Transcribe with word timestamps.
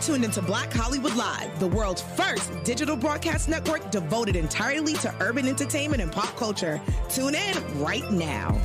tuned 0.00 0.24
into 0.24 0.40
Black 0.40 0.72
Hollywood 0.72 1.14
Live, 1.14 1.58
the 1.60 1.66
world's 1.66 2.00
first 2.00 2.50
digital 2.64 2.96
broadcast 2.96 3.48
network 3.48 3.90
devoted 3.90 4.34
entirely 4.34 4.94
to 4.94 5.14
urban 5.20 5.46
entertainment 5.46 6.00
and 6.00 6.10
pop 6.10 6.34
culture. 6.36 6.80
Tune 7.10 7.34
in 7.34 7.80
right 7.80 8.10
now. 8.10 8.58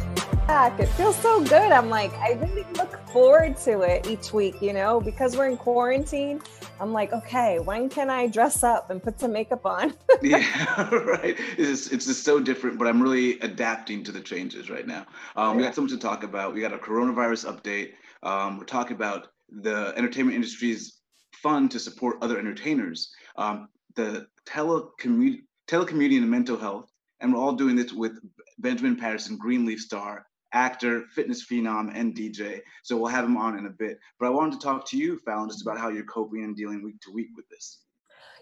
It 0.47 0.85
feels 0.89 1.17
so 1.17 1.43
good. 1.43 1.71
I'm 1.71 1.89
like, 1.89 2.13
I 2.13 2.33
really 2.33 2.65
look 2.77 3.05
forward 3.09 3.57
to 3.57 3.81
it 3.81 4.07
each 4.07 4.31
week, 4.31 4.61
you 4.61 4.71
know, 4.71 5.01
because 5.01 5.35
we're 5.35 5.47
in 5.47 5.57
quarantine. 5.57 6.41
I'm 6.79 6.93
like, 6.93 7.11
okay, 7.11 7.59
when 7.59 7.89
can 7.89 8.09
I 8.09 8.27
dress 8.27 8.63
up 8.63 8.89
and 8.89 9.03
put 9.03 9.19
some 9.19 9.33
makeup 9.33 9.65
on? 9.65 9.93
yeah, 10.21 10.89
right. 10.89 11.35
It's, 11.57 11.91
it's 11.91 12.05
just 12.05 12.23
so 12.23 12.39
different, 12.39 12.77
but 12.77 12.87
I'm 12.87 13.01
really 13.01 13.39
adapting 13.39 14.03
to 14.05 14.11
the 14.11 14.21
changes 14.21 14.69
right 14.69 14.87
now. 14.87 15.05
Um, 15.35 15.51
yeah. 15.51 15.55
We 15.55 15.63
got 15.63 15.75
so 15.75 15.81
much 15.81 15.91
to 15.91 15.97
talk 15.97 16.23
about. 16.23 16.53
We 16.53 16.61
got 16.61 16.73
a 16.73 16.77
coronavirus 16.77 17.53
update. 17.53 17.91
Um, 18.23 18.57
we're 18.57 18.65
talking 18.65 18.95
about 18.95 19.27
the 19.49 19.93
entertainment 19.97 20.35
industry's 20.35 21.01
fund 21.45 21.69
to 21.69 21.79
support 21.79 22.17
other 22.23 22.39
entertainers, 22.39 23.13
um, 23.37 23.69
the 23.95 24.25
telecommu- 24.47 25.43
telecommuting 25.67 26.17
and 26.17 26.31
mental 26.31 26.57
health, 26.57 26.91
and 27.19 27.31
we're 27.31 27.39
all 27.39 27.53
doing 27.53 27.75
this 27.75 27.93
with 27.93 28.17
Benjamin 28.57 28.95
Patterson, 28.95 29.37
Greenleaf 29.37 29.79
star, 29.79 30.25
actor, 30.53 31.05
fitness 31.13 31.45
phenom, 31.45 31.91
and 31.93 32.15
DJ. 32.15 32.61
So 32.81 32.97
we'll 32.97 33.11
have 33.11 33.25
him 33.25 33.37
on 33.37 33.59
in 33.59 33.67
a 33.67 33.69
bit. 33.69 33.99
But 34.19 34.25
I 34.25 34.29
wanted 34.29 34.59
to 34.59 34.65
talk 34.65 34.89
to 34.89 34.97
you, 34.97 35.19
Fallon, 35.19 35.47
just 35.47 35.61
about 35.61 35.77
how 35.77 35.89
you're 35.89 36.05
coping 36.05 36.43
and 36.43 36.55
dealing 36.55 36.83
week 36.83 36.99
to 37.01 37.11
week 37.11 37.29
with 37.35 37.47
this. 37.49 37.84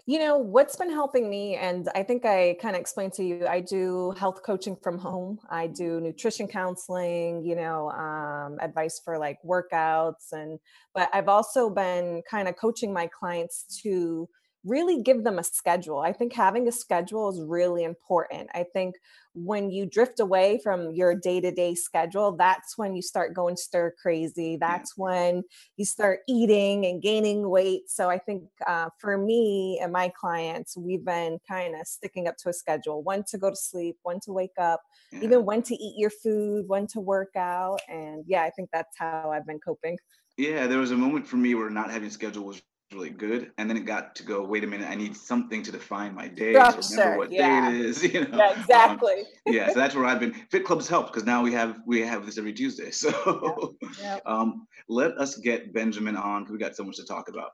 You 0.06 0.18
know, 0.18 0.36
what's 0.36 0.76
been 0.76 0.90
helping 0.90 1.30
me, 1.30 1.56
and 1.56 1.88
I 1.94 2.02
think 2.02 2.26
I 2.26 2.58
kind 2.60 2.76
of 2.76 2.80
explained 2.80 3.14
to 3.14 3.24
you, 3.24 3.46
I 3.46 3.60
do 3.60 4.10
health 4.18 4.42
coaching 4.44 4.76
from 4.82 4.98
home. 4.98 5.38
I 5.48 5.66
do 5.66 5.98
nutrition 5.98 6.46
counseling, 6.46 7.42
you 7.42 7.56
know, 7.56 7.90
um, 7.90 8.58
advice 8.60 9.00
for 9.02 9.18
like 9.18 9.38
workouts. 9.42 10.32
And, 10.32 10.58
but 10.94 11.08
I've 11.14 11.28
also 11.28 11.70
been 11.70 12.22
kind 12.30 12.48
of 12.48 12.56
coaching 12.56 12.92
my 12.92 13.06
clients 13.18 13.80
to 13.82 14.28
really 14.62 15.02
give 15.02 15.24
them 15.24 15.38
a 15.38 15.44
schedule. 15.44 16.00
I 16.00 16.12
think 16.12 16.34
having 16.34 16.68
a 16.68 16.72
schedule 16.72 17.30
is 17.30 17.40
really 17.42 17.82
important. 17.82 18.50
I 18.54 18.66
think 18.74 18.96
when 19.34 19.70
you 19.70 19.84
drift 19.84 20.20
away 20.20 20.60
from 20.62 20.92
your 20.92 21.14
day 21.14 21.40
to 21.40 21.50
day 21.50 21.74
schedule, 21.74 22.32
that's 22.36 22.78
when 22.78 22.94
you 22.94 23.02
start 23.02 23.34
going 23.34 23.56
stir 23.56 23.92
crazy. 24.00 24.56
That's 24.56 24.96
when 24.96 25.42
you 25.76 25.84
start 25.84 26.20
eating 26.28 26.86
and 26.86 27.02
gaining 27.02 27.48
weight. 27.48 27.90
So 27.90 28.08
I 28.08 28.18
think 28.18 28.44
uh, 28.66 28.90
for 28.98 29.18
me 29.18 29.80
and 29.82 29.92
my 29.92 30.12
clients, 30.18 30.76
we've 30.76 31.04
been 31.04 31.38
kind 31.48 31.74
of 31.74 31.86
sticking 31.86 32.28
up 32.28 32.36
to 32.38 32.48
a 32.48 32.52
schedule 32.52 33.02
when 33.02 33.24
to 33.24 33.38
go 33.38 33.50
to 33.50 33.56
sleep, 33.56 33.96
when 34.02 34.20
to 34.20 34.32
wake 34.32 34.58
up, 34.58 34.80
yeah. 35.12 35.20
even 35.22 35.44
when 35.44 35.62
to 35.62 35.74
eat 35.74 35.98
your 35.98 36.10
food, 36.10 36.68
when 36.68 36.86
to 36.88 37.00
work 37.00 37.34
out. 37.36 37.80
And 37.88 38.24
yeah, 38.26 38.42
I 38.42 38.50
think 38.50 38.70
that's 38.72 38.96
how 38.96 39.30
I've 39.32 39.46
been 39.46 39.60
coping. 39.60 39.98
Yeah, 40.36 40.66
there 40.66 40.78
was 40.78 40.90
a 40.90 40.96
moment 40.96 41.26
for 41.26 41.36
me 41.36 41.54
where 41.54 41.70
not 41.70 41.90
having 41.90 42.08
a 42.08 42.10
schedule 42.10 42.44
was 42.44 42.60
really 42.94 43.10
good. 43.10 43.50
And 43.58 43.68
then 43.68 43.76
it 43.76 43.84
got 43.84 44.14
to 44.16 44.22
go, 44.22 44.42
wait 44.42 44.64
a 44.64 44.66
minute, 44.66 44.88
I 44.88 44.94
need 44.94 45.16
something 45.16 45.62
to 45.62 45.72
define 45.72 46.14
my 46.14 46.28
day. 46.28 46.52
Structure, 46.52 46.82
to 46.82 46.88
remember 46.90 47.18
what 47.18 47.32
yeah. 47.32 47.70
day 47.70 47.78
it 47.78 47.84
is. 47.84 48.02
You 48.14 48.26
know? 48.26 48.38
Yeah, 48.38 48.48
um, 48.48 48.60
exactly. 48.60 49.20
Um, 49.46 49.54
yeah, 49.54 49.68
so 49.68 49.74
that's 49.74 49.94
where 49.94 50.04
I've 50.04 50.20
been. 50.20 50.34
Fit 50.50 50.64
clubs 50.64 50.88
help 50.88 51.08
because 51.08 51.24
now 51.24 51.42
we 51.42 51.52
have 51.52 51.80
we 51.86 52.00
have 52.00 52.24
this 52.24 52.38
every 52.38 52.52
Tuesday. 52.52 52.90
So 52.92 53.76
yep, 53.82 53.90
yep. 54.00 54.22
Um, 54.24 54.66
let 54.88 55.18
us 55.18 55.36
get 55.36 55.72
Benjamin 55.72 56.16
on. 56.16 56.42
Because 56.42 56.52
we 56.52 56.58
got 56.58 56.76
so 56.76 56.84
much 56.84 56.96
to 56.96 57.04
talk 57.04 57.28
about. 57.28 57.50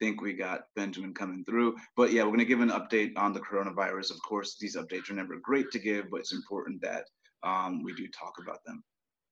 I 0.00 0.04
Think 0.04 0.20
we 0.20 0.32
got 0.32 0.62
Benjamin 0.76 1.14
coming 1.14 1.44
through, 1.44 1.76
but 1.96 2.12
yeah, 2.12 2.22
we're 2.22 2.30
gonna 2.30 2.44
give 2.44 2.60
an 2.60 2.70
update 2.70 3.12
on 3.16 3.32
the 3.32 3.40
coronavirus. 3.40 4.10
Of 4.10 4.22
course, 4.22 4.56
these 4.60 4.76
updates 4.76 5.10
are 5.10 5.14
never 5.14 5.36
great 5.36 5.70
to 5.72 5.78
give, 5.78 6.10
but 6.10 6.20
it's 6.20 6.32
important 6.32 6.82
that 6.82 7.04
um, 7.42 7.82
we 7.82 7.94
do 7.94 8.06
talk 8.08 8.34
about 8.40 8.64
them. 8.64 8.82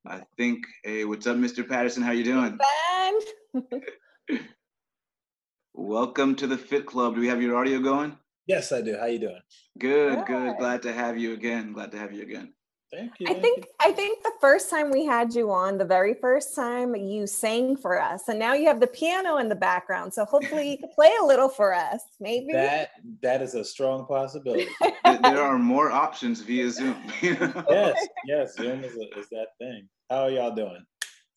I 0.06 0.22
think. 0.36 0.66
Hey, 0.84 1.04
what's 1.04 1.26
up, 1.26 1.36
Mr. 1.36 1.68
Patterson? 1.68 2.02
How 2.02 2.12
you 2.12 2.24
doing? 2.24 2.58
Ben. 3.52 3.80
Welcome 5.78 6.36
to 6.36 6.46
the 6.46 6.56
Fit 6.56 6.86
Club. 6.86 7.14
Do 7.14 7.20
we 7.20 7.28
have 7.28 7.42
your 7.42 7.56
audio 7.56 7.78
going? 7.80 8.16
Yes, 8.46 8.72
I 8.72 8.80
do. 8.80 8.96
How 8.98 9.06
you 9.06 9.18
doing? 9.18 9.40
Good, 9.78 10.24
good. 10.26 10.56
Glad 10.58 10.82
to 10.82 10.92
have 10.92 11.18
you 11.18 11.34
again. 11.34 11.72
Glad 11.72 11.92
to 11.92 11.98
have 11.98 12.14
you 12.14 12.22
again. 12.22 12.54
Thank 12.90 13.12
you. 13.18 13.26
I 13.28 13.34
think 13.34 13.66
I 13.80 13.92
think 13.92 14.22
the 14.22 14.32
first 14.40 14.70
time 14.70 14.90
we 14.90 15.04
had 15.04 15.34
you 15.34 15.50
on, 15.50 15.76
the 15.76 15.84
very 15.84 16.14
first 16.14 16.54
time 16.54 16.94
you 16.96 17.26
sang 17.26 17.76
for 17.76 18.00
us, 18.00 18.28
and 18.28 18.38
now 18.38 18.54
you 18.54 18.66
have 18.68 18.80
the 18.80 18.86
piano 18.86 19.36
in 19.36 19.48
the 19.48 19.54
background. 19.54 20.14
So 20.14 20.24
hopefully 20.24 20.70
you 20.70 20.78
can 20.78 20.88
play 20.94 21.10
a 21.20 21.24
little 21.24 21.48
for 21.48 21.74
us, 21.74 22.00
maybe. 22.20 22.52
That 22.52 22.90
that 23.22 23.42
is 23.42 23.54
a 23.54 23.64
strong 23.64 24.06
possibility. 24.06 24.68
there 25.04 25.42
are 25.42 25.58
more 25.58 25.90
options 25.90 26.40
via 26.40 26.70
Zoom. 26.70 26.96
yes, 27.22 28.06
yes, 28.24 28.56
Zoom 28.56 28.82
is, 28.82 28.94
a, 28.96 29.18
is 29.18 29.28
that 29.30 29.48
thing. 29.58 29.88
How 30.08 30.22
are 30.22 30.30
y'all 30.30 30.54
doing? 30.54 30.86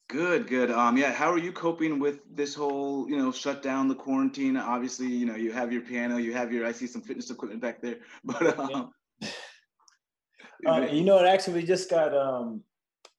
Good, 0.09 0.47
good. 0.47 0.72
Um, 0.72 0.97
yeah. 0.97 1.14
How 1.14 1.31
are 1.31 1.38
you 1.38 1.52
coping 1.52 2.00
with 2.00 2.22
this 2.36 2.56
whole, 2.56 3.08
you 3.08 3.16
know, 3.16 3.31
shut 3.31 3.62
down 3.62 3.88
the 3.88 3.94
quarantine? 3.94 4.58
Obviously, 4.58 5.06
you 5.06 5.28
know, 5.28 5.36
you 5.36 5.52
have 5.52 5.72
your 5.72 5.84
piano, 5.84 6.18
you 6.18 6.34
have 6.34 6.52
your. 6.52 6.66
I 6.66 6.72
see 6.72 6.88
some 6.88 7.03
fitness 7.03 7.30
equipment 7.30 7.62
back 7.62 7.80
there, 7.80 7.97
but 8.24 8.59
um, 8.59 8.92
uh, 10.68 10.88
you 10.92 11.03
know, 11.03 11.24
actually 11.24 11.62
we 11.62 11.64
just 11.64 11.90
got. 11.92 12.16
Um, 12.18 12.64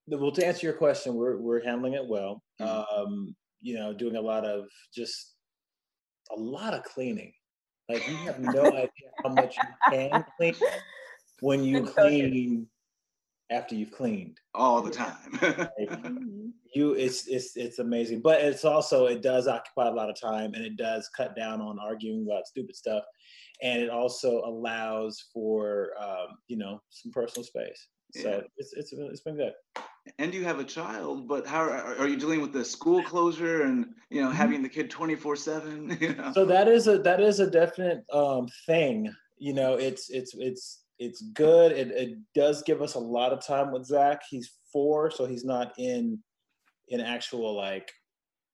well, 0.08 0.32
to 0.32 0.44
answer 0.44 0.66
your 0.66 0.74
question, 0.74 1.14
we're 1.14 1.36
we're 1.36 1.64
handling 1.64 1.92
it 1.92 2.04
well. 2.04 2.42
Mm-hmm. 2.60 3.02
Um, 3.02 3.36
you 3.60 3.74
know, 3.74 3.94
doing 3.94 4.16
a 4.16 4.20
lot 4.20 4.44
of 4.44 4.64
just 4.92 5.36
a 6.36 6.40
lot 6.40 6.74
of 6.74 6.82
cleaning. 6.82 7.32
Like 7.88 8.06
you 8.08 8.16
have 8.16 8.40
no 8.40 8.64
idea 8.66 8.88
how 9.22 9.30
much 9.30 9.56
you 9.56 9.62
can 9.92 10.24
clean 10.36 10.54
when 11.40 11.62
you 11.62 11.84
clean 11.84 12.66
after 13.48 13.76
you've 13.76 13.92
cleaned 13.92 14.38
all 14.54 14.82
the 14.82 14.90
time. 14.90 15.68
You 16.74 16.92
it's 16.92 17.26
it's 17.26 17.56
it's 17.56 17.78
amazing, 17.78 18.20
but 18.20 18.40
it's 18.40 18.64
also 18.64 19.06
it 19.06 19.22
does 19.22 19.48
occupy 19.48 19.88
a 19.88 19.92
lot 19.92 20.10
of 20.10 20.20
time 20.20 20.54
and 20.54 20.64
it 20.64 20.76
does 20.76 21.08
cut 21.16 21.34
down 21.34 21.60
on 21.60 21.78
arguing 21.78 22.26
about 22.26 22.46
stupid 22.46 22.76
stuff, 22.76 23.04
and 23.62 23.82
it 23.82 23.90
also 23.90 24.42
allows 24.44 25.24
for 25.32 25.90
um, 26.00 26.38
you 26.48 26.56
know 26.56 26.80
some 26.90 27.12
personal 27.12 27.44
space. 27.44 27.88
So 28.14 28.28
yeah. 28.28 28.40
it's 28.56 28.72
it's 28.72 28.92
it's 28.92 29.20
been 29.20 29.36
good. 29.36 29.52
And 30.18 30.32
you 30.32 30.44
have 30.44 30.58
a 30.58 30.64
child, 30.64 31.28
but 31.28 31.46
how 31.46 31.60
are, 31.60 31.96
are 31.96 32.08
you 32.08 32.16
dealing 32.16 32.40
with 32.40 32.52
the 32.52 32.64
school 32.64 33.02
closure 33.02 33.62
and 33.62 33.86
you 34.08 34.22
know 34.22 34.28
mm-hmm. 34.28 34.36
having 34.36 34.62
the 34.62 34.68
kid 34.68 34.90
twenty 34.90 35.14
four 35.14 35.36
seven? 35.36 35.96
you 36.00 36.14
know? 36.14 36.32
So 36.32 36.44
that 36.46 36.68
is 36.68 36.88
a 36.88 36.98
that 36.98 37.20
is 37.20 37.40
a 37.40 37.50
definite 37.50 38.04
um, 38.12 38.48
thing. 38.66 39.12
You 39.38 39.54
know, 39.54 39.74
it's 39.74 40.10
it's 40.10 40.34
it's 40.38 40.84
it's 40.98 41.22
good. 41.32 41.72
It, 41.72 41.88
it 41.92 42.18
does 42.34 42.62
give 42.62 42.82
us 42.82 42.94
a 42.94 42.98
lot 42.98 43.32
of 43.32 43.44
time 43.44 43.72
with 43.72 43.86
Zach. 43.86 44.22
He's 44.28 44.50
four, 44.72 45.10
so 45.10 45.26
he's 45.26 45.44
not 45.44 45.72
in 45.78 46.18
in 46.90 47.00
actual 47.00 47.56
like 47.56 47.90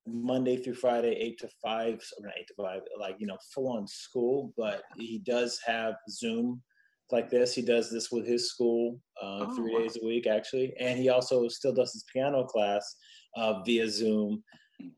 Monday 0.07 0.57
through 0.57 0.75
Friday, 0.75 1.17
eight 1.19 1.39
to 1.39 1.49
five, 1.63 2.03
or 2.23 2.31
eight 2.39 2.47
to 2.49 2.55
five, 2.57 2.83
like 2.99 3.17
you 3.19 3.27
know, 3.27 3.39
full 3.55 3.69
on 3.69 3.87
school. 3.87 4.53
But 4.57 4.83
he 4.97 5.21
does 5.25 5.59
have 5.67 5.95
Zoom 6.09 6.63
like 7.11 7.31
this. 7.31 7.55
He 7.55 7.63
does 7.63 7.91
this 7.91 8.11
with 8.11 8.27
his 8.27 8.51
school 8.51 9.01
uh, 9.21 9.47
oh, 9.47 9.57
three 9.57 9.75
wow. 9.75 9.81
days 9.81 9.99
a 10.01 10.07
week, 10.07 10.27
actually, 10.27 10.75
and 10.79 10.99
he 10.99 11.09
also 11.09 11.49
still 11.49 11.73
does 11.73 11.93
his 11.93 12.05
piano 12.13 12.45
class 12.45 12.97
uh, 13.37 13.63
via 13.65 13.89
Zoom 13.89 14.43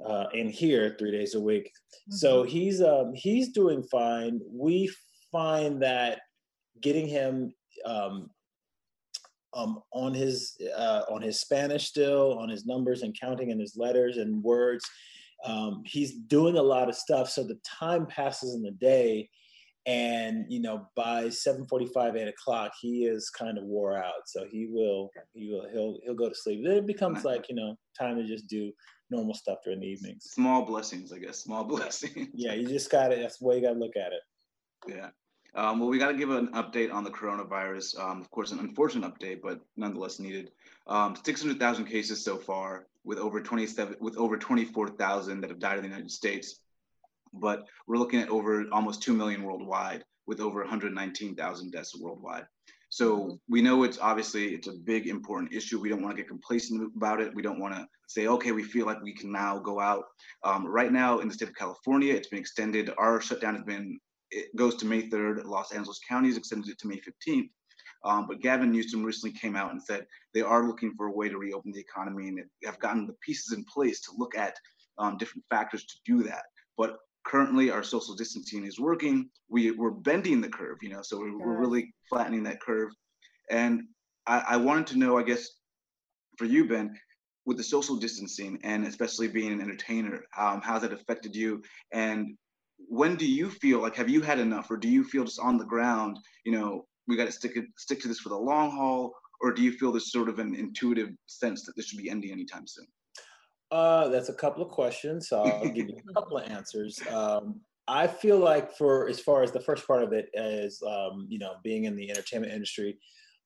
uh, 0.05 0.27
in 0.35 0.49
here 0.49 0.97
three 0.99 1.13
days 1.13 1.35
a 1.35 1.41
week. 1.41 1.67
Mm-hmm. 1.67 2.17
So 2.17 2.43
he's 2.43 2.83
um, 2.83 3.13
he's 3.15 3.51
doing 3.53 3.83
fine. 3.85 4.41
We 4.51 4.91
find 5.33 5.83
that 5.83 6.21
getting 6.81 7.07
him 7.07 7.53
um, 7.85 8.29
um, 9.59 9.81
on 9.93 10.15
his 10.15 10.57
uh, 10.77 11.03
on 11.11 11.21
his 11.23 11.41
Spanish 11.41 11.87
still, 11.87 12.39
on 12.39 12.49
his 12.49 12.65
numbers 12.65 13.03
and 13.03 13.19
counting 13.19 13.51
and 13.51 13.61
his 13.61 13.77
letters 13.77 14.17
and 14.17 14.43
words. 14.43 14.85
Um, 15.45 15.83
he's 15.85 16.15
doing 16.15 16.57
a 16.57 16.63
lot 16.63 16.89
of 16.89 16.95
stuff, 16.95 17.29
so 17.31 17.45
the 17.45 17.59
time 17.65 18.07
passes 18.07 18.55
in 18.55 18.63
the 18.63 18.73
day, 18.73 19.29
and 19.87 20.45
you 20.49 20.61
know 20.61 20.89
by 20.97 21.25
7:45, 21.25 22.17
8 22.17 22.29
o'clock, 22.29 22.73
he 22.81 23.05
is 23.05 23.31
kind 23.31 23.59
of 23.59 23.65
wore 23.65 23.97
out. 23.97 24.27
So 24.27 24.47
he 24.51 24.67
will 24.71 25.11
he 25.35 25.51
will 25.51 25.69
he'll 25.73 25.99
he'll 26.05 26.15
go 26.15 26.29
to 26.29 26.35
sleep. 26.35 26.65
Then 26.65 26.79
it 26.79 26.87
becomes 26.87 27.25
like 27.25 27.49
you 27.49 27.57
know 27.57 27.77
time 27.99 28.17
to 28.17 28.25
just 28.25 28.49
do 28.49 28.73
normal 29.11 29.35
stuff 29.35 29.59
during 29.65 29.81
the 29.81 29.87
evenings. 29.87 30.25
Small 30.25 30.65
blessings, 30.65 31.13
I 31.13 31.19
guess. 31.19 31.39
Small 31.39 31.65
blessings. 31.77 32.29
Yeah, 32.35 32.55
you 32.55 32.69
just 32.69 32.91
got 32.91 33.13
it. 33.13 33.21
That's 33.21 33.39
the 33.39 33.47
way 33.47 33.57
you 33.57 33.63
got 33.63 33.75
to 33.75 33.79
look 33.79 33.97
at 33.97 34.13
it. 34.13 34.23
Yeah. 34.87 35.11
Um, 35.55 35.81
well, 35.81 35.89
we 35.89 35.99
got 35.99 36.09
to 36.09 36.17
give 36.17 36.31
an 36.31 36.49
update 36.49 36.93
on 36.93 37.05
the 37.05 37.11
coronavirus. 37.11 37.99
Um, 37.99 38.21
of 38.21 38.31
course, 38.31 38.53
an 38.53 38.59
unfortunate 38.59 39.13
update, 39.13 39.41
but 39.43 39.61
nonetheless 39.77 40.19
needed. 40.19 40.51
Um, 40.87 41.17
600,000 41.23 41.85
cases 41.87 42.25
so 42.25 42.37
far, 42.37 42.87
with 43.05 43.19
over 43.19 43.41
27, 43.41 43.97
with 44.01 44.17
over 44.17 44.37
24,000 44.37 45.41
that 45.41 45.51
have 45.51 45.59
died 45.59 45.79
in 45.79 45.83
the 45.83 45.89
United 45.89 46.11
States. 46.11 46.61
But 47.33 47.65
we're 47.87 47.97
looking 47.97 48.21
at 48.21 48.29
over 48.29 48.65
almost 48.73 49.03
2 49.03 49.15
million 49.15 49.43
worldwide, 49.43 50.05
with 50.27 50.41
over 50.41 50.61
119,000 50.61 51.73
deaths 51.73 51.99
worldwide. 51.99 52.47
So 52.91 53.39
we 53.49 53.61
know 53.61 53.83
it's 53.83 53.99
obviously 53.99 54.55
it's 54.55 54.69
a 54.69 54.73
big 54.73 55.09
important 55.09 55.53
issue. 55.53 55.81
We 55.81 55.89
don't 55.89 56.03
want 56.03 56.17
to 56.17 56.23
get 56.23 56.29
complacent 56.29 56.91
about 56.97 57.21
it. 57.21 57.35
We 57.35 57.43
don't 57.43 57.61
want 57.61 57.75
to 57.75 57.87
say, 58.07 58.27
okay, 58.27 58.53
we 58.53 58.63
feel 58.63 58.87
like 58.87 59.03
we 59.03 59.13
can 59.13 59.31
now 59.31 59.59
go 59.59 59.79
out. 59.79 60.05
Um, 60.43 60.67
right 60.67 60.91
now 60.91 61.19
in 61.19 61.29
the 61.29 61.35
state 61.35 61.49
of 61.49 61.55
California, 61.55 62.15
it's 62.15 62.29
been 62.29 62.39
extended. 62.39 62.91
Our 62.97 63.21
shutdown 63.21 63.57
has 63.57 63.65
been 63.65 63.99
it 64.31 64.55
goes 64.57 64.75
to 64.77 64.87
May 64.87 65.09
3rd. 65.09 65.45
Los 65.45 65.73
Angeles 65.73 66.01
County 66.07 66.29
has 66.29 66.37
extended 66.37 66.71
it 66.71 66.79
to 66.79 66.89
May 66.89 67.01
15th. 67.01 67.51
Um, 68.05 68.27
but 68.29 68.41
Gavin 68.41 68.71
Newsom 68.71 69.03
recently 69.03 69.37
came 69.39 69.57
out 69.57 69.73
and 69.73 69.83
said 69.83 70.07
they 70.33 70.43
are 70.43 70.67
looking 70.67 70.95
for 70.97 71.07
a 71.07 71.13
way 71.13 71.29
to 71.29 71.39
reopen 71.39 71.73
the 71.73 71.81
economy 71.81 72.29
and 72.29 72.41
have 72.65 72.79
gotten 72.79 73.07
the 73.07 73.17
pieces 73.25 73.57
in 73.57 73.65
place 73.65 74.01
to 74.03 74.13
look 74.17 74.37
at 74.37 74.57
um, 74.99 75.17
different 75.17 75.45
factors 75.51 75.85
to 75.85 75.97
do 76.05 76.23
that. 76.23 76.45
But 76.77 76.99
currently, 77.25 77.71
our 77.71 77.83
social 77.83 78.15
distancing 78.15 78.65
is 78.65 78.79
working. 78.79 79.29
We 79.49 79.73
we're 79.73 79.91
bending 79.91 80.41
the 80.41 80.49
curve, 80.49 80.79
you 80.81 80.91
know, 80.91 81.03
so 81.03 81.19
we're, 81.19 81.39
we're 81.39 81.59
really 81.59 81.93
flattening 82.09 82.45
that 82.45 82.61
curve. 82.61 82.91
And 83.51 83.83
I, 84.27 84.45
I 84.51 84.57
wanted 84.57 84.87
to 84.89 84.99
know, 84.99 85.19
I 85.19 85.23
guess, 85.23 85.49
for 86.37 86.45
you, 86.45 86.69
Ben, 86.69 86.97
with 87.47 87.57
the 87.57 87.65
social 87.65 87.97
distancing 87.97 88.59
and 88.63 88.87
especially 88.87 89.27
being 89.27 89.53
an 89.53 89.61
entertainer, 89.61 90.25
um, 90.37 90.61
how's 90.63 90.83
that 90.83 90.93
affected 90.93 91.35
you? 91.35 91.63
And 91.93 92.37
when 92.89 93.17
do 93.17 93.27
you 93.27 93.51
feel 93.51 93.81
like 93.81 93.95
have 93.95 94.09
you 94.09 94.21
had 94.23 94.39
enough, 94.39 94.71
or 94.71 94.77
do 94.77 94.89
you 94.89 95.05
feel 95.05 95.25
just 95.25 95.39
on 95.39 95.59
the 95.59 95.65
ground, 95.65 96.19
you 96.45 96.53
know, 96.53 96.87
we 97.07 97.17
got 97.17 97.27
to 97.27 97.33
stick 97.33 97.57
stick 97.77 98.01
to 98.01 98.09
this 98.09 98.21
for 98.21 98.31
the 98.31 98.37
long 98.37 98.71
haul, 98.71 99.15
or 99.41 99.53
do 99.53 99.63
you 99.63 99.73
feel 99.73 99.93
this 99.93 100.11
sort 100.11 100.29
of 100.29 100.39
an 100.39 100.55
intuitive 100.55 101.11
sense 101.27 101.65
that 101.65 101.77
this 101.77 101.87
should 101.87 101.99
be 101.99 102.11
ending 102.11 102.33
anytime 102.33 102.67
soon? 102.67 102.87
Uh, 103.71 104.09
that's 104.09 104.31
a 104.31 104.35
couple 104.35 104.65
of 104.65 104.71
questions. 104.71 105.29
So 105.29 105.43
I'll 105.43 105.69
give 105.69 105.89
you 105.89 105.97
a 106.11 106.15
couple 106.15 106.39
of 106.39 106.51
answers. 106.51 107.01
Um, 107.11 107.61
I 107.87 108.07
feel 108.07 108.39
like 108.39 108.77
for 108.77 109.09
as 109.09 109.21
far 109.21 109.43
as 109.43 109.53
the 109.53 109.61
first 109.61 109.87
part 109.87 110.03
of 110.03 110.13
it 110.13 110.31
is, 110.35 110.83
um, 110.87 111.27
you 111.29 111.39
know, 111.39 111.55
being 111.63 111.85
in 111.85 111.97
the 111.97 112.11
entertainment 112.11 112.53
industry, 112.53 112.99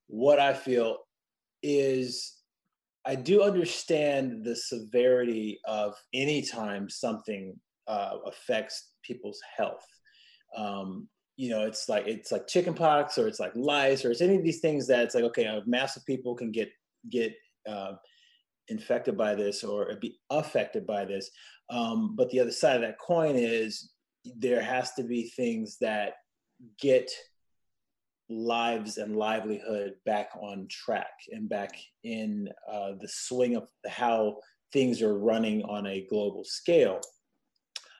what 0.07 0.39
I 0.39 0.55
feel 0.55 0.99
is 1.63 2.39
I 3.05 3.17
do 3.17 3.43
understand 3.43 4.45
the 4.45 4.55
severity 4.55 5.59
of 5.65 5.95
anytime 6.15 6.89
something 6.89 7.59
uh, 7.89 8.19
affects 8.27 8.92
people's 9.03 9.41
health. 9.57 9.87
Um, 10.57 11.09
you 11.37 11.51
know, 11.51 11.63
it's 11.63 11.89
like 11.89 12.07
it's 12.07 12.31
like 12.31 12.47
chickenpox 12.47 13.19
or 13.19 13.27
it's 13.27 13.41
like 13.41 13.53
lice 13.55 14.05
or 14.05 14.11
it's 14.11 14.21
any 14.21 14.37
of 14.37 14.45
these 14.45 14.61
things 14.61 14.87
that 14.89 15.05
it's 15.05 15.15
like 15.15 15.25
okay, 15.25 15.45
a 15.45 15.63
mass 15.67 15.97
of 15.97 16.05
people 16.05 16.35
can 16.35 16.53
get 16.53 16.71
get 17.11 17.35
uh, 17.69 17.93
infected 18.69 19.17
by 19.17 19.35
this 19.35 19.65
or 19.65 19.97
be 20.01 20.19
affected 20.31 20.87
by 20.87 21.05
this. 21.05 21.31
Um, 21.71 22.15
but 22.17 22.31
the 22.31 22.41
other 22.41 22.51
side 22.51 22.77
of 22.77 22.83
that 22.83 22.99
coin 22.99 23.35
is 23.37 23.93
there 24.37 24.63
has 24.63 24.93
to 24.95 25.03
be 25.03 25.31
things 25.31 25.79
that 25.81 26.15
get 26.81 27.11
lives 28.29 28.99
and 28.99 29.17
livelihood 29.17 29.95
back 30.07 30.31
on 30.41 30.67
track 30.71 31.13
and 31.31 31.49
back 31.49 31.79
in 32.05 32.49
uh, 32.71 32.93
the 33.01 33.09
swing 33.09 33.57
of 33.57 33.69
how 33.87 34.37
things 34.73 35.03
are 35.03 35.19
running 35.19 35.63
on 35.65 35.87
a 35.87 36.07
global 36.09 36.45
scale. 36.45 37.01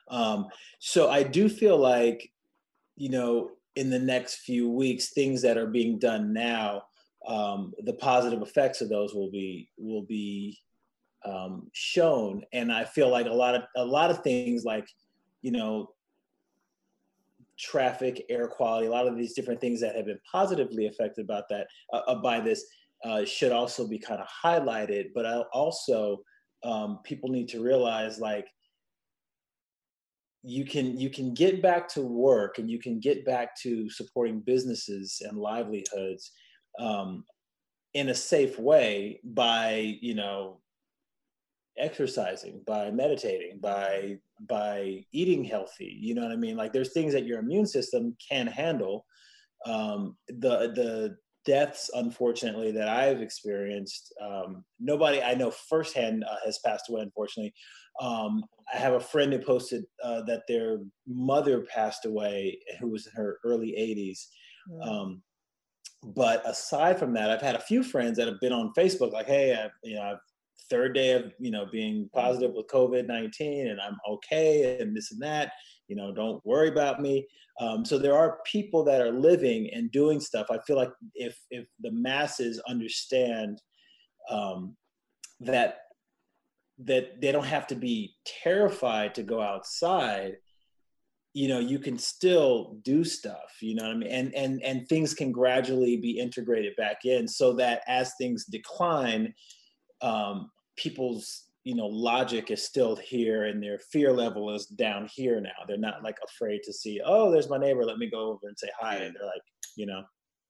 Um, 0.09 0.47
so 0.79 1.09
I 1.09 1.23
do 1.23 1.49
feel 1.49 1.77
like, 1.77 2.31
you 2.95 3.09
know, 3.09 3.51
in 3.75 3.89
the 3.89 3.99
next 3.99 4.35
few 4.35 4.69
weeks, 4.69 5.13
things 5.13 5.41
that 5.41 5.57
are 5.57 5.67
being 5.67 5.97
done 5.97 6.33
now, 6.33 6.83
um, 7.27 7.73
the 7.83 7.93
positive 7.93 8.41
effects 8.41 8.81
of 8.81 8.89
those 8.89 9.13
will 9.13 9.31
be 9.31 9.69
will 9.77 10.03
be 10.03 10.59
um, 11.25 11.69
shown. 11.71 12.43
And 12.51 12.71
I 12.71 12.83
feel 12.83 13.09
like 13.09 13.25
a 13.25 13.33
lot 13.33 13.55
of 13.55 13.63
a 13.75 13.85
lot 13.85 14.11
of 14.11 14.21
things 14.23 14.65
like, 14.65 14.87
you 15.41 15.51
know, 15.51 15.91
traffic, 17.57 18.25
air 18.29 18.47
quality, 18.47 18.87
a 18.87 18.91
lot 18.91 19.07
of 19.07 19.17
these 19.17 19.33
different 19.33 19.61
things 19.61 19.79
that 19.81 19.95
have 19.95 20.05
been 20.05 20.19
positively 20.29 20.87
affected 20.87 21.23
about 21.23 21.45
that 21.49 21.67
uh, 21.93 22.01
uh 22.07 22.15
by 22.15 22.39
this 22.39 22.65
uh, 23.03 23.25
should 23.25 23.51
also 23.51 23.87
be 23.87 23.99
kind 23.99 24.21
of 24.21 24.27
highlighted. 24.27 25.07
But 25.15 25.25
I 25.25 25.41
also 25.53 26.23
um, 26.63 26.99
people 27.03 27.29
need 27.29 27.49
to 27.49 27.61
realize 27.61 28.19
like 28.19 28.47
you 30.43 30.65
can 30.65 30.97
you 30.99 31.09
can 31.09 31.33
get 31.33 31.61
back 31.61 31.87
to 31.87 32.01
work 32.01 32.57
and 32.57 32.69
you 32.69 32.77
can 32.77 32.99
get 32.99 33.25
back 33.25 33.57
to 33.61 33.89
supporting 33.89 34.41
businesses 34.41 35.21
and 35.25 35.37
livelihoods 35.37 36.31
um, 36.79 37.23
in 37.93 38.09
a 38.09 38.15
safe 38.15 38.59
way 38.59 39.19
by 39.23 39.97
you 40.01 40.13
know 40.13 40.59
exercising 41.77 42.61
by 42.67 42.91
meditating 42.91 43.59
by 43.59 44.17
by 44.47 45.03
eating 45.13 45.43
healthy. 45.43 45.97
You 45.99 46.13
know 46.13 46.23
what 46.23 46.31
i 46.31 46.35
mean? 46.35 46.57
Like 46.57 46.73
there's 46.73 46.93
things 46.93 47.13
that 47.13 47.25
your 47.25 47.39
immune 47.39 47.65
system 47.65 48.15
can 48.29 48.47
handle. 48.47 49.05
Um, 49.65 50.17
the 50.27 50.73
the 50.75 51.17
deaths 51.45 51.89
unfortunately 51.95 52.71
that 52.71 52.87
i've 52.87 53.21
experienced 53.21 54.13
um, 54.21 54.63
nobody 54.79 55.21
i 55.21 55.33
know 55.33 55.51
firsthand 55.51 56.23
uh, 56.23 56.35
has 56.45 56.59
passed 56.65 56.89
away 56.89 57.01
unfortunately 57.01 57.53
um, 57.99 58.43
i 58.73 58.77
have 58.77 58.93
a 58.93 58.99
friend 58.99 59.33
who 59.33 59.39
posted 59.39 59.83
uh, 60.03 60.21
that 60.23 60.43
their 60.47 60.79
mother 61.07 61.61
passed 61.61 62.05
away 62.05 62.57
who 62.79 62.89
was 62.89 63.07
in 63.07 63.13
her 63.13 63.39
early 63.43 63.75
80s 63.77 64.27
mm. 64.71 65.19
but 66.15 66.47
aside 66.47 66.97
from 66.97 67.13
that 67.13 67.29
i've 67.29 67.41
had 67.41 67.55
a 67.55 67.61
few 67.61 67.83
friends 67.83 68.17
that 68.17 68.27
have 68.27 68.39
been 68.39 68.53
on 68.53 68.73
facebook 68.77 69.11
like 69.11 69.27
hey 69.27 69.53
I, 69.53 69.69
you 69.83 69.95
know 69.95 70.01
i've 70.03 70.19
third 70.69 70.93
day 70.93 71.11
of 71.11 71.33
you 71.39 71.51
know 71.51 71.65
being 71.71 72.05
mm-hmm. 72.05 72.19
positive 72.19 72.53
with 72.53 72.67
covid-19 72.67 73.71
and 73.71 73.81
i'm 73.81 73.97
okay 74.09 74.77
and 74.79 74.95
this 74.95 75.11
and 75.11 75.21
that 75.21 75.51
you 75.87 75.95
know 75.95 76.13
don't 76.13 76.45
worry 76.45 76.69
about 76.69 77.01
me. 77.01 77.27
Um, 77.59 77.85
so 77.85 77.97
there 77.97 78.15
are 78.15 78.39
people 78.45 78.83
that 78.85 79.01
are 79.01 79.11
living 79.11 79.69
and 79.73 79.91
doing 79.91 80.19
stuff. 80.19 80.47
I 80.49 80.57
feel 80.65 80.75
like 80.75 80.91
if 81.13 81.37
if 81.49 81.65
the 81.81 81.91
masses 81.91 82.61
understand 82.67 83.61
um, 84.29 84.75
that 85.39 85.77
that 86.79 87.21
they 87.21 87.31
don't 87.31 87.45
have 87.45 87.67
to 87.67 87.75
be 87.75 88.15
terrified 88.25 89.13
to 89.15 89.23
go 89.23 89.41
outside 89.41 90.37
you 91.33 91.47
know 91.47 91.59
you 91.59 91.79
can 91.79 91.97
still 91.97 92.77
do 92.83 93.03
stuff 93.03 93.57
you 93.61 93.75
know 93.75 93.83
what 93.83 93.91
i 93.91 93.97
mean? 93.97 94.09
And 94.09 94.33
and 94.35 94.63
and 94.63 94.87
things 94.87 95.13
can 95.13 95.31
gradually 95.31 95.97
be 95.97 96.19
integrated 96.19 96.75
back 96.75 97.05
in 97.05 97.27
so 97.27 97.53
that 97.53 97.81
as 97.87 98.13
things 98.17 98.45
decline 98.45 99.33
um, 100.01 100.51
people's 100.75 101.45
you 101.63 101.75
know 101.75 101.87
logic 101.87 102.51
is 102.51 102.63
still 102.63 102.95
here 102.95 103.45
and 103.45 103.61
their 103.61 103.79
fear 103.79 104.11
level 104.11 104.53
is 104.53 104.65
down 104.65 105.07
here 105.13 105.39
now 105.39 105.49
they're 105.67 105.77
not 105.77 106.03
like 106.03 106.17
afraid 106.25 106.61
to 106.63 106.73
see 106.73 107.01
oh 107.05 107.31
there's 107.31 107.49
my 107.49 107.57
neighbor 107.57 107.85
let 107.85 107.97
me 107.97 108.09
go 108.09 108.29
over 108.29 108.47
and 108.47 108.57
say 108.57 108.69
hi 108.79 108.95
and 108.95 109.15
they're 109.15 109.25
like 109.25 109.41
you 109.75 109.85
know 109.85 110.03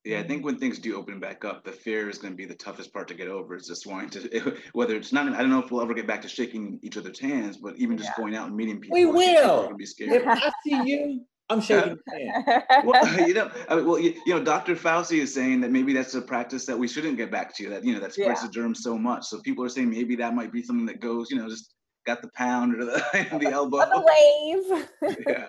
yeah 0.04 0.20
i 0.20 0.24
think 0.24 0.44
when 0.44 0.58
things 0.58 0.80
do 0.80 0.98
open 0.98 1.20
back 1.20 1.46
up 1.46 1.64
the 1.64 1.72
fear 1.72 2.10
is 2.10 2.18
going 2.18 2.34
to 2.34 2.38
be 2.38 2.46
the 2.46 2.56
toughest 2.56 2.92
part 2.92 3.08
to 3.08 3.14
get 3.14 3.28
over 3.28 3.56
is 3.56 3.68
just 3.68 3.86
wanting 3.86 4.10
to 4.10 4.58
whether 4.74 4.96
it's 4.96 5.14
not 5.14 5.32
i 5.34 5.40
don't 5.40 5.50
know 5.50 5.60
if 5.60 5.72
we'll 5.72 5.82
ever 5.82 5.94
get 5.94 6.08
back 6.08 6.22
to 6.22 6.28
shaking 6.28 6.80
each 6.82 6.98
other's 6.98 7.20
hands 7.20 7.58
but 7.58 7.78
even 7.78 7.98
just 7.98 8.10
yeah. 8.10 8.22
going 8.22 8.36
out 8.36 8.48
and 8.48 8.56
meeting 8.56 8.80
people 8.80 8.98
we 8.98 9.06
will 9.06 9.74
be 9.78 9.86
scared. 9.86 10.12
if 10.14 10.28
i 10.28 10.52
see 10.64 10.82
you 10.84 11.26
I'm 11.54 11.62
shaking 11.62 11.98
well, 12.84 13.20
you 13.28 13.34
know, 13.34 13.52
I 13.70 13.76
mean, 13.76 13.86
well, 13.86 14.00
you, 14.00 14.14
you, 14.26 14.34
know, 14.34 14.44
Dr. 14.44 14.76
Fauci 14.76 15.20
is 15.20 15.34
saying 15.34 15.62
that 15.62 15.72
maybe 15.72 15.94
that's 15.94 16.16
a 16.16 16.22
practice 16.22 16.66
that 16.66 16.78
we 16.78 16.88
shouldn't 16.88 17.18
get 17.18 17.32
back 17.32 17.56
to. 17.58 17.70
That 17.70 17.86
you 17.86 17.94
know, 17.94 18.00
that 18.00 18.14
spreads 18.14 18.42
yeah. 18.42 18.48
the 18.48 18.52
germ 18.52 18.76
so 18.76 18.98
much. 18.98 19.26
So 19.26 19.40
people 19.42 19.64
are 19.64 19.70
saying 19.70 19.90
maybe 19.90 20.16
that 20.18 20.34
might 20.34 20.52
be 20.52 20.64
something 20.64 20.86
that 20.88 21.00
goes, 21.00 21.30
you 21.30 21.38
know, 21.38 21.48
just 21.48 21.74
got 22.06 22.22
the 22.22 22.30
pound 22.36 22.76
or 22.76 22.86
the, 22.86 23.04
the 23.40 23.48
elbow. 23.48 23.78
the 23.78 24.88
wave. 25.02 25.18
yeah. 25.28 25.48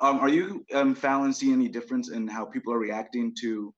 um, 0.00 0.18
are 0.18 0.28
you, 0.28 0.64
um, 0.74 0.94
Fallon, 0.94 1.32
seeing 1.32 1.54
any 1.54 1.68
difference 1.68 2.10
in 2.10 2.26
how 2.26 2.44
people 2.44 2.72
are 2.72 2.78
reacting 2.78 3.34
to 3.40 3.72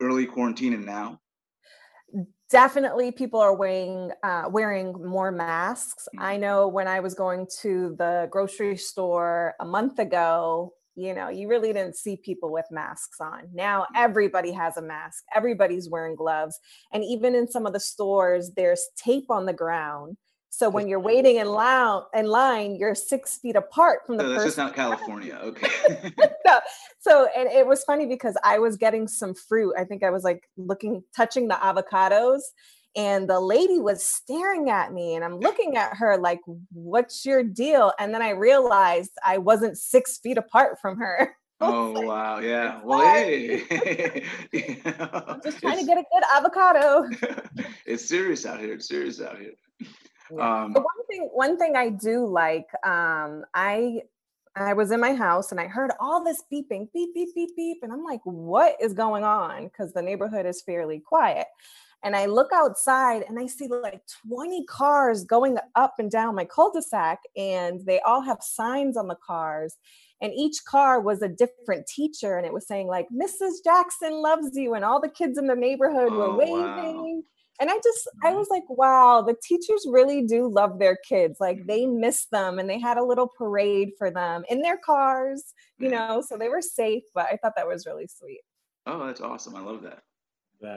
early 0.00 0.26
quarantine 0.26 0.72
and 0.72 0.86
now? 0.86 1.20
Definitely 2.50 3.10
people 3.10 3.40
are 3.40 3.54
wearing 3.54 4.10
uh, 4.22 4.44
wearing 4.48 4.92
more 5.04 5.32
masks 5.32 6.08
i 6.18 6.32
mm-hmm. 6.32 6.42
know 6.42 6.68
when 6.68 6.86
i 6.86 7.00
was 7.00 7.14
going 7.14 7.46
to 7.60 7.94
the 7.98 8.28
grocery 8.30 8.76
store 8.76 9.54
a 9.60 9.64
month 9.64 9.98
ago 9.98 10.72
you 10.94 11.12
know 11.12 11.28
you 11.28 11.48
really 11.48 11.72
didn't 11.72 11.96
see 11.96 12.16
people 12.16 12.52
with 12.52 12.64
masks 12.70 13.20
on 13.20 13.48
now 13.52 13.82
mm-hmm. 13.82 13.96
everybody 13.96 14.52
has 14.52 14.76
a 14.76 14.82
mask 14.82 15.24
everybody's 15.34 15.90
wearing 15.90 16.14
gloves 16.14 16.58
and 16.92 17.02
even 17.04 17.34
in 17.34 17.48
some 17.48 17.66
of 17.66 17.72
the 17.72 17.80
stores 17.80 18.52
there's 18.56 18.88
tape 18.96 19.30
on 19.30 19.46
the 19.46 19.52
ground 19.52 20.16
so 20.50 20.70
when 20.70 20.88
you're 20.88 21.00
waiting 21.00 21.36
in 21.36 21.48
line, 21.48 22.02
in 22.14 22.26
line, 22.26 22.76
you're 22.76 22.94
six 22.94 23.36
feet 23.36 23.56
apart 23.56 24.06
from 24.06 24.16
the 24.16 24.22
no, 24.22 24.30
that's 24.30 24.44
person. 24.44 24.48
Just 24.48 24.58
not 24.58 24.74
California. 24.74 25.38
Okay. 25.42 26.12
no. 26.46 26.60
So 26.98 27.28
and 27.36 27.50
it 27.50 27.66
was 27.66 27.84
funny 27.84 28.06
because 28.06 28.36
I 28.42 28.58
was 28.58 28.76
getting 28.76 29.06
some 29.06 29.34
fruit. 29.34 29.74
I 29.78 29.84
think 29.84 30.02
I 30.02 30.10
was 30.10 30.24
like 30.24 30.48
looking, 30.56 31.02
touching 31.14 31.48
the 31.48 31.56
avocados, 31.56 32.40
and 32.96 33.28
the 33.28 33.38
lady 33.38 33.78
was 33.78 34.04
staring 34.04 34.70
at 34.70 34.92
me, 34.92 35.14
and 35.14 35.24
I'm 35.24 35.38
looking 35.38 35.76
at 35.76 35.94
her 35.98 36.16
like, 36.16 36.40
"What's 36.72 37.26
your 37.26 37.42
deal?" 37.42 37.92
And 37.98 38.14
then 38.14 38.22
I 38.22 38.30
realized 38.30 39.12
I 39.24 39.38
wasn't 39.38 39.76
six 39.76 40.18
feet 40.18 40.38
apart 40.38 40.78
from 40.80 40.98
her. 40.98 41.36
Oh 41.58 41.92
like, 41.92 42.06
wow! 42.06 42.38
Yeah. 42.40 42.80
Well, 42.84 43.00
hey. 43.00 43.62
I'm 44.84 45.40
just 45.42 45.58
trying 45.58 45.78
to 45.78 45.86
get 45.86 45.96
a 45.96 46.04
good 46.12 46.22
avocado. 46.30 47.08
it's 47.86 48.06
serious 48.06 48.44
out 48.44 48.60
here. 48.60 48.74
It's 48.74 48.86
serious 48.86 49.22
out 49.22 49.38
here. 49.38 49.52
Um, 50.30 50.72
one 50.72 51.06
thing, 51.08 51.28
one 51.32 51.58
thing 51.58 51.76
I 51.76 51.90
do 51.90 52.26
like, 52.26 52.68
um, 52.84 53.44
I 53.54 54.02
I 54.56 54.72
was 54.72 54.90
in 54.90 55.00
my 55.00 55.12
house 55.12 55.50
and 55.50 55.60
I 55.60 55.66
heard 55.66 55.90
all 56.00 56.24
this 56.24 56.42
beeping, 56.50 56.88
beep, 56.92 57.14
beep, 57.14 57.34
beep, 57.34 57.54
beep, 57.56 57.78
and 57.82 57.92
I'm 57.92 58.02
like, 58.02 58.22
what 58.24 58.76
is 58.80 58.94
going 58.94 59.22
on? 59.22 59.64
Because 59.64 59.92
the 59.92 60.00
neighborhood 60.00 60.46
is 60.46 60.62
fairly 60.62 60.98
quiet. 60.98 61.46
And 62.02 62.16
I 62.16 62.24
look 62.26 62.52
outside 62.54 63.24
and 63.28 63.38
I 63.38 63.46
see 63.46 63.68
like 63.68 64.00
20 64.26 64.64
cars 64.64 65.24
going 65.24 65.58
up 65.74 65.94
and 65.98 66.10
down 66.10 66.34
my 66.34 66.46
cul-de-sac, 66.46 67.20
and 67.36 67.84
they 67.84 68.00
all 68.00 68.22
have 68.22 68.42
signs 68.42 68.96
on 68.96 69.08
the 69.08 69.16
cars. 69.16 69.76
And 70.22 70.32
each 70.32 70.64
car 70.64 71.00
was 71.00 71.20
a 71.20 71.28
different 71.28 71.86
teacher, 71.86 72.38
and 72.38 72.46
it 72.46 72.52
was 72.52 72.66
saying 72.66 72.86
like 72.86 73.08
Mrs. 73.10 73.62
Jackson 73.62 74.22
loves 74.22 74.56
you, 74.56 74.72
and 74.72 74.86
all 74.86 75.02
the 75.02 75.10
kids 75.10 75.36
in 75.36 75.46
the 75.46 75.54
neighborhood 75.54 76.12
were 76.12 76.28
oh, 76.28 76.36
waving. 76.36 77.16
Wow 77.16 77.22
and 77.60 77.70
i 77.70 77.74
just 77.82 78.08
i 78.24 78.32
was 78.32 78.48
like 78.50 78.64
wow 78.68 79.22
the 79.26 79.36
teachers 79.42 79.86
really 79.90 80.22
do 80.22 80.48
love 80.48 80.78
their 80.78 80.96
kids 81.08 81.38
like 81.40 81.66
they 81.66 81.86
miss 81.86 82.26
them 82.26 82.58
and 82.58 82.68
they 82.68 82.78
had 82.78 82.96
a 82.96 83.04
little 83.04 83.28
parade 83.28 83.90
for 83.98 84.10
them 84.10 84.44
in 84.48 84.60
their 84.60 84.78
cars 84.78 85.54
you 85.78 85.88
know 85.88 86.22
so 86.26 86.36
they 86.36 86.48
were 86.48 86.62
safe 86.62 87.02
but 87.14 87.26
i 87.26 87.36
thought 87.36 87.52
that 87.56 87.66
was 87.66 87.86
really 87.86 88.06
sweet. 88.06 88.40
Oh 88.86 89.06
that's 89.06 89.20
awesome 89.20 89.56
i 89.56 89.60
love 89.60 89.82
that. 89.82 90.02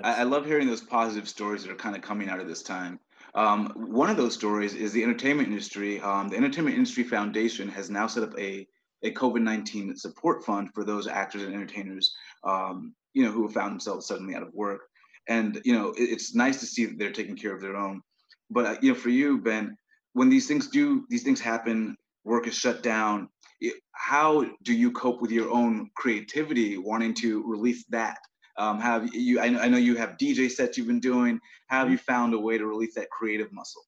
I, 0.03 0.21
I, 0.21 0.23
love 0.23 0.45
hearing 0.45 0.67
those 0.67 0.81
positive 0.81 1.29
stories 1.29 1.63
that 1.63 1.71
are 1.71 1.75
kind 1.75 1.95
of 1.95 2.01
coming 2.01 2.27
out 2.27 2.41
of 2.41 2.49
this 2.49 2.61
time. 2.61 2.99
Um, 3.33 3.71
one 3.77 4.09
of 4.09 4.17
those 4.17 4.33
stories 4.33 4.75
is 4.75 4.91
the 4.91 5.01
entertainment 5.01 5.47
industry 5.47 6.01
um, 6.01 6.27
the 6.27 6.35
entertainment 6.35 6.75
industry 6.75 7.03
foundation 7.03 7.69
has 7.69 7.89
now 7.89 8.07
set 8.07 8.23
up 8.23 8.37
a 8.37 8.67
a 9.03 9.13
COVID-19 9.13 9.97
support 9.97 10.43
fund 10.43 10.69
for 10.73 10.83
those 10.83 11.07
actors 11.07 11.43
and 11.43 11.53
entertainers, 11.53 12.13
um, 12.43 12.93
you 13.13 13.23
know, 13.23 13.31
who 13.31 13.43
have 13.43 13.53
found 13.53 13.71
themselves 13.71 14.07
suddenly 14.07 14.35
out 14.35 14.43
of 14.43 14.53
work 14.53 14.81
and 15.29 15.61
you 15.63 15.73
know 15.73 15.91
it, 15.91 16.03
it's 16.03 16.35
nice 16.35 16.59
to 16.59 16.65
see 16.65 16.85
that 16.85 16.97
they're 16.97 17.11
taking 17.11 17.37
care 17.37 17.53
of 17.53 17.61
their 17.61 17.77
own. 17.77 18.01
But 18.49 18.65
uh, 18.65 18.75
you 18.81 18.89
know 18.89 18.99
for 18.99 19.09
you 19.09 19.39
ben 19.39 19.77
when 20.13 20.29
these 20.29 20.47
things 20.47 20.67
do 20.67 21.05
these 21.09 21.23
things 21.23 21.39
happen 21.39 21.95
work 22.25 22.47
is 22.47 22.55
shut 22.55 22.83
down 22.83 23.29
it, 23.61 23.75
how 23.93 24.45
do 24.63 24.73
you 24.73 24.91
cope 24.91 25.21
with 25.21 25.31
your 25.31 25.49
own 25.51 25.89
creativity 25.95 26.77
wanting 26.77 27.13
to 27.13 27.43
release 27.45 27.85
that? 27.89 28.17
Um, 28.57 28.79
have 28.79 29.13
you 29.13 29.39
I 29.39 29.49
know, 29.49 29.59
I 29.59 29.69
know 29.69 29.77
you 29.77 29.95
have 29.95 30.17
dj 30.17 30.51
sets 30.51 30.77
you've 30.77 30.87
been 30.87 30.99
doing. 30.99 31.39
How 31.67 31.79
have 31.79 31.91
you 31.91 31.97
found 31.97 32.33
a 32.33 32.39
way 32.39 32.57
to 32.57 32.65
release 32.65 32.95
that 32.95 33.09
creative 33.09 33.53
muscle? 33.53 33.83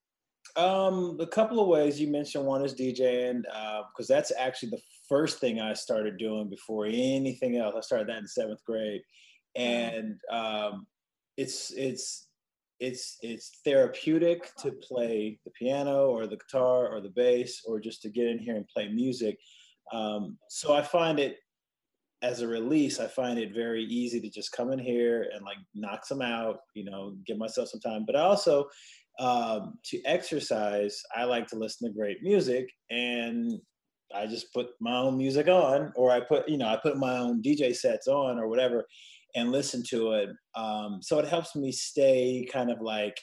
Um, 0.56 1.18
a 1.20 1.28
couple 1.28 1.60
of 1.62 1.68
ways. 1.68 2.00
You 2.00 2.08
mentioned 2.08 2.46
one 2.46 2.64
is 2.64 2.74
DJing 2.74 3.42
because 3.44 4.10
uh, 4.10 4.16
that's 4.16 4.32
actually 4.38 4.70
the 4.70 4.82
first 5.08 5.40
thing 5.40 5.60
I 5.60 5.74
started 5.74 6.18
doing 6.18 6.50
before 6.50 6.86
anything 6.86 7.58
else. 7.58 7.76
I 7.78 7.82
started 7.82 8.10
that 8.10 8.18
in 8.18 8.28
seventh 8.28 8.64
grade, 8.66 9.02
and 9.56 10.20
um, 10.30 10.88
it's 11.42 11.72
it's 11.76 12.28
it's 12.80 13.18
it's 13.22 13.60
therapeutic 13.64 14.56
to 14.58 14.72
play 14.72 15.40
the 15.46 15.52
piano 15.52 16.08
or 16.08 16.28
the 16.28 16.38
guitar 16.38 16.88
or 16.88 17.02
the 17.02 17.10
bass 17.10 17.62
or 17.66 17.80
just 17.80 18.02
to 18.02 18.10
get 18.10 18.28
in 18.28 18.40
here 18.40 18.56
and 18.56 18.68
play 18.68 18.88
music. 18.90 19.38
Um, 19.92 20.38
so 20.50 20.74
I 20.74 20.82
find 20.82 21.20
it 21.20 21.38
as 22.24 22.42
a 22.42 22.48
release, 22.48 23.00
I 23.00 23.08
find 23.08 23.40
it 23.40 23.54
very 23.54 23.84
easy 23.84 24.20
to 24.22 24.30
just 24.30 24.52
come 24.52 24.72
in 24.72 24.80
here 24.80 25.30
and 25.34 25.44
like 25.44 25.58
knock 25.74 26.06
some 26.06 26.22
out, 26.22 26.60
you 26.76 26.86
know, 26.86 27.16
give 27.26 27.38
myself 27.38 27.70
some 27.70 27.80
time. 27.80 28.04
But 28.06 28.16
also 28.16 28.68
um, 29.20 29.80
to 29.86 30.02
exercise, 30.06 31.02
I 31.16 31.24
like 31.24 31.48
to 31.48 31.56
listen 31.56 31.88
to 31.88 31.98
great 31.98 32.22
music 32.22 32.70
and 32.92 33.60
I 34.14 34.28
just 34.28 34.54
put 34.54 34.68
my 34.80 34.98
own 34.98 35.18
music 35.18 35.48
on, 35.48 35.94
or 35.96 36.12
I 36.12 36.20
put, 36.20 36.48
you 36.48 36.58
know, 36.58 36.68
I 36.68 36.78
put 36.78 36.98
my 36.98 37.18
own 37.18 37.42
DJ 37.42 37.76
sets 37.76 38.08
on 38.08 38.38
or 38.38 38.48
whatever 38.48 38.86
and 39.36 39.52
listen 39.52 39.84
to 39.90 40.12
it. 40.14 40.30
Um, 40.56 41.00
so 41.02 41.20
it 41.20 41.28
helps 41.28 41.56
me 41.56 41.72
stay 41.72 42.48
kind 42.52 42.72
of 42.72 42.82
like 42.82 43.18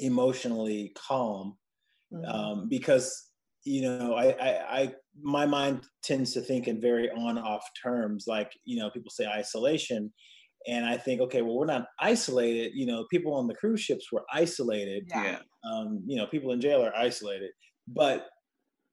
emotionally 0.00 0.92
calm 0.96 1.56
mm-hmm. 2.12 2.24
um, 2.24 2.68
because 2.68 3.28
you 3.64 3.82
know 3.82 4.14
I, 4.14 4.26
I, 4.40 4.80
I 4.80 4.92
my 5.20 5.46
mind 5.46 5.82
tends 6.02 6.32
to 6.34 6.40
think 6.40 6.68
in 6.68 6.80
very 6.80 7.10
on-off 7.10 7.64
terms 7.82 8.24
like 8.26 8.52
you 8.64 8.78
know 8.78 8.90
people 8.90 9.10
say 9.10 9.26
isolation 9.26 10.12
and 10.66 10.86
i 10.86 10.96
think 10.96 11.20
okay 11.20 11.42
well 11.42 11.56
we're 11.56 11.66
not 11.66 11.86
isolated 12.00 12.72
you 12.74 12.86
know 12.86 13.04
people 13.10 13.34
on 13.34 13.46
the 13.46 13.54
cruise 13.54 13.80
ships 13.80 14.06
were 14.12 14.24
isolated 14.32 15.04
yeah 15.10 15.38
um, 15.70 16.02
you 16.06 16.16
know 16.16 16.26
people 16.26 16.52
in 16.52 16.60
jail 16.60 16.84
are 16.84 16.94
isolated 16.96 17.50
but 17.88 18.28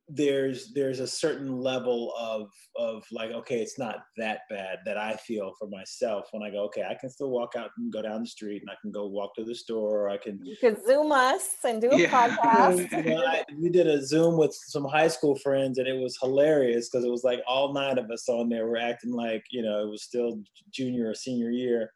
there's 0.07 0.71
there's 0.73 0.99
a 0.99 1.07
certain 1.07 1.59
level 1.59 2.13
of 2.15 2.51
of 2.75 3.03
like 3.11 3.31
okay 3.31 3.59
it's 3.59 3.79
not 3.79 4.05
that 4.17 4.41
bad 4.51 4.77
that 4.85 4.99
i 4.99 5.15
feel 5.15 5.51
for 5.57 5.67
myself 5.67 6.27
when 6.31 6.43
i 6.43 6.49
go 6.51 6.59
okay 6.59 6.83
i 6.83 6.93
can 6.93 7.09
still 7.09 7.31
walk 7.31 7.53
out 7.57 7.71
and 7.77 7.91
go 7.91 8.03
down 8.03 8.21
the 8.21 8.27
street 8.27 8.61
and 8.61 8.69
i 8.69 8.75
can 8.81 8.91
go 8.91 9.07
walk 9.07 9.33
to 9.35 9.43
the 9.43 9.55
store. 9.55 10.05
Or 10.05 10.09
i 10.09 10.17
can 10.17 10.39
you 10.43 10.55
can 10.59 10.77
zoom 10.85 11.11
us 11.11 11.55
and 11.63 11.81
do 11.81 11.89
a 11.89 11.97
yeah. 11.97 12.09
podcast. 12.09 12.91
You 13.05 13.15
know, 13.15 13.25
I, 13.25 13.43
we 13.59 13.69
did 13.69 13.87
a 13.87 14.03
zoom 14.03 14.37
with 14.37 14.53
some 14.53 14.85
high 14.85 15.07
school 15.07 15.35
friends 15.35 15.79
and 15.79 15.87
it 15.87 15.99
was 15.99 16.17
hilarious 16.21 16.89
because 16.89 17.05
it 17.05 17.11
was 17.11 17.23
like 17.23 17.41
all 17.47 17.73
nine 17.73 17.97
of 17.97 18.09
us 18.09 18.29
on 18.29 18.49
there 18.49 18.67
were 18.67 18.77
acting 18.77 19.11
like 19.11 19.43
you 19.49 19.61
know 19.61 19.83
it 19.83 19.89
was 19.89 20.03
still 20.03 20.39
junior 20.71 21.09
or 21.09 21.15
senior 21.15 21.49
year 21.49 21.91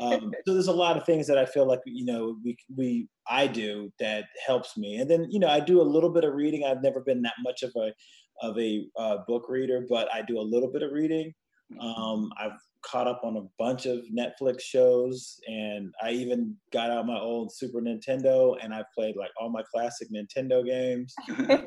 um, 0.00 0.32
so 0.46 0.52
there's 0.54 0.68
a 0.68 0.72
lot 0.72 0.96
of 0.96 1.04
things 1.04 1.26
that 1.26 1.38
I 1.38 1.46
feel 1.46 1.66
like 1.66 1.80
you 1.84 2.04
know 2.04 2.36
we 2.44 2.56
we 2.76 3.08
I 3.28 3.46
do 3.46 3.90
that 3.98 4.26
helps 4.46 4.76
me, 4.76 4.96
and 4.96 5.10
then 5.10 5.26
you 5.30 5.38
know 5.38 5.48
I 5.48 5.60
do 5.60 5.80
a 5.80 5.82
little 5.82 6.10
bit 6.10 6.24
of 6.24 6.34
reading. 6.34 6.64
I've 6.64 6.82
never 6.82 7.00
been 7.00 7.22
that 7.22 7.34
much 7.42 7.62
of 7.62 7.72
a 7.76 7.92
of 8.40 8.58
a 8.58 8.86
uh, 8.96 9.18
book 9.26 9.46
reader, 9.48 9.84
but 9.88 10.12
I 10.12 10.22
do 10.22 10.38
a 10.38 10.42
little 10.42 10.70
bit 10.70 10.82
of 10.82 10.92
reading. 10.92 11.32
Um, 11.80 12.32
I've 12.38 12.58
caught 12.82 13.06
up 13.06 13.20
on 13.24 13.36
a 13.36 13.48
bunch 13.58 13.86
of 13.86 14.00
Netflix 14.16 14.60
shows, 14.60 15.40
and 15.46 15.92
I 16.02 16.10
even 16.10 16.56
got 16.72 16.90
out 16.90 17.06
my 17.06 17.18
old 17.18 17.52
Super 17.52 17.80
Nintendo, 17.80 18.56
and 18.62 18.74
I 18.74 18.84
played 18.94 19.16
like 19.16 19.30
all 19.40 19.50
my 19.50 19.62
classic 19.70 20.08
Nintendo 20.10 20.64
games. 20.64 21.14
so 21.36 21.64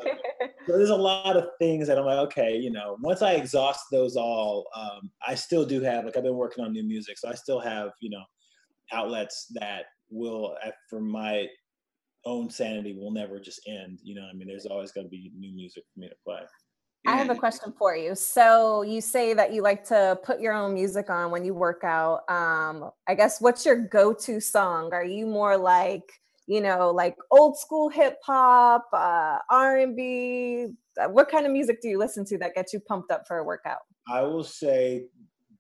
there's 0.67 0.89
a 0.89 0.95
lot 0.95 1.37
of 1.37 1.45
things 1.59 1.87
that 1.87 1.97
I'm 1.97 2.05
like, 2.05 2.19
okay, 2.19 2.57
you 2.57 2.71
know, 2.71 2.97
once 3.01 3.21
I 3.21 3.33
exhaust 3.33 3.85
those 3.91 4.15
all, 4.15 4.65
um, 4.75 5.11
I 5.27 5.35
still 5.35 5.65
do 5.65 5.81
have 5.81 6.05
like 6.05 6.17
I've 6.17 6.23
been 6.23 6.35
working 6.35 6.63
on 6.63 6.71
new 6.71 6.83
music, 6.83 7.17
so 7.17 7.29
I 7.29 7.35
still 7.35 7.59
have 7.59 7.91
you 8.01 8.09
know 8.09 8.23
outlets 8.91 9.47
that 9.55 9.85
will, 10.09 10.55
for 10.89 10.99
my 10.99 11.47
own 12.25 12.49
sanity, 12.49 12.93
will 12.93 13.11
never 13.11 13.39
just 13.39 13.61
end. 13.67 13.99
You 14.03 14.15
know, 14.15 14.27
I 14.29 14.33
mean, 14.33 14.47
there's 14.47 14.65
always 14.65 14.91
going 14.91 15.05
to 15.05 15.11
be 15.11 15.31
new 15.37 15.53
music 15.53 15.83
for 15.93 15.99
me 15.99 16.09
to 16.09 16.15
play. 16.25 16.41
I 17.07 17.17
have 17.17 17.29
a 17.29 17.35
question 17.35 17.73
for 17.77 17.95
you. 17.95 18.13
So 18.15 18.83
you 18.83 19.01
say 19.01 19.33
that 19.33 19.51
you 19.53 19.61
like 19.63 19.83
to 19.85 20.19
put 20.23 20.39
your 20.39 20.53
own 20.53 20.73
music 20.73 21.09
on 21.09 21.31
when 21.31 21.43
you 21.43 21.53
work 21.53 21.83
out. 21.83 22.21
Um, 22.29 22.91
I 23.07 23.15
guess 23.15 23.41
what's 23.41 23.65
your 23.65 23.75
go-to 23.75 24.39
song? 24.39 24.93
Are 24.93 25.03
you 25.03 25.25
more 25.25 25.57
like, 25.57 26.03
you 26.47 26.61
know, 26.61 26.91
like 26.91 27.15
old 27.31 27.57
school 27.57 27.89
hip 27.89 28.17
hop, 28.23 28.87
uh, 28.93 29.39
R 29.49 29.77
and 29.79 29.95
B? 29.95 30.67
Uh, 31.01 31.07
what 31.09 31.29
kind 31.29 31.45
of 31.45 31.51
music 31.51 31.81
do 31.81 31.87
you 31.87 31.97
listen 31.97 32.23
to 32.25 32.37
that 32.37 32.53
gets 32.53 32.71
you 32.71 32.79
pumped 32.79 33.11
up 33.11 33.27
for 33.27 33.39
a 33.39 33.43
workout? 33.43 33.79
I 34.07 34.21
will 34.21 34.43
say 34.43 35.05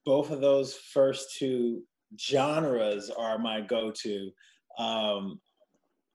both 0.05 0.29
of 0.29 0.41
those 0.41 0.75
first 0.75 1.37
two 1.37 1.81
genres 2.19 3.09
are 3.09 3.39
my 3.39 3.61
go-to. 3.61 4.29
Um, 4.77 5.39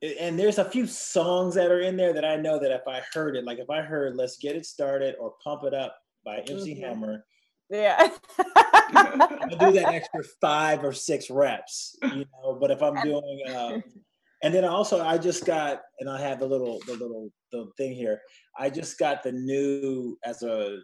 and 0.02 0.38
there's 0.38 0.58
a 0.58 0.64
few 0.64 0.86
songs 0.86 1.54
that 1.54 1.70
are 1.70 1.80
in 1.80 1.96
there 1.96 2.12
that 2.12 2.24
I 2.24 2.36
know 2.36 2.58
that 2.58 2.70
if 2.70 2.86
I 2.86 3.02
heard 3.12 3.36
it, 3.36 3.44
like 3.44 3.58
if 3.58 3.70
I 3.70 3.82
heard 3.82 4.16
"Let's 4.16 4.36
Get 4.36 4.56
It 4.56 4.66
Started" 4.66 5.16
or 5.18 5.34
"Pump 5.42 5.62
It 5.64 5.74
Up" 5.74 5.96
by 6.24 6.38
MC 6.38 6.74
mm-hmm. 6.74 6.84
Hammer, 6.84 7.24
yeah, 7.70 8.10
I 8.38 9.48
do 9.58 9.72
that 9.72 9.92
extra 9.92 10.22
five 10.40 10.84
or 10.84 10.92
six 10.92 11.30
reps, 11.30 11.96
you 12.02 12.24
know. 12.32 12.58
But 12.60 12.70
if 12.70 12.82
I'm 12.82 12.94
doing, 13.02 13.42
uh, 13.48 13.80
and 14.42 14.54
then 14.54 14.64
also 14.64 15.04
I 15.04 15.18
just 15.18 15.46
got, 15.46 15.80
and 16.00 16.10
I 16.10 16.20
have 16.20 16.40
the 16.40 16.46
little, 16.46 16.78
the 16.86 16.92
little, 16.92 17.30
the 17.52 17.66
thing 17.76 17.94
here. 17.94 18.20
I 18.58 18.70
just 18.70 18.98
got 18.98 19.22
the 19.22 19.32
new 19.32 20.18
as 20.24 20.42
a 20.42 20.78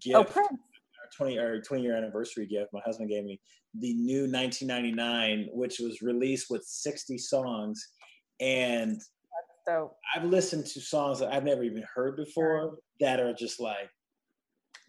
gift. 0.00 0.16
Oh, 0.16 0.24
Prince. 0.24 0.48
20 1.16 1.38
or 1.38 1.60
20 1.60 1.80
year 1.80 1.94
anniversary 1.94 2.44
gift 2.44 2.72
my 2.72 2.80
husband 2.84 3.08
gave 3.08 3.22
me 3.22 3.40
the 3.78 3.94
new 3.94 4.22
1999 4.22 5.48
which 5.52 5.78
was 5.78 6.02
released 6.02 6.46
with 6.50 6.64
60 6.64 7.18
songs 7.18 7.90
and 8.40 9.00
so 9.66 9.92
I've 10.14 10.24
listened 10.24 10.66
to 10.66 10.80
songs 10.80 11.20
that 11.20 11.32
I've 11.32 11.44
never 11.44 11.62
even 11.62 11.84
heard 11.94 12.16
before 12.16 12.78
that 13.00 13.20
are 13.20 13.32
just 13.32 13.60
like 13.60 13.88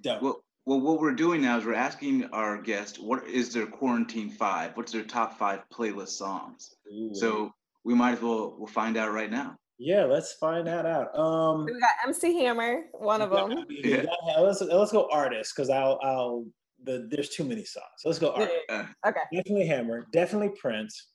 dope. 0.02 0.22
Well, 0.22 0.44
well, 0.66 0.82
what 0.82 1.00
we're 1.00 1.14
doing 1.14 1.42
now 1.42 1.58
is 1.58 1.66
we're 1.66 1.76
asking 1.76 2.26
our 2.34 2.60
guest 2.62 3.02
what 3.02 3.26
is 3.28 3.54
their 3.54 3.68
quarantine 3.68 4.32
five? 4.32 4.72
What's 4.76 4.92
their 4.92 5.04
top 5.04 5.38
five 5.38 5.62
playlist 5.72 6.10
songs? 6.10 6.76
Ooh. 6.92 7.12
So 7.14 7.52
we 7.84 7.94
might 7.94 8.14
as 8.14 8.22
well 8.22 8.56
we'll 8.58 8.68
find 8.68 8.98
out 8.98 9.14
right 9.14 9.32
now. 9.32 9.56
Yeah, 9.78 10.06
let's 10.06 10.34
find 10.34 10.66
that 10.68 10.86
out. 10.86 11.18
Um, 11.18 11.66
we 11.66 11.80
got 11.80 11.92
MC 12.08 12.38
Hammer, 12.40 12.84
one 12.94 13.22
of 13.22 13.30
them. 13.30 13.66
Yeah. 13.70 14.06
let's 14.40 14.62
let's 14.62 14.92
go 14.92 15.08
artist 15.12 15.54
because 15.56 15.70
I'll 15.70 16.00
I'll 16.02 16.46
the 16.84 17.08
there's 17.12 17.30
too 17.30 17.44
many 17.44 17.66
songs. 17.66 17.86
So 17.98 18.10
let's 18.10 18.20
go 18.20 18.32
artist. 18.32 18.56
Okay. 18.70 19.22
Definitely 19.34 19.68
Hammer. 19.68 20.08
Definitely 20.12 20.52
Prince. 20.60 21.10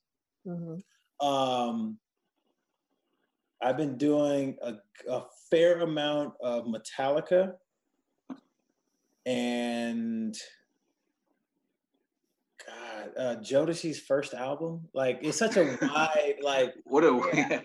Mm-hmm. 0.46 1.26
Um, 1.26 1.99
I've 3.62 3.76
been 3.76 3.96
doing 3.98 4.56
a, 4.62 4.74
a 5.08 5.24
fair 5.50 5.80
amount 5.80 6.34
of 6.40 6.64
Metallica 6.66 7.54
and 9.26 10.36
God, 12.66 13.10
uh, 13.18 13.36
Jodeci's 13.36 14.00
first 14.00 14.34
album. 14.34 14.88
Like 14.94 15.18
it's 15.22 15.38
such 15.38 15.56
a 15.56 15.78
wide 15.82 16.36
like 16.42 16.74
what 16.84 17.04
a 17.04 17.30
yeah. 17.34 17.60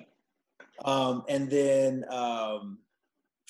um 0.84 1.24
and 1.30 1.50
then 1.50 2.04
um 2.10 2.80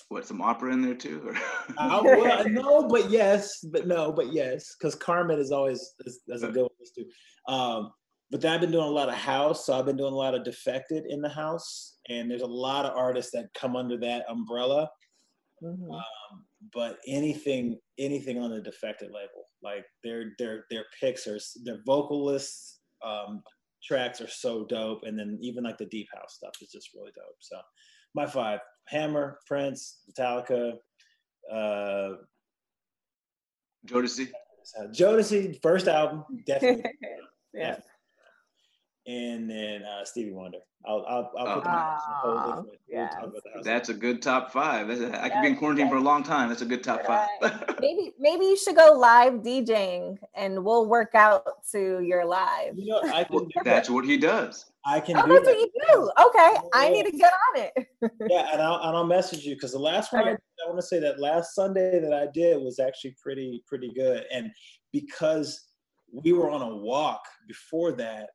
what 0.09 0.25
some 0.25 0.41
opera 0.41 0.71
in 0.71 0.81
there 0.81 0.93
too? 0.93 1.33
uh, 1.77 2.01
well, 2.03 2.47
no, 2.47 2.87
but 2.87 3.09
yes, 3.09 3.59
but 3.71 3.87
no, 3.87 4.11
but 4.11 4.31
yes, 4.31 4.75
because 4.75 4.93
Carmen 4.93 5.39
is 5.39 5.51
always 5.51 5.93
that's 6.27 6.43
a 6.43 6.51
good 6.51 6.61
one 6.61 6.69
too. 6.95 7.05
Um, 7.51 7.91
but 8.35 8.41
then 8.41 8.51
I've 8.51 8.59
been 8.59 8.71
doing 8.71 8.83
a 8.83 8.89
lot 8.89 9.07
of 9.07 9.15
house, 9.15 9.65
so 9.65 9.79
I've 9.79 9.85
been 9.85 9.95
doing 9.95 10.11
a 10.11 10.17
lot 10.17 10.35
of 10.35 10.43
defected 10.43 11.05
in 11.07 11.21
the 11.21 11.29
house, 11.29 11.99
and 12.09 12.29
there's 12.29 12.41
a 12.41 12.45
lot 12.45 12.83
of 12.83 12.93
artists 12.93 13.31
that 13.31 13.47
come 13.53 13.77
under 13.77 13.95
that 13.99 14.25
umbrella. 14.27 14.89
Mm-hmm. 15.63 15.89
Um, 15.89 16.43
but 16.73 16.97
anything, 17.07 17.79
anything 17.97 18.37
on 18.37 18.49
the 18.49 18.59
defected 18.59 19.11
label, 19.13 19.45
like 19.63 19.85
their 20.03 20.33
their 20.37 20.65
their 20.69 20.83
picks 20.99 21.27
are 21.27 21.39
their 21.63 21.79
vocalists, 21.85 22.79
um, 23.05 23.41
tracks 23.81 24.19
are 24.19 24.27
so 24.27 24.65
dope, 24.65 25.03
and 25.03 25.17
then 25.17 25.37
even 25.39 25.63
like 25.63 25.77
the 25.77 25.85
deep 25.85 26.07
house 26.13 26.33
stuff 26.33 26.55
is 26.61 26.69
just 26.69 26.89
really 26.93 27.11
dope. 27.15 27.37
So, 27.39 27.55
my 28.15 28.25
five: 28.25 28.59
Hammer, 28.89 29.39
Prince, 29.47 30.01
Metallica, 30.11 30.73
uh, 31.49 32.15
Jodeci. 33.87 34.29
Jodeci, 34.91 35.57
first 35.61 35.87
album, 35.87 36.25
definitely. 36.45 36.83
yeah. 37.53 37.77
And 39.07 39.47
then 39.49 39.83
uh, 39.83 40.03
Stevie 40.03 40.31
Wonder. 40.31 40.57
I'll 40.87 41.05
I'll, 41.07 41.31
I'll 41.37 41.55
put 41.55 41.67
Oh. 41.67 41.69
them 41.69 41.73
out. 41.73 41.99
Whole 42.01 42.33
we'll 42.63 42.65
yeah. 42.87 43.09
about. 43.19 43.33
That's 43.63 43.89
a 43.89 43.93
good 43.93 44.21
top 44.21 44.51
five. 44.51 44.87
That's 44.87 44.99
a, 45.01 45.23
I 45.23 45.29
could 45.29 45.41
be 45.41 45.47
in 45.47 45.53
Yes, 45.53 45.59
quarantine 45.59 45.89
for 45.89 45.97
a 45.97 46.01
long 46.01 46.23
time. 46.23 46.49
That's 46.49 46.61
a 46.63 46.65
good 46.65 46.83
top 46.83 47.05
five. 47.05 47.27
Maybe 47.79 48.13
maybe 48.19 48.45
you 48.45 48.57
should 48.57 48.75
go 48.75 48.93
live 48.93 49.33
DJing 49.43 50.17
and 50.33 50.63
we'll 50.63 50.87
work 50.87 51.13
out 51.13 51.43
to 51.71 51.99
your 52.01 52.25
live. 52.25 52.73
You 52.77 52.87
know, 52.87 53.01
I 53.13 53.23
can 53.25 53.35
Well, 53.35 53.47
that. 53.55 53.63
that's 53.63 53.89
what 53.89 54.05
he 54.05 54.17
does. 54.17 54.65
I 54.87 54.99
can 54.99 55.17
Oh, 55.17 55.25
do 55.25 55.33
that's 55.33 55.45
that. 55.45 55.55
what 55.55 55.59
you 55.59 55.69
do. 55.93 56.11
Okay, 56.27 56.67
I 56.73 56.89
need 56.89 57.05
to 57.05 57.11
get 57.11 57.33
on 57.55 57.61
it. 57.63 57.87
yeah, 58.29 58.49
and 58.53 58.61
I'll 58.61 58.75
and 58.87 58.97
I'll 58.97 59.05
message 59.05 59.45
you 59.45 59.55
because 59.55 59.71
the 59.71 59.79
last 59.79 60.13
one 60.13 60.27
I, 60.27 60.31
I 60.31 60.67
want 60.67 60.77
to 60.79 60.85
say 60.85 60.99
that 60.99 61.19
last 61.19 61.53
Sunday 61.53 61.99
that 61.99 62.13
I 62.13 62.27
did 62.33 62.59
was 62.61 62.79
actually 62.79 63.15
pretty 63.21 63.63
pretty 63.67 63.91
good, 63.95 64.25
and 64.31 64.51
because 64.91 65.63
we 66.11 66.31
were 66.33 66.49
on 66.49 66.61
a 66.61 66.75
walk 66.75 67.21
before 67.47 67.91
that, 67.93 68.29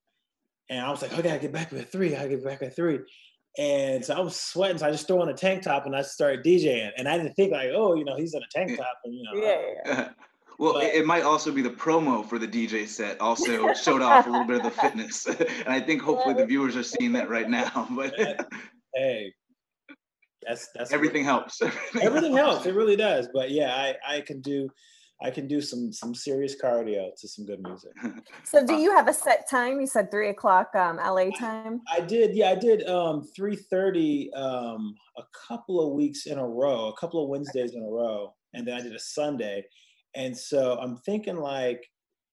and 0.71 0.81
I 0.81 0.91
was 0.91 1.03
like, 1.03 1.13
okay, 1.13 1.29
I 1.29 1.33
gotta 1.33 1.41
get 1.41 1.53
back 1.53 1.73
at 1.73 1.93
three. 1.93 2.15
I 2.15 2.19
gotta 2.19 2.29
get 2.31 2.45
back 2.45 2.63
at 2.63 2.75
three, 2.75 3.01
and 3.59 4.05
so 4.05 4.15
I 4.15 4.21
was 4.21 4.37
sweating, 4.37 4.79
so 4.79 4.87
I 4.87 4.91
just 4.93 5.07
threw 5.07 5.21
on 5.21 5.29
a 5.29 5.35
tank 5.35 5.63
top 5.63 5.85
and 5.85 5.95
I 5.95 6.03
started 6.03 6.45
DJing, 6.45 6.91
and 6.97 7.09
I 7.09 7.19
didn't 7.19 7.35
think 7.35 7.53
like, 7.53 7.71
oh, 7.75 7.95
you 7.97 8.05
know, 8.05 8.17
he's 8.17 8.33
in 8.35 8.43
a 8.43 8.47
tank 8.51 8.79
top, 8.79 8.99
and 9.05 9.15
you 9.15 9.25
know, 9.25 9.35
Yeah, 9.35 9.49
uh, 9.49 9.95
yeah. 9.95 10.09
well, 10.59 10.75
But- 10.75 10.85
it, 10.85 10.95
it 10.97 11.07
might 11.07 11.25
also 11.25 11.51
be 11.51 11.61
the 11.61 11.71
promo 11.71 12.25
for 12.27 12.39
the 12.39 12.47
DJ 12.47 12.87
set. 12.87 13.21
Also 13.21 13.73
showed 13.75 14.03
off 14.03 14.27
a 14.27 14.31
little 14.31 14.47
bit 14.47 14.59
of 14.59 14.63
the 14.63 14.71
fitness, 14.71 15.27
and 15.27 15.69
I 15.69 15.81
think 15.81 16.01
hopefully 16.01 16.35
the 16.35 16.47
viewers 16.47 16.77
are 16.77 16.85
seeing 16.85 17.13
that 17.13 17.29
right 17.29 17.51
now. 17.51 17.89
But 17.91 18.15
hey, 18.95 19.35
that's 20.47 20.69
that's 20.75 20.93
everything 20.93 21.25
helps. 21.25 21.61
everything 22.01 22.37
helps. 22.37 22.67
It 22.67 22.75
really 22.75 22.97
does. 22.97 23.29
But 23.35 23.51
yeah, 23.51 23.75
I 23.75 24.17
I 24.17 24.21
can 24.21 24.41
do. 24.41 24.71
I 25.23 25.31
can 25.31 25.47
do 25.47 25.61
some 25.61 25.93
some 25.93 26.15
serious 26.15 26.61
cardio 26.61 27.11
to 27.21 27.29
some 27.29 27.45
good 27.47 27.63
music. 27.63 27.93
So 28.45 28.67
do 28.67 28.75
you 28.75 28.91
have 28.97 29.07
a 29.07 29.13
set 29.13 29.49
time? 29.49 29.81
You 29.81 29.87
said 29.87 30.11
three 30.11 30.31
o'clock 30.31 30.75
um 30.75 30.97
LA 30.97 31.31
time. 31.31 31.83
I 31.89 32.01
did, 32.01 32.35
yeah, 32.35 32.51
I 32.51 32.55
did 32.55 32.87
um 32.89 33.29
3:30 33.39 34.35
um 34.35 34.95
a 35.17 35.23
couple 35.49 35.87
of 35.87 35.93
weeks 35.95 36.27
in 36.27 36.39
a 36.39 36.47
row, 36.47 36.89
a 36.89 36.97
couple 36.97 37.23
of 37.23 37.29
Wednesdays 37.29 37.75
in 37.75 37.83
a 37.83 37.89
row, 37.89 38.35
and 38.55 38.67
then 38.67 38.75
I 38.79 38.83
did 38.83 38.95
a 38.95 38.99
Sunday. 38.99 39.65
And 40.15 40.37
so 40.37 40.79
I'm 40.81 40.97
thinking 40.97 41.37
like 41.37 41.85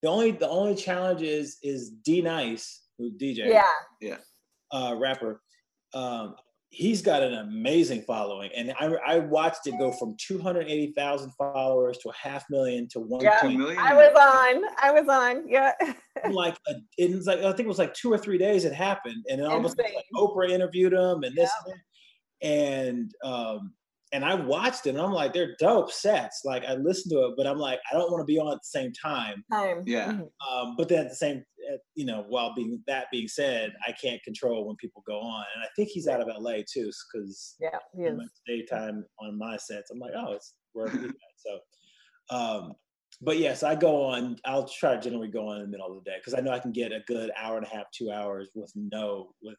the 0.02 0.10
only 0.10 0.32
the 0.32 0.50
only 0.50 0.76
challenge 0.76 1.22
is 1.22 1.58
is 1.62 1.92
D 1.92 2.22
Nice, 2.22 2.84
who 2.98 3.12
DJ, 3.12 3.62
Yeah. 4.02 4.18
uh 4.72 4.96
rapper. 4.98 5.42
Um 5.94 6.36
he's 6.70 7.02
got 7.02 7.24
an 7.24 7.34
amazing 7.34 8.02
following 8.02 8.50
and 8.56 8.74
I 8.80 8.86
I 9.06 9.20
watched 9.20 9.68
it 9.68 9.78
go 9.80 9.92
from 9.92 10.16
280,000 10.20 11.32
followers 11.38 11.98
to 12.00 12.10
a 12.10 12.14
half 12.14 12.44
million 12.50 12.88
to 12.90 13.00
1 13.00 13.22
Yeah. 13.22 13.40
Million. 13.44 13.78
I 13.80 13.94
was 13.94 14.14
on. 14.16 14.64
I 14.82 14.92
was 14.92 15.08
on. 15.08 15.48
Yeah. 15.48 15.72
like 16.30 16.58
a, 16.68 16.74
it 16.98 17.16
was 17.16 17.26
like 17.26 17.40
I 17.40 17.50
think 17.54 17.62
it 17.62 17.68
was 17.68 17.78
like 17.80 17.94
two 17.94 18.12
or 18.12 18.18
three 18.18 18.38
days 18.38 18.66
it 18.66 18.74
happened, 18.74 19.24
and 19.30 19.40
then 19.42 19.48
almost 19.50 19.78
like. 19.78 19.94
Oprah 20.16 20.50
interviewed 20.50 20.94
him 20.94 21.24
and 21.24 21.36
this 21.36 21.52
and, 22.42 22.52
and 22.52 23.12
um 23.24 23.74
and 24.14 24.24
I 24.24 24.36
watched 24.36 24.86
it 24.88 24.92
and 24.92 25.02
I'm 25.02 25.12
like 25.12 25.34
they're 25.34 25.56
dope 25.60 25.92
sets. 25.92 26.42
Like 26.46 26.64
I 26.66 26.76
listened 26.76 27.12
to 27.12 27.26
it, 27.28 27.34
but 27.38 27.46
I'm 27.48 27.58
like 27.58 27.80
I 27.92 27.96
don't 27.96 28.12
want 28.12 28.22
to 28.22 28.26
be 28.26 28.40
on 28.40 28.48
at 28.52 28.60
the 28.60 28.80
same 28.80 28.92
time. 28.94 29.44
Time. 29.52 29.84
Yeah. 29.86 30.14
Mhm. 30.14 30.30
Um, 30.50 30.76
but 30.78 30.88
then 30.90 31.06
at 31.06 31.10
the 31.10 31.16
same, 31.16 31.44
uh, 31.72 31.78
you 31.96 32.06
know, 32.06 32.24
while 32.30 32.54
being 32.56 32.82
that 32.88 33.08
being 33.12 33.28
said, 33.28 33.74
I 33.86 33.92
can't 33.94 34.24
control 34.24 34.66
when 34.68 34.76
people 34.78 35.04
go 35.08 35.20
on, 35.20 35.46
and 35.56 35.64
I 35.64 35.68
think 35.76 35.90
he's 35.90 36.08
out 36.08 36.22
of 36.22 36.28
LA 36.28 36.64
too, 36.72 36.90
because 37.14 37.56
Yeah. 37.60 37.80
he 37.96 38.04
is. 38.04 38.20
daytime 38.48 39.06
on 39.20 39.38
my 39.38 39.58
sets. 39.58 39.92
I'm 39.92 40.00
like, 40.00 40.14
oh, 40.16 40.34
it's 40.34 40.56
wherever 40.74 40.98
he's 40.98 41.10
at. 41.10 41.16
So, 41.38 41.60
um, 42.30 42.74
but 43.22 43.38
yes, 43.40 43.64
I 43.64 43.76
go 43.76 44.04
on. 44.04 44.38
I'll 44.46 44.68
try 44.68 44.96
to 44.96 45.02
generally 45.02 45.28
go 45.30 45.48
on 45.50 45.58
in 45.58 45.64
the 45.64 45.68
middle 45.70 45.88
of 45.98 46.04
the 46.04 46.10
day 46.10 46.18
because 46.20 46.34
I 46.34 46.40
know 46.42 46.52
I 46.52 46.60
can 46.60 46.72
get 46.72 46.92
a 46.92 47.02
good 47.08 47.32
hour 47.36 47.58
and 47.58 47.66
a 47.66 47.70
half, 47.70 47.86
two 47.92 48.12
hours 48.12 48.50
with 48.56 48.72
no 48.76 49.34
with. 49.42 49.58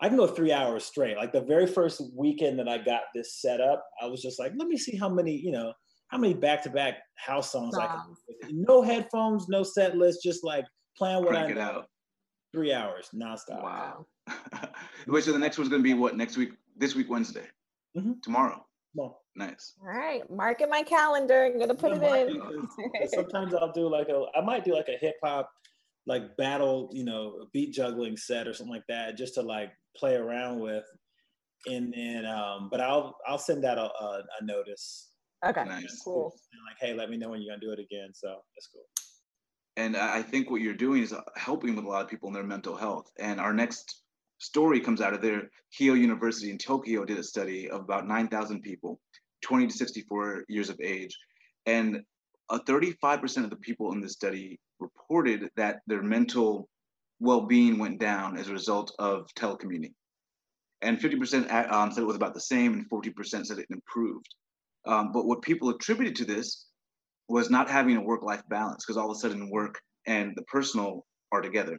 I 0.00 0.08
can 0.08 0.16
go 0.18 0.26
three 0.26 0.52
hours 0.52 0.84
straight. 0.84 1.16
Like 1.16 1.32
the 1.32 1.40
very 1.40 1.66
first 1.66 2.02
weekend 2.14 2.58
that 2.58 2.68
I 2.68 2.78
got 2.78 3.02
this 3.14 3.40
set 3.40 3.60
up, 3.60 3.84
I 4.00 4.06
was 4.06 4.20
just 4.20 4.38
like, 4.38 4.52
let 4.56 4.68
me 4.68 4.76
see 4.76 4.96
how 4.96 5.08
many, 5.08 5.32
you 5.34 5.50
know, 5.52 5.72
how 6.08 6.18
many 6.18 6.34
back 6.34 6.62
to 6.64 6.70
back 6.70 6.98
house 7.16 7.50
songs 7.50 7.76
I 7.76 7.86
can. 7.86 7.98
Songs. 8.04 8.18
No 8.52 8.82
headphones, 8.82 9.48
no 9.48 9.62
set 9.62 9.96
list, 9.96 10.22
just 10.22 10.44
like 10.44 10.64
playing 10.96 11.20
what 11.20 11.30
Crank 11.30 11.48
I 11.48 11.50
it 11.52 11.54
know. 11.56 11.60
out. 11.62 11.86
Three 12.52 12.72
hours 12.72 13.08
nonstop. 13.14 13.62
Wow. 13.62 14.06
Wait, 15.06 15.24
so 15.24 15.32
the 15.32 15.38
next 15.38 15.56
one's 15.58 15.70
gonna 15.70 15.82
be 15.82 15.94
what 15.94 16.16
next 16.16 16.36
week? 16.36 16.50
This 16.76 16.94
week 16.94 17.08
Wednesday. 17.10 17.46
Mhm. 17.96 18.20
Tomorrow. 18.22 18.64
Well, 18.94 19.22
Nice. 19.38 19.74
All 19.82 19.88
right. 19.88 20.22
Mark 20.30 20.62
in 20.62 20.70
my 20.70 20.82
calendar. 20.82 21.44
I'm 21.44 21.58
gonna 21.58 21.74
put 21.74 22.00
Yeah, 22.00 22.14
it 22.14 22.28
in. 22.30 23.08
sometimes 23.08 23.52
I'll 23.54 23.70
do 23.72 23.86
like 23.88 24.08
a 24.08 24.24
I 24.34 24.40
might 24.40 24.64
do 24.64 24.72
like 24.74 24.88
a 24.88 24.96
hip 24.98 25.16
hop 25.22 25.50
like 26.06 26.34
battle, 26.38 26.88
you 26.92 27.04
know, 27.04 27.46
beat 27.52 27.72
juggling 27.74 28.16
set 28.16 28.48
or 28.48 28.54
something 28.54 28.72
like 28.72 28.86
that 28.88 29.16
just 29.18 29.34
to 29.34 29.42
like 29.42 29.72
play 29.98 30.14
around 30.14 30.60
with. 30.60 30.84
And 31.66 31.92
then 31.92 32.26
um 32.26 32.68
but 32.70 32.80
I'll 32.80 33.16
I'll 33.26 33.38
send 33.38 33.64
out 33.64 33.78
a, 33.78 33.90
a, 34.04 34.22
a 34.40 34.44
notice 34.44 35.08
okay. 35.44 35.64
Nice. 35.64 36.00
Cool. 36.04 36.32
and 36.52 36.60
like 36.68 36.76
hey 36.80 36.94
let 36.96 37.10
me 37.10 37.16
know 37.16 37.30
when 37.30 37.42
you're 37.42 37.54
gonna 37.54 37.66
do 37.66 37.72
it 37.72 37.80
again. 37.80 38.10
So 38.12 38.28
that's 38.28 38.68
cool. 38.72 38.84
And 39.76 39.96
I 39.96 40.18
I 40.18 40.22
think 40.22 40.50
what 40.50 40.60
you're 40.60 40.74
doing 40.74 41.02
is 41.02 41.12
uh, 41.12 41.20
helping 41.36 41.74
with 41.76 41.84
a 41.84 41.88
lot 41.88 42.02
of 42.02 42.08
people 42.08 42.28
in 42.28 42.34
their 42.34 42.44
mental 42.44 42.76
health. 42.76 43.10
And 43.18 43.40
our 43.40 43.52
next 43.52 44.02
story 44.38 44.80
comes 44.80 45.00
out 45.00 45.14
of 45.14 45.22
there. 45.22 45.50
Keio 45.78 45.98
University 45.98 46.50
in 46.50 46.58
Tokyo 46.58 47.04
did 47.04 47.18
a 47.18 47.22
study 47.22 47.70
of 47.70 47.80
about 47.80 48.06
9,000 48.06 48.60
people, 48.60 49.00
20 49.42 49.68
to 49.68 49.72
64 49.72 50.44
years 50.48 50.68
of 50.68 50.78
age. 50.82 51.16
And 51.66 52.02
uh, 52.48 52.58
35% 52.66 53.44
of 53.44 53.50
the 53.50 53.56
people 53.56 53.92
in 53.92 54.00
this 54.00 54.12
study 54.12 54.60
reported 54.78 55.50
that 55.56 55.80
their 55.86 56.02
mental 56.02 56.68
well-being 57.20 57.78
went 57.78 57.98
down 57.98 58.36
as 58.36 58.48
a 58.48 58.52
result 58.52 58.94
of 58.98 59.28
telecommuting. 59.34 59.92
And 60.82 60.98
50% 60.98 61.72
um, 61.72 61.90
said 61.90 62.02
it 62.02 62.06
was 62.06 62.16
about 62.16 62.34
the 62.34 62.40
same, 62.40 62.74
and 62.74 62.90
40% 62.90 63.46
said 63.46 63.58
it 63.58 63.66
improved. 63.70 64.34
Um, 64.86 65.10
but 65.12 65.26
what 65.26 65.42
people 65.42 65.70
attributed 65.70 66.16
to 66.16 66.24
this 66.24 66.66
was 67.28 67.50
not 67.50 67.68
having 67.68 67.96
a 67.96 68.02
work-life 68.02 68.42
balance 68.48 68.84
because 68.84 68.96
all 68.96 69.10
of 69.10 69.16
a 69.16 69.18
sudden 69.18 69.50
work 69.50 69.80
and 70.06 70.32
the 70.36 70.42
personal 70.42 71.06
are 71.32 71.40
together. 71.40 71.78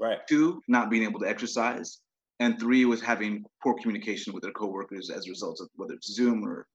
Right. 0.00 0.18
Two, 0.28 0.60
not 0.68 0.90
being 0.90 1.04
able 1.04 1.20
to 1.20 1.28
exercise, 1.28 2.00
and 2.40 2.58
three 2.58 2.84
was 2.84 3.00
having 3.00 3.44
poor 3.62 3.74
communication 3.74 4.32
with 4.32 4.42
their 4.42 4.52
coworkers 4.52 5.10
as 5.10 5.26
a 5.26 5.30
result 5.30 5.60
of 5.60 5.68
whether 5.76 5.94
it's 5.94 6.12
Zoom 6.12 6.44
or 6.44 6.66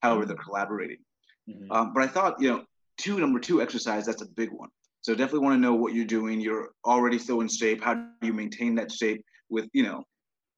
however 0.00 0.26
they're 0.26 0.36
collaborating. 0.36 0.98
Mhm. 1.48 1.70
Um, 1.70 1.92
but 1.92 2.02
I 2.02 2.08
thought, 2.08 2.40
you 2.40 2.50
know, 2.50 2.64
two 2.98 3.18
number 3.18 3.38
two 3.38 3.62
exercise 3.62 4.06
that's 4.06 4.22
a 4.22 4.26
big 4.26 4.50
one. 4.50 4.70
So 5.02 5.14
definitely 5.14 5.40
want 5.40 5.56
to 5.56 5.60
know 5.60 5.74
what 5.74 5.94
you're 5.94 6.04
doing. 6.04 6.40
You're 6.40 6.70
already 6.84 7.18
so 7.18 7.40
in 7.40 7.48
shape. 7.48 7.82
How 7.82 7.94
do 7.94 8.06
you 8.22 8.32
maintain 8.32 8.76
that 8.76 8.90
shape 8.90 9.24
with, 9.50 9.68
you 9.72 9.82
know, 9.82 10.04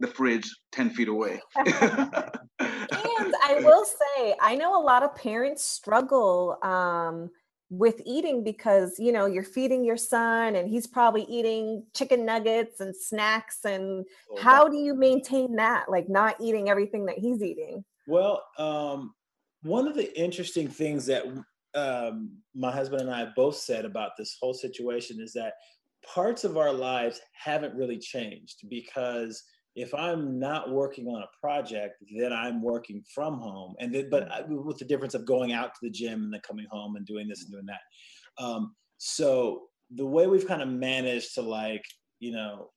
the 0.01 0.07
fridge 0.07 0.49
ten 0.71 0.91
feet 0.91 1.09
away? 1.09 1.41
and 1.57 3.35
I 3.45 3.61
will 3.61 3.85
say, 3.85 4.37
I 4.41 4.55
know 4.55 4.79
a 4.79 4.85
lot 4.85 5.03
of 5.03 5.15
parents 5.17 5.65
struggle 5.65 6.59
um, 6.63 7.31
with 7.71 8.03
eating 8.05 8.45
because 8.45 8.99
you 8.99 9.13
know 9.13 9.25
you're 9.27 9.43
feeding 9.43 9.83
your 9.83 9.97
son, 9.97 10.57
and 10.57 10.69
he's 10.69 10.87
probably 10.87 11.23
eating 11.23 11.85
chicken 11.95 12.27
nuggets 12.27 12.81
and 12.81 12.95
snacks. 12.95 13.65
And 13.65 14.05
Well, 14.29 14.43
how 14.43 14.69
do 14.69 14.77
you 14.77 14.95
maintain 14.95 15.57
that, 15.57 15.91
like 15.91 16.09
not 16.11 16.37
eating 16.39 16.69
everything 16.69 17.07
that 17.07 17.19
he's 17.19 17.43
eating? 17.43 17.83
Well, 18.07 18.45
um, 18.59 19.15
one 19.63 19.89
of 19.89 19.95
the 19.95 20.21
interesting 20.21 20.69
things 20.69 21.07
that 21.07 21.25
um, 21.75 22.31
my 22.55 22.71
husband 22.71 23.03
and 23.03 23.11
I 23.11 23.29
both 23.37 23.57
said 23.57 23.85
about 23.85 24.13
this 24.17 24.37
whole 24.41 24.55
situation 24.55 25.21
is 25.21 25.33
that 25.33 25.55
parts 26.05 26.45
of 26.45 26.57
our 26.57 26.73
lives 26.73 27.21
haven't 27.33 27.75
really 27.75 27.99
changed 27.99 28.69
because 28.69 29.43
if 29.75 29.93
I'm 29.93 30.39
not 30.39 30.71
working 30.71 31.09
on 31.09 31.23
a 31.23 31.41
project, 31.41 31.97
then 32.17 32.33
I'm 32.33 32.63
working 32.63 33.03
from 33.13 33.35
home, 33.39 33.75
and 33.81 33.93
then, 33.93 34.09
but 34.09 34.31
I, 34.31 34.43
with 34.43 34.79
the 34.79 34.85
difference 34.85 35.15
of 35.15 35.27
going 35.27 35.53
out 35.53 35.75
to 35.75 35.81
the 35.83 35.91
gym 35.91 36.23
and 36.23 36.33
then 36.33 36.41
coming 36.47 36.67
home 36.71 36.95
and 36.95 37.05
doing 37.05 37.27
this 37.27 37.43
and 37.43 37.51
doing 37.51 37.67
that. 37.67 38.43
Um, 38.43 38.77
so 38.99 39.63
the 39.93 40.07
way 40.07 40.29
we've 40.29 40.47
kind 40.47 40.63
of 40.63 40.69
managed 40.69 41.35
to 41.35 41.43
like, 41.43 41.85
you 42.21 42.31
know, 42.31 42.71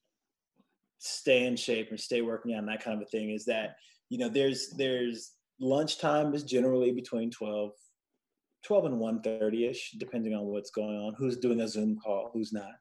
stay 0.97 1.45
in 1.45 1.55
shape 1.55 1.89
and 1.91 1.99
stay 1.99 2.21
working 2.21 2.55
on 2.55 2.65
that 2.65 2.83
kind 2.83 2.99
of 2.99 3.07
a 3.07 3.09
thing 3.09 3.29
is 3.29 3.45
that 3.45 3.75
you 4.09 4.17
know 4.17 4.29
there's 4.29 4.69
there's 4.77 5.33
lunchtime 5.59 6.33
is 6.33 6.43
generally 6.43 6.91
between 6.91 7.29
12 7.29 7.71
12 8.67 8.85
and 8.85 8.95
1.30 8.99 9.69
ish 9.69 9.91
depending 9.97 10.33
on 10.33 10.43
what's 10.43 10.71
going 10.71 10.97
on 10.97 11.13
who's 11.17 11.37
doing 11.37 11.61
a 11.61 11.67
zoom 11.67 11.97
call 12.03 12.29
who's 12.33 12.51
not 12.51 12.73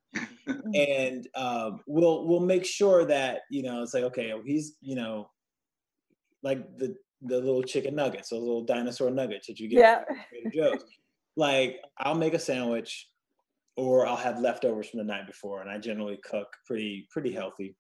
and 0.74 1.28
um, 1.36 1.80
we'll 1.86 2.26
we'll 2.26 2.40
make 2.40 2.64
sure 2.64 3.04
that 3.04 3.42
you 3.50 3.62
know 3.62 3.82
it's 3.82 3.94
like 3.94 4.02
okay 4.02 4.32
he's 4.44 4.76
you 4.80 4.96
know 4.96 5.30
like 6.42 6.76
the 6.76 6.96
the 7.22 7.36
little 7.36 7.62
chicken 7.62 7.94
nuggets 7.94 8.30
those 8.30 8.40
little 8.40 8.64
dinosaur 8.64 9.10
nuggets 9.10 9.46
that 9.46 9.60
you 9.60 9.68
get 9.68 9.78
Yeah. 9.78 10.02
Trader 10.28 10.50
Joe's. 10.52 10.84
like 11.36 11.80
I'll 11.98 12.14
make 12.14 12.34
a 12.34 12.38
sandwich 12.38 13.08
or 13.76 14.06
I'll 14.06 14.16
have 14.16 14.40
leftovers 14.40 14.88
from 14.88 14.98
the 14.98 15.04
night 15.04 15.26
before, 15.26 15.60
and 15.60 15.70
I 15.70 15.78
generally 15.78 16.18
cook 16.24 16.48
pretty 16.66 17.06
pretty 17.10 17.32
healthy. 17.32 17.76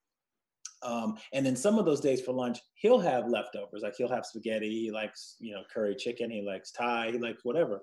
Um, 0.82 1.16
and 1.32 1.44
then 1.44 1.56
some 1.56 1.78
of 1.78 1.84
those 1.84 2.00
days 2.00 2.20
for 2.20 2.32
lunch, 2.32 2.58
he'll 2.74 3.00
have 3.00 3.28
leftovers. 3.28 3.82
Like 3.82 3.96
he'll 3.96 4.10
have 4.10 4.26
spaghetti. 4.26 4.68
He 4.68 4.90
likes, 4.90 5.36
you 5.40 5.54
know, 5.54 5.62
curry 5.72 5.96
chicken. 5.96 6.30
He 6.30 6.42
likes 6.42 6.70
Thai. 6.70 7.12
He 7.12 7.18
likes 7.18 7.44
whatever. 7.44 7.80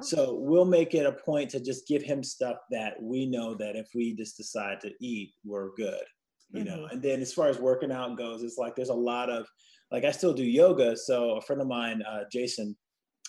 So 0.00 0.34
we'll 0.34 0.64
make 0.64 0.94
it 0.94 1.06
a 1.06 1.12
point 1.12 1.50
to 1.50 1.60
just 1.60 1.88
give 1.88 2.02
him 2.02 2.22
stuff 2.22 2.58
that 2.70 3.02
we 3.02 3.26
know 3.26 3.54
that 3.54 3.76
if 3.76 3.88
we 3.94 4.14
just 4.14 4.36
decide 4.36 4.80
to 4.82 4.92
eat, 5.00 5.32
we're 5.44 5.74
good. 5.76 6.04
You 6.50 6.64
mm-hmm. 6.64 6.68
know. 6.68 6.86
And 6.86 7.02
then 7.02 7.20
as 7.20 7.32
far 7.32 7.48
as 7.48 7.58
working 7.58 7.92
out 7.92 8.16
goes, 8.16 8.42
it's 8.42 8.58
like 8.58 8.76
there's 8.76 8.90
a 8.90 8.94
lot 8.94 9.30
of, 9.30 9.46
like 9.90 10.04
I 10.04 10.10
still 10.10 10.32
do 10.32 10.44
yoga. 10.44 10.96
So 10.96 11.32
a 11.32 11.40
friend 11.40 11.60
of 11.60 11.68
mine, 11.68 12.02
uh, 12.02 12.24
Jason, 12.30 12.76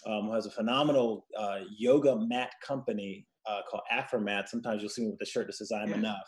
um, 0.05 0.29
has 0.31 0.45
a 0.45 0.51
phenomenal 0.51 1.25
uh, 1.37 1.59
yoga 1.75 2.15
mat 2.15 2.51
company 2.65 3.25
uh, 3.45 3.61
called 3.69 3.83
Afromat. 3.91 4.47
Sometimes 4.47 4.81
you'll 4.81 4.89
see 4.89 5.03
me 5.03 5.11
with 5.11 5.21
a 5.21 5.25
shirt 5.25 5.47
that 5.47 5.53
says 5.53 5.71
"I'm 5.71 5.89
yeah. 5.89 5.95
enough." 5.95 6.27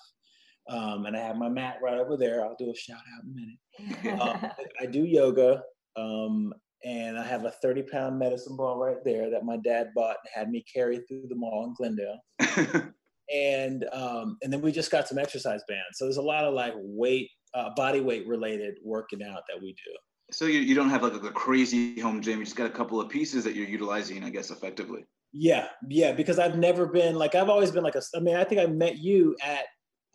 Um, 0.69 1.05
and 1.07 1.17
I 1.17 1.19
have 1.19 1.35
my 1.35 1.49
mat 1.49 1.77
right 1.81 1.97
over 1.97 2.15
there. 2.15 2.45
I'll 2.45 2.55
do 2.57 2.71
a 2.71 2.75
shout 2.75 2.99
out 3.15 3.23
in 3.23 3.31
a 3.31 4.03
minute. 4.05 4.21
Um, 4.21 4.51
I 4.81 4.85
do 4.85 5.03
yoga, 5.03 5.63
um, 5.95 6.53
and 6.85 7.17
I 7.17 7.25
have 7.25 7.45
a 7.45 7.51
30 7.51 7.83
pound 7.83 8.19
medicine 8.19 8.55
ball 8.55 8.77
right 8.77 9.03
there 9.03 9.29
that 9.31 9.43
my 9.43 9.57
dad 9.57 9.89
bought 9.95 10.17
and 10.23 10.31
had 10.33 10.49
me 10.49 10.63
carry 10.71 10.99
through 11.07 11.25
the 11.27 11.35
mall 11.35 11.65
in 11.65 11.73
Glendale. 11.73 12.19
and 13.33 13.85
um, 13.91 14.37
and 14.41 14.51
then 14.53 14.61
we 14.61 14.71
just 14.71 14.91
got 14.91 15.07
some 15.07 15.17
exercise 15.17 15.61
bands. 15.67 15.97
So 15.97 16.05
there's 16.05 16.17
a 16.17 16.21
lot 16.21 16.45
of 16.45 16.53
like 16.53 16.73
weight, 16.77 17.29
uh, 17.53 17.71
body 17.75 17.99
weight 17.99 18.27
related 18.27 18.75
working 18.83 19.23
out 19.23 19.43
that 19.49 19.61
we 19.61 19.73
do. 19.73 19.91
So 20.31 20.45
you, 20.45 20.59
you 20.59 20.75
don't 20.75 20.89
have 20.89 21.01
like 21.01 21.13
a 21.13 21.31
crazy 21.31 21.99
home 21.99 22.21
gym. 22.21 22.39
You 22.39 22.45
just 22.45 22.55
got 22.55 22.67
a 22.67 22.73
couple 22.73 23.01
of 23.01 23.09
pieces 23.09 23.43
that 23.43 23.55
you're 23.55 23.67
utilizing, 23.67 24.23
I 24.23 24.29
guess, 24.29 24.51
effectively. 24.51 25.05
Yeah, 25.33 25.67
yeah. 25.89 26.11
Because 26.11 26.37
I've 26.37 26.57
never 26.57 26.85
been 26.85 27.15
like 27.15 27.33
I've 27.35 27.49
always 27.49 27.71
been 27.71 27.83
like 27.83 27.95
a. 27.95 28.01
I 28.15 28.19
mean, 28.19 28.35
I 28.35 28.43
think 28.43 28.61
I 28.61 28.67
met 28.67 28.99
you 28.99 29.35
at 29.43 29.65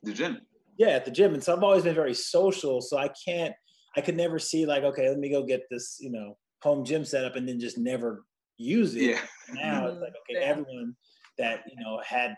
the 0.04 0.12
gym. 0.12 0.40
Yeah, 0.76 0.88
at 0.88 1.04
the 1.04 1.10
gym, 1.10 1.34
and 1.34 1.42
so 1.42 1.56
I've 1.56 1.62
always 1.62 1.84
been 1.84 1.94
very 1.94 2.14
social. 2.14 2.80
So 2.80 2.98
I 2.98 3.08
can't. 3.24 3.54
I 3.96 4.00
could 4.00 4.16
never 4.16 4.38
see 4.38 4.66
like, 4.66 4.82
okay, 4.82 5.08
let 5.08 5.18
me 5.18 5.30
go 5.30 5.44
get 5.44 5.62
this, 5.70 5.98
you 6.00 6.10
know, 6.10 6.36
home 6.62 6.84
gym 6.84 7.04
set 7.04 7.24
up, 7.24 7.36
and 7.36 7.48
then 7.48 7.60
just 7.60 7.78
never 7.78 8.24
use 8.56 8.94
it. 8.94 9.02
Yeah. 9.02 9.20
Now 9.52 9.86
it's 9.86 10.00
like, 10.00 10.12
okay, 10.12 10.40
yeah. 10.40 10.46
everyone 10.46 10.96
that 11.38 11.64
you 11.68 11.82
know 11.82 12.00
had 12.04 12.34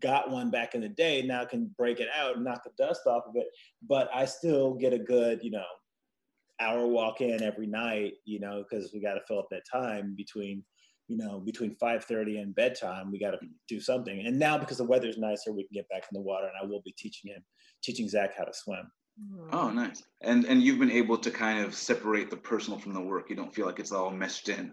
got 0.00 0.30
one 0.30 0.50
back 0.50 0.74
in 0.74 0.80
the 0.80 0.88
day 0.88 1.22
now 1.22 1.44
can 1.44 1.70
break 1.78 2.00
it 2.00 2.08
out 2.14 2.34
and 2.36 2.44
knock 2.44 2.64
the 2.64 2.70
dust 2.76 3.06
off 3.06 3.22
of 3.26 3.36
it. 3.36 3.46
But 3.88 4.10
I 4.12 4.24
still 4.24 4.74
get 4.74 4.92
a 4.92 4.98
good, 4.98 5.40
you 5.42 5.50
know, 5.50 5.64
hour 6.60 6.86
walk 6.86 7.20
in 7.20 7.42
every 7.42 7.66
night, 7.66 8.14
you 8.24 8.40
know, 8.40 8.64
because 8.68 8.92
we 8.92 9.00
got 9.00 9.14
to 9.14 9.20
fill 9.26 9.38
up 9.38 9.48
that 9.50 9.62
time 9.70 10.14
between, 10.16 10.64
you 11.12 11.18
know, 11.18 11.40
between 11.40 11.76
5:30 11.76 12.40
and 12.40 12.54
bedtime. 12.54 13.12
We 13.12 13.18
got 13.18 13.32
to 13.32 13.38
do 13.68 13.80
something. 13.80 14.26
And 14.26 14.38
now 14.38 14.56
because 14.56 14.78
the 14.78 14.84
weather's 14.84 15.18
nicer, 15.18 15.52
we 15.52 15.64
can 15.64 15.74
get 15.74 15.88
back 15.90 16.04
in 16.10 16.14
the 16.14 16.22
water, 16.22 16.46
and 16.46 16.54
I 16.60 16.64
will 16.64 16.80
be 16.80 16.94
teaching 16.96 17.30
him, 17.30 17.44
teaching 17.82 18.08
Zach 18.08 18.34
how 18.36 18.44
to 18.44 18.54
swim. 18.54 18.90
Oh, 19.52 19.68
nice. 19.68 20.02
And 20.22 20.46
and 20.46 20.62
you've 20.62 20.78
been 20.78 20.90
able 20.90 21.18
to 21.18 21.30
kind 21.30 21.62
of 21.62 21.74
separate 21.74 22.30
the 22.30 22.36
personal 22.38 22.78
from 22.78 22.94
the 22.94 23.00
work. 23.00 23.28
You 23.28 23.36
don't 23.36 23.54
feel 23.54 23.66
like 23.66 23.78
it's 23.78 23.92
all 23.92 24.10
meshed 24.10 24.48
in. 24.48 24.72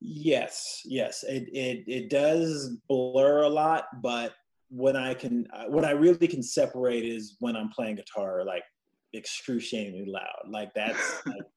Yes, 0.00 0.82
yes. 0.84 1.22
It 1.22 1.48
it 1.52 1.84
it 1.86 2.10
does 2.10 2.76
blur 2.88 3.42
a 3.42 3.48
lot, 3.48 3.84
but 4.02 4.34
when 4.68 4.96
I 4.96 5.14
can, 5.14 5.46
uh, 5.52 5.66
when 5.68 5.84
I 5.84 5.92
really 5.92 6.26
can 6.26 6.42
separate 6.42 7.04
is 7.04 7.36
when 7.38 7.54
I'm 7.54 7.68
playing 7.68 7.94
guitar, 7.94 8.44
like 8.44 8.64
excruciatingly 9.14 10.06
loud. 10.06 10.50
Like 10.50 10.74
that's 10.74 11.24
like, 11.24 11.36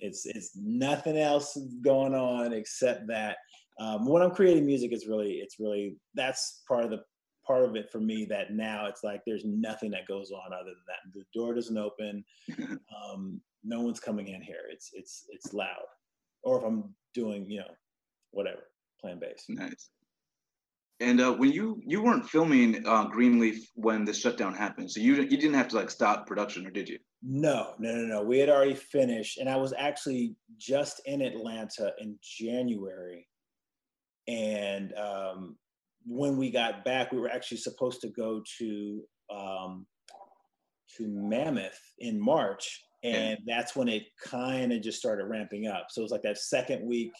it's 0.00 0.26
it's 0.26 0.52
nothing 0.56 1.16
else 1.16 1.58
going 1.82 2.14
on 2.14 2.52
except 2.52 3.06
that. 3.08 3.36
Um, 3.80 4.06
when 4.06 4.22
I'm 4.22 4.30
creating 4.30 4.66
music, 4.66 4.92
it's 4.92 5.06
really 5.06 5.34
it's 5.34 5.58
really 5.58 5.96
that's 6.14 6.62
part 6.68 6.84
of 6.84 6.90
the 6.90 7.02
part 7.46 7.64
of 7.64 7.76
it 7.76 7.90
for 7.90 8.00
me 8.00 8.24
that 8.24 8.52
now 8.52 8.86
it's 8.86 9.04
like 9.04 9.20
there's 9.26 9.44
nothing 9.44 9.90
that 9.90 10.08
goes 10.08 10.30
on 10.30 10.52
other 10.52 10.64
than 10.64 10.74
that. 10.86 11.12
The 11.12 11.24
door 11.38 11.54
doesn't 11.54 11.78
open. 11.78 12.24
Um, 12.94 13.40
no 13.64 13.80
one's 13.80 13.98
coming 13.98 14.28
in 14.28 14.40
here. 14.40 14.62
It's 14.70 14.90
it's 14.94 15.24
it's 15.30 15.52
loud. 15.52 15.86
Or 16.42 16.58
if 16.58 16.64
I'm 16.64 16.94
doing 17.12 17.50
you 17.50 17.60
know 17.60 17.70
whatever 18.30 18.64
playing 19.00 19.18
bass. 19.18 19.44
Nice. 19.48 19.90
And 21.00 21.20
uh, 21.20 21.34
when 21.34 21.50
you 21.50 21.80
you 21.84 22.02
weren't 22.02 22.28
filming 22.28 22.86
uh, 22.86 23.04
Greenleaf 23.06 23.68
when 23.74 24.04
the 24.04 24.14
shutdown 24.14 24.54
happened, 24.54 24.90
so 24.90 25.00
you 25.00 25.16
you 25.16 25.36
didn't 25.36 25.54
have 25.54 25.68
to 25.68 25.76
like 25.76 25.90
stop 25.90 26.26
production, 26.26 26.66
or 26.66 26.70
did 26.70 26.88
you? 26.88 26.98
No, 27.22 27.74
no, 27.78 27.94
no, 27.94 28.02
no. 28.02 28.22
We 28.22 28.38
had 28.38 28.48
already 28.48 28.74
finished, 28.74 29.38
and 29.38 29.48
I 29.48 29.56
was 29.56 29.74
actually 29.76 30.36
just 30.56 31.00
in 31.06 31.20
Atlanta 31.20 31.92
in 31.98 32.16
January. 32.22 33.26
And 34.28 34.94
um, 34.94 35.56
when 36.06 36.36
we 36.36 36.50
got 36.50 36.84
back, 36.84 37.10
we 37.10 37.18
were 37.18 37.30
actually 37.30 37.58
supposed 37.58 38.00
to 38.02 38.08
go 38.10 38.42
to 38.58 39.02
um, 39.34 39.86
to 40.96 41.08
Mammoth 41.08 41.80
in 41.98 42.20
March, 42.20 42.84
and 43.02 43.38
yeah. 43.44 43.56
that's 43.56 43.74
when 43.74 43.88
it 43.88 44.04
kind 44.22 44.72
of 44.72 44.80
just 44.80 44.98
started 44.98 45.24
ramping 45.24 45.66
up. 45.66 45.88
So 45.90 46.02
it 46.02 46.04
was 46.04 46.12
like 46.12 46.22
that 46.22 46.38
second 46.38 46.86
week 46.86 47.12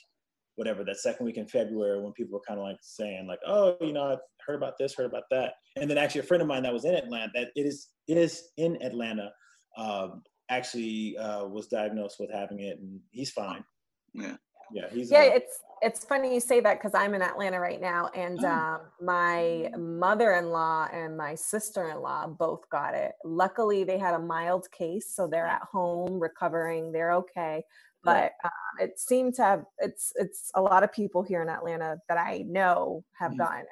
whatever 0.56 0.84
that 0.84 0.98
second 0.98 1.26
week 1.26 1.36
in 1.36 1.46
February 1.46 2.00
when 2.00 2.12
people 2.12 2.34
were 2.34 2.44
kind 2.46 2.60
of 2.60 2.64
like 2.64 2.78
saying 2.80 3.26
like, 3.26 3.40
oh, 3.46 3.76
you 3.80 3.92
know, 3.92 4.04
I've 4.04 4.18
heard 4.46 4.56
about 4.56 4.78
this, 4.78 4.94
heard 4.94 5.06
about 5.06 5.24
that, 5.30 5.54
and 5.76 5.90
then 5.90 5.98
actually 5.98 6.20
a 6.20 6.24
friend 6.24 6.42
of 6.42 6.48
mine 6.48 6.62
that 6.62 6.72
was 6.72 6.84
in 6.84 6.94
Atlanta, 6.94 7.30
that 7.34 7.48
it 7.56 7.66
is 7.66 7.88
it 8.06 8.16
is 8.16 8.50
in 8.56 8.80
Atlanta, 8.82 9.32
um, 9.76 10.22
actually 10.50 11.16
uh, 11.18 11.44
was 11.46 11.66
diagnosed 11.66 12.16
with 12.20 12.30
having 12.32 12.60
it, 12.60 12.78
and 12.78 13.00
he's 13.10 13.30
fine. 13.30 13.64
Yeah. 14.12 14.36
Yeah, 14.72 14.86
he's 14.90 15.10
yeah. 15.10 15.18
Uh, 15.18 15.36
it's 15.36 15.60
it's 15.82 16.04
funny 16.04 16.32
you 16.32 16.40
say 16.40 16.60
that 16.60 16.78
because 16.80 16.94
I'm 16.94 17.12
in 17.14 17.20
Atlanta 17.20 17.60
right 17.60 17.80
now, 17.80 18.08
and 18.14 18.42
oh. 18.42 18.48
um, 18.48 18.80
my 19.00 19.70
mother-in-law 19.76 20.88
and 20.92 21.16
my 21.16 21.34
sister-in-law 21.34 22.28
both 22.28 22.68
got 22.70 22.94
it. 22.94 23.12
Luckily, 23.24 23.84
they 23.84 23.98
had 23.98 24.14
a 24.14 24.18
mild 24.18 24.70
case, 24.70 25.12
so 25.14 25.26
they're 25.26 25.46
at 25.46 25.62
home 25.70 26.18
recovering. 26.18 26.92
They're 26.92 27.12
okay 27.12 27.64
but 28.04 28.32
um, 28.44 28.50
it 28.80 28.98
seemed 28.98 29.34
to 29.34 29.42
have 29.42 29.64
it's 29.78 30.12
it's 30.16 30.50
a 30.54 30.62
lot 30.62 30.82
of 30.82 30.92
people 30.92 31.22
here 31.22 31.42
in 31.42 31.48
Atlanta 31.48 31.98
that 32.08 32.18
I 32.18 32.44
know 32.46 33.04
have 33.18 33.32
mm-hmm. 33.32 33.38
gotten 33.38 33.60
it. 33.60 33.66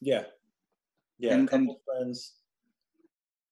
Yeah, 0.00 0.24
yeah, 1.18 1.34
and, 1.34 1.48
a 1.48 1.50
couple 1.50 1.66
and 1.66 1.76
friends. 1.86 2.34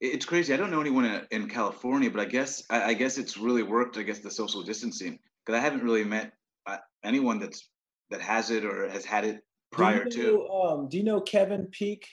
It's 0.01 0.25
crazy. 0.25 0.55
I 0.55 0.57
don't 0.57 0.71
know 0.71 0.81
anyone 0.81 1.05
in, 1.05 1.27
in 1.31 1.49
California, 1.49 2.11
but 2.11 2.21
I 2.21 2.25
guess 2.25 2.63
I, 2.71 2.85
I, 2.85 2.95
guess 2.95 3.19
it's 3.19 3.37
really 3.37 3.65
worked. 3.65 3.99
I 3.99 4.03
guess 4.03 4.21
the 4.21 4.31
social 4.31 4.63
distancing 4.63 5.19
because 5.45 5.59
I 5.59 5.63
haven't 5.63 5.83
really 5.83 6.05
met 6.05 6.33
uh, 6.67 6.77
anyone 7.03 7.41
that's 7.41 7.69
that 8.11 8.21
has 8.21 8.51
it 8.51 8.65
or 8.65 8.89
has 8.89 9.05
had 9.05 9.25
it 9.25 9.43
prior 9.73 10.05
do 10.05 10.19
you 10.19 10.25
know, 10.25 10.47
to. 10.47 10.49
Um, 10.49 10.89
do 10.89 10.97
you 10.97 11.05
know 11.05 11.21
Kevin 11.21 11.67
Peake? 11.67 12.07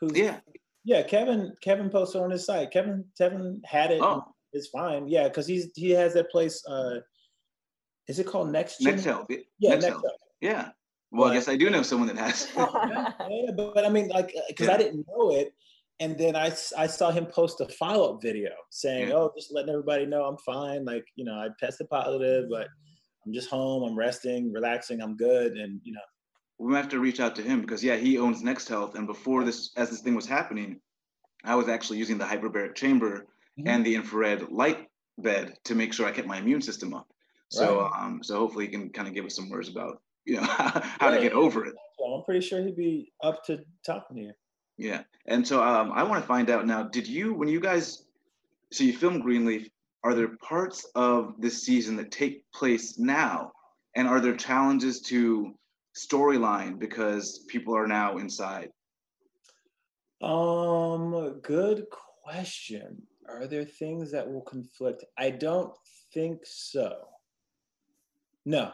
Who's 0.00 0.16
yeah, 0.16 0.40
yeah. 0.84 1.02
Kevin 1.02 1.52
Kevin 1.60 1.90
posted 1.90 2.22
on 2.22 2.30
his 2.30 2.46
site. 2.46 2.70
Kevin 2.70 3.04
Kevin 3.18 3.60
had 3.64 3.90
it. 3.90 4.00
Oh. 4.00 4.24
It's 4.52 4.68
fine. 4.68 5.08
Yeah, 5.08 5.24
because 5.24 5.48
he's 5.48 5.70
he 5.74 5.90
has 5.90 6.14
that 6.14 6.30
place. 6.30 6.64
Uh, 6.66 7.00
is 8.08 8.18
it 8.18 8.26
called 8.26 8.50
Next? 8.50 8.80
Next 8.80 9.04
Health. 9.04 9.26
Yeah, 9.28 9.36
Next, 9.36 9.82
Next 9.82 9.84
Health. 9.84 10.02
Health. 10.02 10.18
Yeah. 10.40 10.68
Well, 11.10 11.28
but, 11.28 11.30
I 11.30 11.34
guess 11.34 11.48
I 11.48 11.56
do 11.56 11.70
know 11.70 11.82
someone 11.82 12.08
that 12.08 12.18
has. 12.18 12.50
yeah, 12.56 13.12
yeah, 13.30 13.50
but, 13.56 13.74
but 13.74 13.86
I 13.86 13.88
mean, 13.88 14.08
like, 14.08 14.34
because 14.48 14.68
uh, 14.68 14.72
yeah. 14.72 14.76
I 14.76 14.78
didn't 14.78 15.06
know 15.08 15.30
it, 15.30 15.54
and 16.00 16.18
then 16.18 16.34
I, 16.34 16.46
I 16.76 16.86
saw 16.86 17.10
him 17.10 17.26
post 17.26 17.60
a 17.60 17.68
follow 17.68 18.14
up 18.14 18.22
video 18.22 18.50
saying, 18.70 19.08
yeah. 19.08 19.14
"Oh, 19.14 19.32
just 19.36 19.52
letting 19.54 19.70
everybody 19.70 20.06
know 20.06 20.24
I'm 20.24 20.38
fine. 20.38 20.84
Like, 20.84 21.04
you 21.14 21.24
know, 21.24 21.34
I 21.34 21.48
tested 21.60 21.88
positive, 21.88 22.46
but 22.50 22.66
I'm 23.24 23.32
just 23.32 23.48
home. 23.48 23.84
I'm 23.84 23.96
resting, 23.96 24.52
relaxing. 24.52 25.00
I'm 25.00 25.16
good, 25.16 25.52
and 25.52 25.80
you 25.84 25.92
know." 25.92 26.00
We 26.58 26.74
have 26.74 26.88
to 26.90 27.00
reach 27.00 27.20
out 27.20 27.34
to 27.36 27.42
him 27.42 27.60
because 27.60 27.82
yeah, 27.82 27.96
he 27.96 28.18
owns 28.18 28.42
Next 28.42 28.68
Health, 28.68 28.96
and 28.96 29.06
before 29.06 29.44
this, 29.44 29.70
as 29.76 29.90
this 29.90 30.00
thing 30.00 30.14
was 30.14 30.26
happening, 30.26 30.80
I 31.44 31.54
was 31.54 31.68
actually 31.68 31.98
using 31.98 32.18
the 32.18 32.24
hyperbaric 32.24 32.74
chamber 32.74 33.26
mm-hmm. 33.58 33.68
and 33.68 33.84
the 33.84 33.94
infrared 33.94 34.50
light 34.50 34.88
bed 35.18 35.54
to 35.64 35.74
make 35.74 35.92
sure 35.92 36.06
I 36.06 36.12
kept 36.12 36.26
my 36.26 36.38
immune 36.38 36.62
system 36.62 36.94
up. 36.94 37.06
So 37.54 37.82
right. 37.82 37.92
um, 37.98 38.20
so 38.22 38.38
hopefully 38.38 38.66
he 38.66 38.70
can 38.70 38.90
kind 38.90 39.06
of 39.06 39.14
give 39.14 39.24
us 39.24 39.36
some 39.36 39.48
words 39.48 39.68
about 39.68 40.02
you 40.24 40.36
know 40.36 40.42
how 40.42 40.82
yeah, 41.02 41.10
to 41.10 41.20
get 41.20 41.32
over 41.32 41.64
it. 41.66 41.74
I'm 42.04 42.22
pretty 42.24 42.46
sure 42.46 42.62
he'd 42.62 42.76
be 42.76 43.12
up 43.22 43.44
to 43.44 43.60
talking 43.86 44.16
to 44.16 44.22
you. 44.22 44.32
Yeah, 44.76 45.02
and 45.26 45.46
so 45.46 45.62
um, 45.62 45.92
I 45.92 46.02
want 46.02 46.22
to 46.22 46.26
find 46.26 46.50
out 46.50 46.66
now. 46.66 46.82
Did 46.82 47.06
you 47.06 47.32
when 47.34 47.48
you 47.48 47.60
guys 47.60 48.06
so 48.72 48.84
you 48.84 48.92
filmed 48.92 49.22
Greenleaf? 49.22 49.68
Are 50.02 50.14
there 50.14 50.36
parts 50.36 50.84
of 50.94 51.34
this 51.38 51.62
season 51.62 51.96
that 51.96 52.10
take 52.10 52.44
place 52.52 52.98
now, 52.98 53.52
and 53.96 54.06
are 54.08 54.20
there 54.20 54.36
challenges 54.36 55.00
to 55.02 55.54
storyline 55.96 56.78
because 56.78 57.44
people 57.48 57.76
are 57.76 57.86
now 57.86 58.18
inside? 58.18 58.70
Um, 60.20 61.40
good 61.42 61.86
question. 62.24 63.02
Are 63.28 63.46
there 63.46 63.64
things 63.64 64.10
that 64.12 64.30
will 64.30 64.42
conflict? 64.42 65.04
I 65.16 65.30
don't 65.30 65.72
think 66.12 66.40
so. 66.44 66.96
No, 68.44 68.72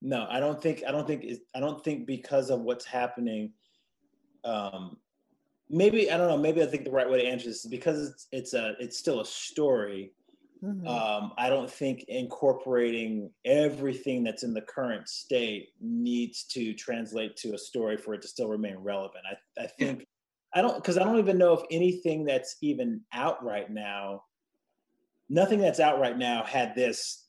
no, 0.00 0.26
I 0.28 0.40
don't 0.40 0.60
think. 0.60 0.82
I 0.86 0.90
don't 0.90 1.06
think. 1.06 1.24
I 1.54 1.60
don't 1.60 1.82
think 1.82 2.06
because 2.06 2.50
of 2.50 2.60
what's 2.60 2.84
happening. 2.84 3.52
Um, 4.44 4.96
maybe 5.70 6.10
I 6.10 6.16
don't 6.16 6.28
know. 6.28 6.36
Maybe 6.36 6.62
I 6.62 6.66
think 6.66 6.84
the 6.84 6.90
right 6.90 7.08
way 7.08 7.22
to 7.22 7.28
answer 7.28 7.48
this 7.48 7.64
is 7.64 7.70
because 7.70 8.08
it's 8.08 8.26
it's 8.32 8.54
a 8.54 8.74
it's 8.80 8.98
still 8.98 9.20
a 9.20 9.26
story. 9.26 10.12
Mm-hmm. 10.62 10.86
Um, 10.86 11.32
I 11.38 11.48
don't 11.48 11.70
think 11.70 12.04
incorporating 12.06 13.30
everything 13.44 14.22
that's 14.22 14.44
in 14.44 14.54
the 14.54 14.60
current 14.60 15.08
state 15.08 15.70
needs 15.80 16.44
to 16.44 16.72
translate 16.74 17.36
to 17.38 17.54
a 17.54 17.58
story 17.58 17.96
for 17.96 18.14
it 18.14 18.22
to 18.22 18.28
still 18.28 18.48
remain 18.48 18.76
relevant. 18.76 19.24
I, 19.28 19.64
I 19.64 19.66
think 19.66 20.00
yeah. 20.00 20.04
I 20.54 20.62
don't 20.62 20.76
because 20.76 20.98
I 20.98 21.04
don't 21.04 21.18
even 21.18 21.38
know 21.38 21.54
if 21.54 21.62
anything 21.70 22.24
that's 22.24 22.56
even 22.60 23.00
out 23.12 23.44
right 23.44 23.68
now, 23.70 24.22
nothing 25.28 25.58
that's 25.58 25.80
out 25.80 25.98
right 25.98 26.16
now 26.16 26.44
had 26.44 26.74
this. 26.74 27.21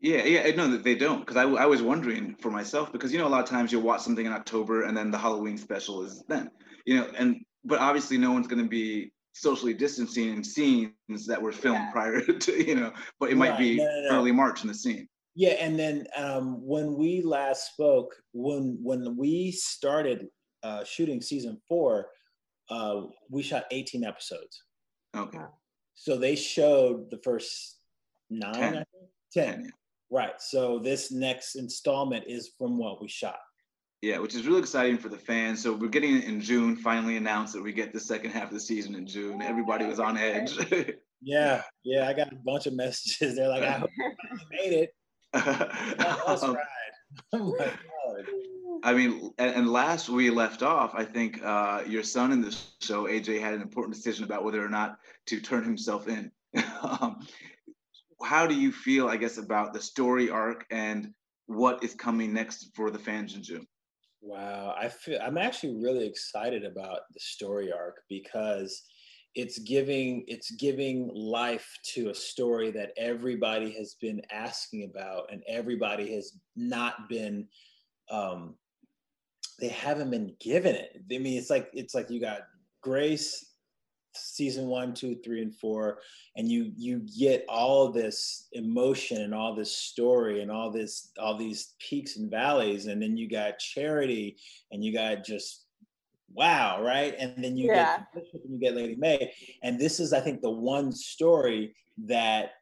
Yeah, 0.00 0.24
yeah, 0.24 0.50
no, 0.56 0.76
they 0.76 0.94
don't. 0.94 1.20
Because 1.20 1.36
I, 1.36 1.42
I 1.42 1.66
was 1.66 1.82
wondering 1.82 2.34
for 2.40 2.50
myself 2.50 2.90
because 2.90 3.12
you 3.12 3.18
know 3.18 3.26
a 3.26 3.28
lot 3.28 3.42
of 3.42 3.48
times 3.48 3.70
you'll 3.70 3.82
watch 3.82 4.00
something 4.00 4.24
in 4.24 4.32
October 4.32 4.84
and 4.84 4.96
then 4.96 5.10
the 5.10 5.18
Halloween 5.18 5.58
special 5.58 6.02
is 6.02 6.24
then, 6.26 6.50
you 6.86 6.96
know, 6.96 7.06
and 7.18 7.44
but 7.64 7.78
obviously 7.78 8.16
no 8.16 8.32
one's 8.32 8.46
going 8.46 8.62
to 8.62 8.68
be 8.68 9.12
socially 9.32 9.74
distancing 9.74 10.42
scenes 10.42 11.26
that 11.26 11.40
were 11.40 11.52
filmed 11.52 11.78
yeah. 11.78 11.92
prior 11.92 12.20
to 12.40 12.66
you 12.66 12.74
know 12.74 12.92
but 13.18 13.30
it 13.30 13.36
might 13.36 13.58
be 13.58 13.76
no, 13.76 13.84
no, 13.84 14.08
no. 14.08 14.18
early 14.18 14.32
march 14.32 14.62
in 14.62 14.68
the 14.68 14.74
scene 14.74 15.08
yeah 15.34 15.50
and 15.60 15.78
then 15.78 16.04
um, 16.16 16.58
when 16.66 16.96
we 16.96 17.22
last 17.22 17.72
spoke 17.72 18.14
when 18.32 18.78
when 18.82 19.16
we 19.16 19.52
started 19.52 20.26
uh, 20.62 20.84
shooting 20.84 21.20
season 21.20 21.60
four 21.68 22.08
uh, 22.70 23.02
we 23.30 23.42
shot 23.42 23.64
18 23.70 24.04
episodes 24.04 24.64
okay 25.16 25.38
so 25.94 26.16
they 26.16 26.34
showed 26.34 27.10
the 27.10 27.18
first 27.22 27.78
nine 28.30 28.52
10, 28.52 28.72
10. 28.72 28.84
10 29.32 29.64
yeah. 29.64 29.70
Right 30.10 30.40
so 30.40 30.78
this 30.78 31.10
next 31.10 31.56
installment 31.56 32.24
is 32.26 32.50
from 32.58 32.78
what 32.78 33.00
we 33.00 33.08
shot 33.08 33.38
yeah, 34.02 34.18
which 34.18 34.34
is 34.34 34.46
really 34.46 34.60
exciting 34.60 34.96
for 34.96 35.10
the 35.10 35.18
fans. 35.18 35.62
So 35.62 35.74
we're 35.74 35.88
getting 35.88 36.16
it 36.16 36.24
in 36.24 36.40
June. 36.40 36.74
Finally 36.74 37.18
announced 37.18 37.52
that 37.52 37.62
we 37.62 37.72
get 37.72 37.92
the 37.92 38.00
second 38.00 38.30
half 38.30 38.44
of 38.44 38.54
the 38.54 38.60
season 38.60 38.94
in 38.94 39.06
June. 39.06 39.42
Everybody 39.42 39.84
was 39.84 40.00
on 40.00 40.16
edge. 40.16 40.56
yeah, 41.22 41.62
yeah. 41.84 42.08
I 42.08 42.14
got 42.14 42.32
a 42.32 42.36
bunch 42.36 42.66
of 42.66 42.72
messages. 42.72 43.36
They're 43.36 43.48
like, 43.48 43.62
"I 43.62 43.72
hope 43.72 43.90
you 43.98 44.12
made 44.50 44.72
it." 44.72 44.94
That's 45.34 46.42
oh 46.42 46.56
my 47.34 47.64
God. 47.64 48.24
I 48.82 48.94
mean, 48.94 49.32
and, 49.36 49.54
and, 49.54 49.70
last 49.70 50.08
we 50.08 50.30
left 50.30 50.62
off, 50.62 50.94
I 50.94 51.04
think 51.04 51.42
uh, 51.44 51.82
your 51.86 52.02
son 52.02 52.32
in 52.32 52.40
the 52.40 52.56
show, 52.80 53.04
AJ, 53.04 53.38
had 53.38 53.52
an 53.52 53.60
important 53.60 53.94
decision 53.94 54.24
about 54.24 54.42
whether 54.42 54.64
or 54.64 54.70
not 54.70 54.98
to 55.26 55.38
turn 55.38 55.64
himself 55.64 56.08
in. 56.08 56.32
um, 56.82 57.26
how 58.30 58.46
do 58.46 58.54
you 58.54 58.70
feel, 58.70 59.08
I 59.08 59.16
guess, 59.16 59.38
about 59.38 59.72
the 59.72 59.80
story 59.80 60.30
arc 60.30 60.64
and 60.70 61.12
what 61.46 61.82
is 61.82 61.94
coming 61.94 62.32
next 62.32 62.70
for 62.76 62.92
the 62.92 62.98
fans 62.98 63.34
in 63.34 63.42
June? 63.42 63.66
Wow, 64.22 64.72
I 64.78 64.86
feel 64.88 65.18
I'm 65.20 65.36
actually 65.36 65.82
really 65.82 66.06
excited 66.06 66.64
about 66.64 67.00
the 67.12 67.18
story 67.18 67.72
arc 67.72 68.02
because 68.08 68.84
it's 69.34 69.58
giving 69.58 70.22
it's 70.28 70.52
giving 70.52 71.10
life 71.12 71.76
to 71.94 72.10
a 72.10 72.14
story 72.14 72.70
that 72.70 72.92
everybody 72.96 73.72
has 73.72 73.96
been 74.00 74.22
asking 74.30 74.84
about 74.84 75.24
and 75.32 75.42
everybody 75.48 76.14
has 76.14 76.38
not 76.54 77.08
been 77.08 77.48
um 78.12 78.54
they 79.58 79.70
haven't 79.70 80.10
been 80.12 80.36
given 80.38 80.76
it. 80.76 81.02
I 81.12 81.18
mean 81.18 81.36
it's 81.36 81.50
like 81.50 81.68
it's 81.72 81.96
like 81.96 82.08
you 82.10 82.20
got 82.20 82.42
Grace 82.80 83.49
season 84.14 84.66
one, 84.66 84.94
two, 84.94 85.16
three, 85.24 85.42
and 85.42 85.54
four, 85.54 85.98
and 86.36 86.50
you 86.50 86.72
you 86.76 87.06
get 87.18 87.44
all 87.48 87.90
this 87.90 88.48
emotion 88.52 89.22
and 89.22 89.34
all 89.34 89.54
this 89.54 89.72
story 89.72 90.42
and 90.42 90.50
all 90.50 90.70
this 90.70 91.10
all 91.18 91.36
these 91.36 91.74
peaks 91.78 92.16
and 92.16 92.30
valleys, 92.30 92.86
and 92.86 93.00
then 93.00 93.16
you 93.16 93.28
got 93.28 93.58
charity 93.58 94.36
and 94.72 94.84
you 94.84 94.92
got 94.92 95.24
just 95.24 95.64
wow, 96.32 96.82
right? 96.82 97.14
And 97.18 97.42
then 97.42 97.56
you 97.56 97.66
yeah. 97.66 98.04
get 98.14 98.24
and 98.44 98.54
you 98.54 98.60
get 98.60 98.76
Lady 98.76 98.96
Mae, 98.96 99.32
and 99.62 99.78
this 99.78 100.00
is 100.00 100.12
I 100.12 100.20
think 100.20 100.40
the 100.40 100.50
one 100.50 100.92
story 100.92 101.74
that 102.06 102.52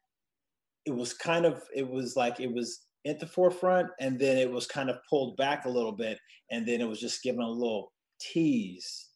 it 0.84 0.94
was 0.94 1.12
kind 1.12 1.44
of 1.44 1.62
it 1.74 1.88
was 1.88 2.16
like 2.16 2.40
it 2.40 2.52
was 2.52 2.86
at 3.06 3.20
the 3.20 3.26
forefront 3.26 3.88
and 4.00 4.18
then 4.18 4.36
it 4.36 4.50
was 4.50 4.66
kind 4.66 4.90
of 4.90 4.98
pulled 5.08 5.36
back 5.36 5.64
a 5.64 5.68
little 5.68 5.92
bit 5.92 6.18
and 6.50 6.66
then 6.66 6.80
it 6.80 6.88
was 6.88 7.00
just 7.00 7.22
given 7.22 7.42
a 7.42 7.48
little 7.48 7.92
tease 8.20 9.07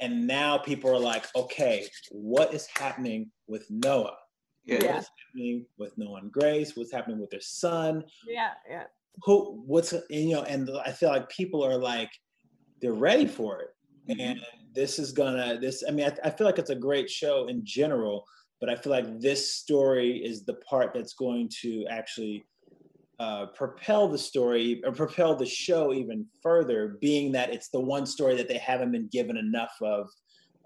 and 0.00 0.26
now 0.26 0.58
people 0.58 0.90
are 0.90 0.98
like, 0.98 1.26
okay, 1.34 1.88
what 2.10 2.54
is 2.54 2.66
happening 2.74 3.30
with 3.46 3.66
Noah? 3.70 4.16
Yeah. 4.64 4.94
What's 4.94 5.10
happening 5.26 5.66
with 5.78 5.96
Noah 5.96 6.20
and 6.20 6.32
Grace? 6.32 6.76
What's 6.76 6.92
happening 6.92 7.20
with 7.20 7.30
their 7.30 7.40
son? 7.40 8.04
Yeah, 8.26 8.50
yeah. 8.68 8.84
Who? 9.22 9.62
What's 9.66 9.94
you 10.10 10.34
know? 10.34 10.42
And 10.42 10.68
I 10.84 10.92
feel 10.92 11.08
like 11.08 11.28
people 11.28 11.64
are 11.64 11.78
like, 11.78 12.10
they're 12.82 12.92
ready 12.92 13.26
for 13.26 13.60
it, 13.60 13.68
mm-hmm. 14.10 14.20
and 14.20 14.40
this 14.74 14.98
is 14.98 15.12
gonna. 15.12 15.58
This, 15.60 15.84
I 15.88 15.92
mean, 15.92 16.06
I, 16.06 16.28
I 16.28 16.30
feel 16.30 16.46
like 16.46 16.58
it's 16.58 16.70
a 16.70 16.74
great 16.76 17.08
show 17.08 17.46
in 17.46 17.64
general, 17.64 18.26
but 18.60 18.68
I 18.68 18.74
feel 18.74 18.90
like 18.90 19.20
this 19.20 19.54
story 19.54 20.18
is 20.18 20.44
the 20.44 20.54
part 20.68 20.92
that's 20.92 21.14
going 21.14 21.48
to 21.62 21.86
actually 21.88 22.44
uh, 23.18 23.46
propel 23.46 24.08
the 24.08 24.18
story 24.18 24.82
or 24.84 24.92
propel 24.92 25.34
the 25.34 25.46
show 25.46 25.92
even 25.92 26.26
further, 26.42 26.98
being 27.00 27.32
that 27.32 27.52
it's 27.52 27.68
the 27.68 27.80
one 27.80 28.06
story 28.06 28.36
that 28.36 28.48
they 28.48 28.58
haven't 28.58 28.92
been 28.92 29.08
given 29.10 29.36
enough 29.36 29.74
of 29.82 30.08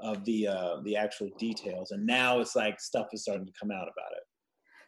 of 0.00 0.24
the 0.24 0.48
uh, 0.48 0.80
the 0.84 0.96
actual 0.96 1.28
details, 1.38 1.90
and 1.92 2.04
now 2.06 2.40
it's 2.40 2.56
like 2.56 2.80
stuff 2.80 3.08
is 3.12 3.22
starting 3.22 3.46
to 3.46 3.52
come 3.60 3.70
out 3.70 3.82
about 3.82 4.12
it. 4.12 4.22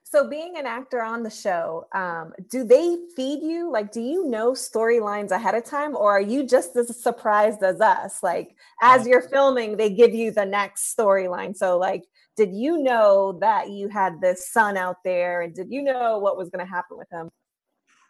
So, 0.05 0.29
being 0.29 0.59
an 0.59 0.66
actor 0.66 1.03
on 1.03 1.22
the 1.22 1.31
show, 1.31 1.87
um, 1.94 2.33
do 2.51 2.64
they 2.64 2.96
feed 3.16 3.42
you? 3.42 3.70
Like, 3.70 3.92
do 3.92 4.01
you 4.01 4.29
know 4.29 4.53
storylines 4.53 5.31
ahead 5.31 5.55
of 5.55 5.64
time, 5.64 5.96
or 5.96 6.11
are 6.11 6.20
you 6.20 6.44
just 6.44 6.77
as 6.77 7.01
surprised 7.01 7.62
as 7.62 7.81
us? 7.81 8.22
Like, 8.22 8.57
as 8.83 9.07
you're 9.07 9.29
filming, 9.29 9.77
they 9.77 9.90
give 9.90 10.12
you 10.12 10.31
the 10.31 10.44
next 10.44 10.94
storyline. 10.94 11.57
So, 11.57 11.79
like, 11.79 12.03
did 12.37 12.53
you 12.53 12.83
know 12.83 13.38
that 13.40 13.70
you 13.70 13.88
had 13.88 14.20
this 14.20 14.51
son 14.51 14.77
out 14.77 14.96
there, 15.05 15.42
and 15.42 15.55
did 15.55 15.70
you 15.70 15.83
know 15.83 16.18
what 16.18 16.37
was 16.37 16.51
going 16.51 16.64
to 16.64 16.70
happen 16.70 16.98
with 16.98 17.09
him? 17.11 17.31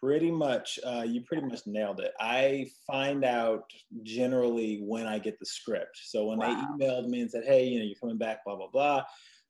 Pretty 0.03 0.31
much, 0.31 0.79
uh, 0.85 1.05
you 1.07 1.21
pretty 1.21 1.47
much 1.47 1.61
nailed 1.65 2.01
it. 2.01 2.11
I 2.19 2.69
find 2.85 3.23
out 3.23 3.71
generally 4.03 4.81
when 4.83 5.07
I 5.07 5.17
get 5.17 5.39
the 5.39 5.45
script. 5.45 5.97
So 6.03 6.25
when 6.25 6.39
wow. 6.39 6.75
they 6.77 6.85
emailed 6.85 7.07
me 7.07 7.21
and 7.21 7.31
said, 7.31 7.45
"Hey, 7.45 7.63
you 7.67 7.79
know, 7.79 7.85
you're 7.85 7.95
coming 7.95 8.17
back," 8.17 8.43
blah 8.43 8.57
blah 8.57 8.67
blah, 8.67 9.03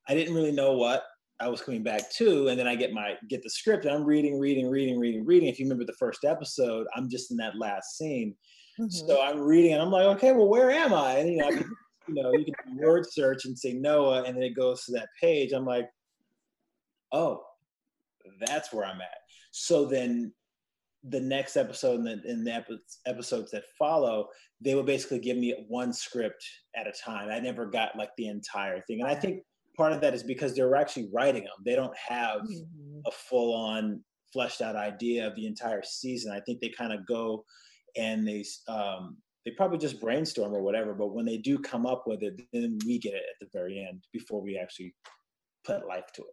I 0.07 0.13
didn't 0.13 0.35
really 0.35 0.51
know 0.51 0.73
what 0.73 1.05
I 1.39 1.47
was 1.47 1.61
coming 1.61 1.81
back 1.81 2.11
to, 2.17 2.49
and 2.49 2.59
then 2.59 2.67
I 2.67 2.75
get 2.75 2.93
my 2.93 3.15
get 3.29 3.41
the 3.41 3.49
script, 3.49 3.85
and 3.85 3.95
I'm 3.95 4.03
reading, 4.03 4.39
reading, 4.39 4.69
reading, 4.69 4.99
reading, 4.99 5.25
reading. 5.25 5.49
If 5.49 5.57
you 5.57 5.65
remember 5.65 5.85
the 5.85 5.97
first 5.97 6.23
episode, 6.23 6.85
I'm 6.95 7.09
just 7.09 7.31
in 7.31 7.37
that 7.37 7.57
last 7.57 7.97
scene, 7.97 8.35
mm-hmm. 8.79 8.89
so 8.89 9.23
I'm 9.23 9.39
reading, 9.39 9.73
and 9.73 9.81
I'm 9.81 9.89
like, 9.89 10.05
okay, 10.17 10.33
well, 10.33 10.49
where 10.49 10.69
am 10.69 10.93
I? 10.93 11.13
And 11.13 11.31
you 11.31 11.37
know, 11.37 11.47
I 11.47 11.51
can, 11.53 11.75
you 12.09 12.21
know, 12.21 12.31
you 12.31 12.45
can 12.45 12.77
word 12.77 13.11
search 13.11 13.45
and 13.45 13.57
say 13.57 13.73
Noah, 13.73 14.21
and 14.21 14.37
then 14.37 14.43
it 14.43 14.55
goes 14.55 14.85
to 14.85 14.91
that 14.91 15.09
page. 15.19 15.51
I'm 15.51 15.65
like, 15.65 15.89
oh, 17.11 17.41
that's 18.45 18.71
where 18.71 18.85
I'm 18.85 19.01
at. 19.01 19.17
So 19.49 19.85
then 19.85 20.31
the 21.09 21.19
next 21.19 21.57
episode 21.57 21.99
and 21.99 22.07
the, 22.07 22.29
in 22.29 22.43
the 22.43 22.63
episodes 23.05 23.51
that 23.51 23.63
follow, 23.77 24.27
they 24.61 24.75
would 24.75 24.85
basically 24.85 25.19
give 25.19 25.37
me 25.37 25.53
one 25.67 25.91
script 25.91 26.43
at 26.75 26.87
a 26.87 26.91
time. 26.91 27.29
I 27.29 27.39
never 27.39 27.65
got 27.65 27.97
like 27.97 28.11
the 28.17 28.27
entire 28.27 28.81
thing. 28.81 29.01
And 29.01 29.09
I 29.09 29.15
think 29.15 29.43
part 29.75 29.91
of 29.91 30.01
that 30.01 30.13
is 30.13 30.23
because 30.23 30.55
they're 30.55 30.75
actually 30.75 31.09
writing 31.13 31.43
them. 31.43 31.53
They 31.65 31.75
don't 31.75 31.95
have 31.97 32.41
mm-hmm. 32.41 32.99
a 33.05 33.11
full 33.11 33.53
on 33.53 34.01
fleshed 34.31 34.61
out 34.61 34.75
idea 34.75 35.27
of 35.27 35.35
the 35.35 35.45
entire 35.45 35.83
season. 35.83 36.31
I 36.31 36.39
think 36.39 36.61
they 36.61 36.69
kind 36.69 36.93
of 36.93 37.05
go 37.05 37.43
and 37.97 38.27
they, 38.27 38.45
um, 38.67 39.17
they 39.45 39.51
probably 39.51 39.77
just 39.77 39.99
brainstorm 39.99 40.53
or 40.53 40.61
whatever, 40.61 40.93
but 40.93 41.13
when 41.13 41.25
they 41.25 41.37
do 41.37 41.59
come 41.59 41.85
up 41.85 42.05
with 42.07 42.23
it, 42.23 42.41
then 42.53 42.79
we 42.85 42.97
get 42.97 43.13
it 43.13 43.23
at 43.29 43.39
the 43.41 43.47
very 43.51 43.85
end 43.85 44.03
before 44.13 44.41
we 44.41 44.57
actually 44.57 44.95
put 45.65 45.85
life 45.85 46.11
to 46.15 46.21
it. 46.21 46.27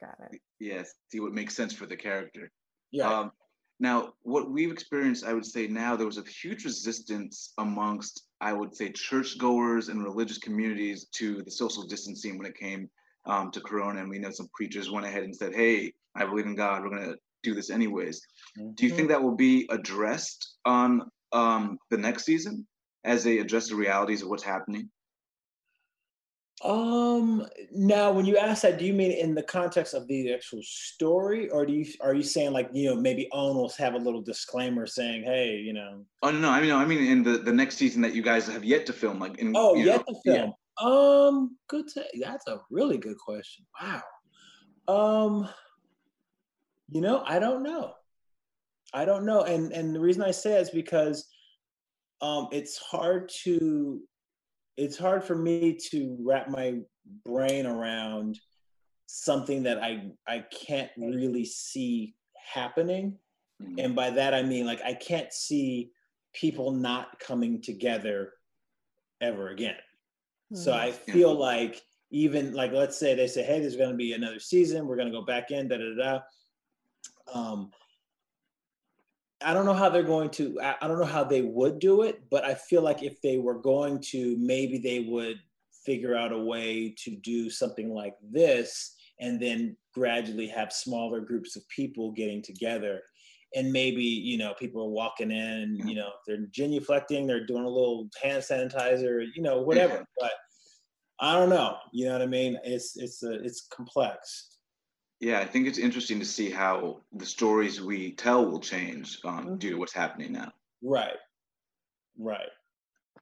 Got 0.00 0.32
it. 0.32 0.40
Yes. 0.60 0.94
See 1.10 1.18
what 1.20 1.32
makes 1.32 1.56
sense 1.56 1.72
for 1.72 1.86
the 1.86 1.96
character. 1.96 2.50
Yeah. 2.92 3.08
Um, 3.08 3.32
now, 3.82 4.12
what 4.22 4.48
we've 4.48 4.70
experienced, 4.70 5.26
I 5.26 5.32
would 5.32 5.44
say 5.44 5.66
now, 5.66 5.96
there 5.96 6.06
was 6.06 6.16
a 6.16 6.22
huge 6.22 6.64
resistance 6.64 7.52
amongst, 7.58 8.28
I 8.40 8.52
would 8.52 8.76
say, 8.76 8.92
churchgoers 8.92 9.88
and 9.88 10.04
religious 10.04 10.38
communities 10.38 11.06
to 11.16 11.42
the 11.42 11.50
social 11.50 11.82
distancing 11.82 12.38
when 12.38 12.46
it 12.46 12.56
came 12.56 12.88
um, 13.26 13.50
to 13.50 13.60
Corona. 13.60 14.00
And 14.00 14.08
we 14.08 14.20
know 14.20 14.30
some 14.30 14.48
preachers 14.54 14.88
went 14.88 15.04
ahead 15.04 15.24
and 15.24 15.34
said, 15.34 15.52
hey, 15.52 15.92
I 16.14 16.24
believe 16.26 16.46
in 16.46 16.54
God, 16.54 16.82
we're 16.82 16.96
going 16.96 17.10
to 17.10 17.16
do 17.42 17.54
this 17.54 17.70
anyways. 17.70 18.22
Mm-hmm. 18.56 18.70
Do 18.74 18.84
you 18.84 18.90
think 18.90 19.08
mm-hmm. 19.08 19.14
that 19.14 19.22
will 19.24 19.34
be 19.34 19.66
addressed 19.68 20.58
on 20.64 21.10
um, 21.32 21.76
the 21.90 21.98
next 21.98 22.24
season 22.24 22.64
as 23.02 23.24
they 23.24 23.38
address 23.38 23.68
the 23.68 23.74
realities 23.74 24.22
of 24.22 24.28
what's 24.28 24.44
happening? 24.44 24.90
Um. 26.62 27.46
Now, 27.72 28.12
when 28.12 28.24
you 28.24 28.36
ask 28.36 28.62
that, 28.62 28.78
do 28.78 28.84
you 28.84 28.92
mean 28.92 29.10
in 29.10 29.34
the 29.34 29.42
context 29.42 29.94
of 29.94 30.06
the 30.06 30.32
actual 30.32 30.60
story, 30.62 31.48
or 31.50 31.66
do 31.66 31.72
you 31.72 31.86
are 32.00 32.14
you 32.14 32.22
saying 32.22 32.52
like 32.52 32.70
you 32.72 32.90
know 32.90 32.96
maybe 33.00 33.28
will 33.32 33.72
have 33.78 33.94
a 33.94 33.98
little 33.98 34.22
disclaimer 34.22 34.86
saying, 34.86 35.24
"Hey, 35.24 35.56
you 35.56 35.72
know"? 35.72 36.04
Oh 36.22 36.30
no, 36.30 36.50
I 36.50 36.60
mean, 36.60 36.68
no, 36.68 36.78
I 36.78 36.84
mean 36.84 37.04
in 37.04 37.22
the 37.22 37.38
the 37.38 37.52
next 37.52 37.76
season 37.76 38.00
that 38.02 38.14
you 38.14 38.22
guys 38.22 38.46
have 38.46 38.64
yet 38.64 38.86
to 38.86 38.92
film, 38.92 39.18
like 39.18 39.38
in 39.38 39.52
oh 39.56 39.74
yet 39.74 40.04
know, 40.06 40.14
to 40.14 40.20
film. 40.24 40.52
Yeah. 40.52 40.52
Um, 40.80 41.56
good. 41.68 41.88
To, 41.88 42.04
that's 42.20 42.46
a 42.46 42.60
really 42.70 42.98
good 42.98 43.18
question. 43.18 43.64
Wow. 43.80 44.02
Um, 44.88 45.48
you 46.90 47.00
know, 47.00 47.22
I 47.26 47.38
don't 47.38 47.62
know. 47.62 47.94
I 48.94 49.04
don't 49.04 49.24
know, 49.24 49.42
and 49.42 49.72
and 49.72 49.94
the 49.94 50.00
reason 50.00 50.22
I 50.22 50.30
say 50.30 50.60
is 50.60 50.70
because 50.70 51.26
um, 52.20 52.48
it's 52.52 52.78
hard 52.78 53.30
to 53.42 54.00
it's 54.76 54.98
hard 54.98 55.24
for 55.24 55.36
me 55.36 55.78
to 55.90 56.16
wrap 56.20 56.48
my 56.48 56.78
brain 57.24 57.66
around 57.66 58.38
something 59.06 59.62
that 59.64 59.82
I 59.82 60.10
I 60.26 60.44
can't 60.66 60.90
really 60.96 61.44
see 61.44 62.14
happening. 62.54 63.18
Mhm. 63.62 63.84
And 63.84 63.94
by 63.94 64.10
that 64.10 64.34
I 64.34 64.42
mean 64.42 64.66
like 64.66 64.82
I 64.82 64.94
can't 64.94 65.32
see 65.32 65.92
people 66.32 66.72
not 66.72 67.18
coming 67.20 67.60
together 67.60 68.32
ever 69.20 69.48
again. 69.48 69.76
So 70.54 70.74
I 70.74 70.92
feel 70.92 71.34
like 71.34 71.80
even 72.10 72.52
like 72.52 72.72
let's 72.72 72.98
say 72.98 73.14
they 73.14 73.26
say, 73.26 73.42
hey, 73.42 73.60
there's 73.60 73.76
going 73.76 73.90
to 73.90 73.96
be 73.96 74.12
another 74.12 74.38
season, 74.38 74.86
we're 74.86 74.96
going 74.96 75.10
to 75.10 75.18
go 75.18 75.24
back 75.24 75.50
in, 75.50 75.68
da 75.68 75.78
da 75.78 75.94
da. 75.96 76.20
Um, 77.32 77.70
I 79.44 79.52
don't 79.52 79.66
know 79.66 79.74
how 79.74 79.88
they're 79.88 80.02
going 80.02 80.30
to. 80.30 80.58
I, 80.60 80.86
don't 80.86 80.98
know 80.98 81.04
how 81.04 81.24
they 81.24 81.42
would 81.42 81.78
do 81.78 82.02
it, 82.02 82.22
but 82.30 82.44
I 82.44 82.54
feel 82.54 82.82
like 82.82 83.02
if 83.02 83.20
they 83.22 83.38
were 83.38 83.60
going 83.60 84.00
to, 84.10 84.36
maybe 84.38 84.78
they 84.78 85.00
would 85.00 85.38
figure 85.84 86.14
out 86.14 86.32
a 86.32 86.38
way 86.38 86.94
to 87.04 87.16
do 87.16 87.50
something 87.50 87.92
like 87.92 88.14
this, 88.22 88.94
and 89.20 89.40
then 89.40 89.76
gradually 89.94 90.46
have 90.48 90.72
smaller 90.72 91.20
groups 91.20 91.56
of 91.56 91.68
people 91.68 92.12
getting 92.12 92.42
together. 92.42 93.00
And 93.54 93.70
maybe 93.70 94.02
you 94.02 94.38
know 94.38 94.54
people 94.58 94.82
are 94.82 94.88
walking 94.88 95.30
in 95.30 95.76
mm-hmm. 95.76 95.88
you 95.88 95.94
know 95.94 96.10
they're 96.26 96.46
genuflecting 96.46 97.26
they're 97.26 97.44
doing 97.44 97.64
a 97.64 97.68
little 97.68 98.08
hand 98.22 98.42
sanitizer 98.42 99.26
you 99.34 99.42
know 99.42 99.60
whatever. 99.60 99.94
Mm-hmm. 99.94 100.02
But 100.18 100.32
i 101.20 101.34
don't 101.34 101.50
know 101.50 101.76
you 101.92 102.06
know 102.06 102.12
what 102.12 102.22
i 102.22 102.26
mean? 102.26 102.58
It's 102.64 102.96
it's 102.96 103.22
a, 103.22 103.32
it's 103.44 103.66
complex 103.70 104.51
Yeah, 105.22 105.38
I 105.38 105.44
think 105.44 105.68
it's 105.68 105.78
interesting 105.78 106.18
to 106.18 106.24
see 106.24 106.50
how 106.50 107.00
the 107.12 107.24
stories 107.24 107.80
we 107.80 108.10
tell 108.10 108.44
will 108.44 108.58
change 108.58 109.20
um, 109.24 109.56
due 109.56 109.70
to 109.70 109.76
what's 109.76 109.92
happening 109.92 110.32
now. 110.32 110.50
right 110.82 111.16
right 112.18 112.48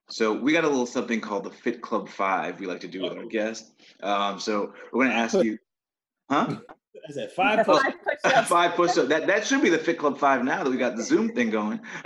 So 0.09 0.33
we 0.33 0.55
got 0.55 0.65
a 0.65 0.69
little 0.69 0.87
something 0.87 1.21
called 1.21 1.45
the 1.45 1.51
Fit 1.51 1.83
Club 1.83 2.09
Five 2.09 2.59
we 2.59 2.67
like 2.67 2.81
to 2.81 2.89
do 2.89 3.03
with 3.03 3.13
our 3.13 3.27
guests. 3.27 3.71
Um, 4.03 4.41
so 4.41 4.73
we're 4.93 5.05
going 5.05 5.15
to 5.15 5.23
ask 5.23 5.45
you, 5.45 5.59
huh? 6.31 6.57
is 7.11 7.17
that 7.17 7.33
five 7.33 7.59
That's 7.59 7.67
plus 7.67 7.83
five 7.83 7.95
push-ups. 8.03 8.49
five 8.49 8.75
push-ups. 8.77 9.09
That 9.11 9.27
that 9.27 9.47
should 9.47 9.61
be 9.61 9.69
the 9.69 9.79
Fit 9.79 9.99
Club 9.99 10.17
Five 10.19 10.43
now 10.43 10.65
that 10.65 10.71
we 10.71 10.79
got 10.79 10.97
the 10.97 11.03
Zoom 11.03 11.35
thing 11.35 11.51
going. 11.51 11.81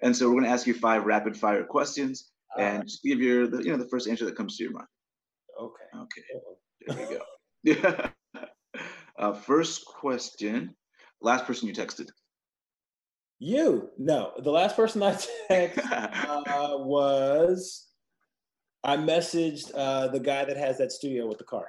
and 0.00 0.16
so 0.16 0.28
we're 0.28 0.36
going 0.36 0.44
to 0.44 0.50
ask 0.50 0.66
you 0.66 0.72
five 0.72 1.04
rapid-fire 1.04 1.64
questions, 1.64 2.30
and 2.58 2.84
just 2.84 3.02
give 3.02 3.20
your 3.20 3.48
the, 3.48 3.62
you 3.62 3.70
know 3.70 3.76
the 3.76 3.90
first 3.90 4.08
answer 4.08 4.24
that 4.24 4.34
comes 4.34 4.56
to 4.56 4.64
your 4.64 4.72
mind. 4.72 4.88
okay 5.60 5.84
Okay, 5.94 6.22
there 6.86 6.96
we 6.96 7.16
go. 7.16 7.22
Yeah. 7.62 8.08
Uh, 9.18 9.32
first 9.32 9.84
question. 9.86 10.74
Last 11.20 11.46
person 11.46 11.68
you 11.68 11.74
texted. 11.74 12.08
you 13.38 13.90
no 13.98 14.32
the 14.38 14.50
last 14.50 14.76
person 14.76 15.02
i 15.02 15.12
texted 15.12 15.78
uh, 16.48 16.78
was 16.78 17.88
i 18.82 18.96
messaged 18.96 19.70
uh, 19.74 20.08
the 20.08 20.20
guy 20.20 20.44
that 20.44 20.56
has 20.56 20.78
that 20.78 20.90
studio 20.90 21.26
with 21.26 21.38
the 21.38 21.44
car 21.44 21.68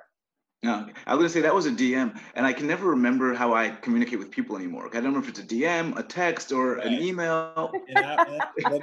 No, 0.64 0.88
I 1.06 1.14
was 1.14 1.20
gonna 1.20 1.30
say 1.30 1.42
that 1.42 1.54
was 1.54 1.68
a 1.68 1.72
DM, 1.72 2.20
and 2.36 2.46
I 2.46 2.52
can 2.52 2.66
never 2.66 2.90
remember 2.90 3.36
how 3.36 3.54
I 3.54 3.70
communicate 3.70 4.18
with 4.18 4.32
people 4.32 4.56
anymore. 4.58 4.90
I 4.92 5.00
don't 5.02 5.14
know 5.14 5.20
if 5.20 5.30
it's 5.30 5.40
a 5.40 5.44
DM, 5.44 5.96
a 6.00 6.02
text, 6.02 6.52
or 6.52 6.78
an 6.78 6.94
email. 6.94 7.72
and 7.88 8.00
I, 8.00 8.14
and 8.58 8.74
let, 8.74 8.82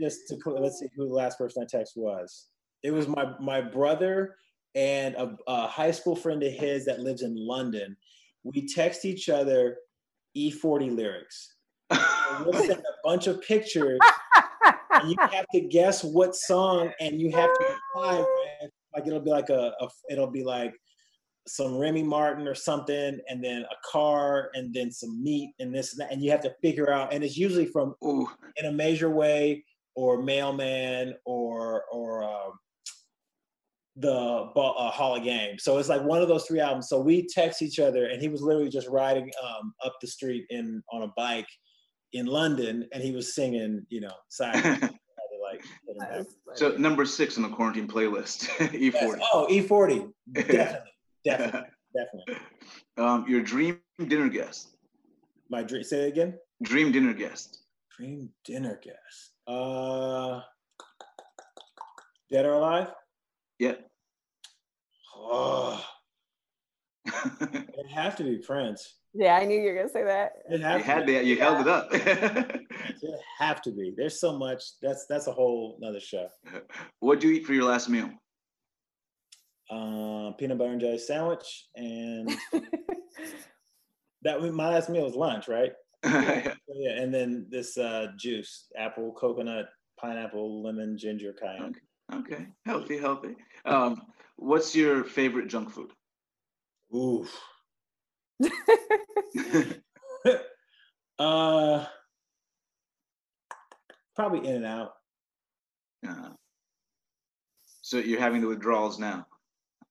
just 0.00 0.28
to, 0.28 0.36
let's 0.50 0.78
see 0.78 0.86
who 0.94 1.08
the 1.08 1.14
last 1.14 1.36
person 1.36 1.64
I 1.64 1.66
text 1.66 1.94
was. 1.96 2.46
It 2.84 2.92
was 2.92 3.08
my 3.08 3.24
my 3.40 3.60
brother 3.60 4.36
and 4.76 5.16
a, 5.16 5.36
a 5.48 5.66
high 5.66 5.90
school 5.90 6.14
friend 6.14 6.42
of 6.44 6.52
his 6.52 6.84
that 6.84 7.00
lives 7.00 7.22
in 7.22 7.34
London. 7.34 7.96
We 8.54 8.66
text 8.66 9.04
each 9.04 9.28
other 9.28 9.78
E40 10.36 10.94
lyrics. 10.94 11.54
We'll 12.44 12.52
send 12.52 12.80
a 12.80 12.94
bunch 13.04 13.28
of 13.28 13.40
pictures, 13.40 14.00
and 14.90 15.08
you 15.08 15.16
have 15.20 15.46
to 15.54 15.60
guess 15.60 16.02
what 16.02 16.34
song, 16.34 16.90
and 17.00 17.20
you 17.20 17.30
have 17.30 17.48
to 17.48 17.64
reply 17.64 18.18
with 18.18 18.70
like 18.94 19.06
it'll 19.06 19.20
be 19.20 19.30
like 19.30 19.48
a, 19.48 19.72
a 19.80 19.88
it'll 20.10 20.30
be 20.30 20.42
like 20.42 20.74
some 21.46 21.78
Remy 21.78 22.02
Martin 22.02 22.48
or 22.48 22.54
something, 22.54 23.18
and 23.28 23.42
then 23.42 23.62
a 23.62 23.90
car, 23.90 24.50
and 24.54 24.74
then 24.74 24.90
some 24.90 25.22
meat, 25.22 25.52
and 25.60 25.74
this 25.74 25.92
and 25.92 26.00
that, 26.00 26.12
and 26.12 26.22
you 26.22 26.30
have 26.30 26.40
to 26.42 26.54
figure 26.60 26.90
out. 26.90 27.14
And 27.14 27.22
it's 27.22 27.36
usually 27.36 27.66
from 27.66 27.94
Ooh, 28.04 28.28
in 28.56 28.66
a 28.66 28.72
major 28.72 29.08
way 29.08 29.64
or 29.94 30.20
mailman 30.22 31.14
or 31.24 31.84
or 31.92 32.24
um, 32.24 32.52
the 33.98 34.12
uh, 34.12 34.90
hall 34.90 35.16
of 35.16 35.24
game. 35.24 35.58
So 35.58 35.78
it's 35.78 35.88
like 35.88 36.02
one 36.02 36.20
of 36.20 36.28
those 36.28 36.44
three 36.44 36.60
albums. 36.60 36.88
So 36.88 37.00
we 37.00 37.26
text 37.26 37.62
each 37.62 37.78
other 37.78 38.06
and 38.06 38.20
he 38.20 38.28
was 38.28 38.42
literally 38.42 38.68
just 38.68 38.88
riding 38.88 39.30
um, 39.42 39.72
up 39.84 39.94
the 40.00 40.06
street 40.08 40.44
in 40.50 40.82
on 40.92 41.02
a 41.02 41.08
bike 41.16 41.48
in 42.12 42.26
london 42.26 42.86
and 42.92 43.02
he 43.02 43.10
was 43.10 43.34
singing 43.34 43.84
you 43.88 44.00
know 44.00 44.12
silent 44.28 44.64
like 45.42 45.60
hit 45.86 45.96
him 45.96 45.98
back. 45.98 46.10
That's 46.46 46.60
so 46.60 46.70
number 46.76 47.04
six 47.04 47.36
on 47.36 47.42
the 47.42 47.48
quarantine 47.48 47.88
playlist, 47.88 48.48
E 48.74 48.90
Yes. 48.90 49.02
E40. 49.04 49.18
oh 49.32 49.46
e40 49.50 50.12
definitely. 50.32 50.90
Definitely. 51.24 51.60
Definitely. 51.94 52.36
Um, 52.98 53.24
your 53.28 53.40
dream 53.42 53.80
dinner 54.06 54.28
guest. 54.28 54.76
my 55.50 55.62
dream 55.64 55.82
say 55.82 56.04
it 56.04 56.08
again? 56.08 56.38
Dream 56.62 56.92
dinner 56.92 57.12
guest. 57.12 57.58
dream 57.96 58.30
dinner 58.44 58.78
guest. 58.82 59.32
Uh 59.48 60.40
dead 62.30 62.44
or 62.46 62.54
alive 62.54 62.88
Yeah. 63.58 63.74
oh 65.16 65.84
it 67.06 67.90
have 67.94 68.16
to 68.16 68.24
be 68.24 68.38
prince 68.38 68.96
yeah, 69.18 69.36
I 69.36 69.46
knew 69.46 69.58
you 69.58 69.70
were 69.70 69.76
gonna 69.76 69.88
say 69.88 70.04
that. 70.04 70.32
It 70.50 70.60
you 70.60 70.66
had 70.66 71.06
to 71.06 71.12
that. 71.14 71.24
You 71.24 71.38
held 71.38 71.60
it 71.60 71.68
up. 71.68 71.90
It 73.02 73.20
have 73.38 73.62
to 73.62 73.72
be. 73.72 73.92
There's 73.96 74.20
so 74.20 74.38
much. 74.38 74.62
That's 74.80 75.06
that's 75.06 75.26
a 75.26 75.32
whole 75.32 75.78
another 75.80 76.00
show. 76.00 76.28
what 77.00 77.20
do 77.20 77.28
you 77.28 77.34
eat 77.34 77.46
for 77.46 77.52
your 77.52 77.64
last 77.64 77.88
meal? 77.88 78.10
Um, 79.70 80.34
peanut 80.38 80.58
butter 80.58 80.72
and 80.72 80.80
jelly 80.80 80.98
sandwich, 80.98 81.66
and 81.74 82.30
that 84.22 84.40
was 84.40 84.52
my 84.52 84.68
last 84.68 84.88
meal 84.88 85.04
was 85.04 85.14
lunch, 85.14 85.48
right? 85.48 85.72
Yeah. 86.04 86.54
Yeah, 86.68 87.02
and 87.02 87.12
then 87.12 87.46
this 87.50 87.76
uh, 87.76 88.08
juice: 88.18 88.66
apple, 88.78 89.12
coconut, 89.12 89.66
pineapple, 90.00 90.62
lemon, 90.62 90.96
ginger, 90.96 91.32
cayenne. 91.32 91.62
okay, 91.70 91.80
healthy, 92.64 92.98
healthy. 92.98 93.36
Um, 93.64 94.02
what's 94.36 94.74
your 94.74 95.04
favorite 95.04 95.48
junk 95.48 95.70
food? 95.70 95.92
Ooh. 96.94 97.26
uh, 101.18 101.84
probably 104.14 104.48
in 104.48 104.56
and 104.56 104.64
out. 104.64 104.92
Uh, 106.06 106.30
so 107.82 107.98
you're 107.98 108.20
having 108.20 108.40
the 108.40 108.48
withdrawals 108.48 108.98
now. 108.98 109.26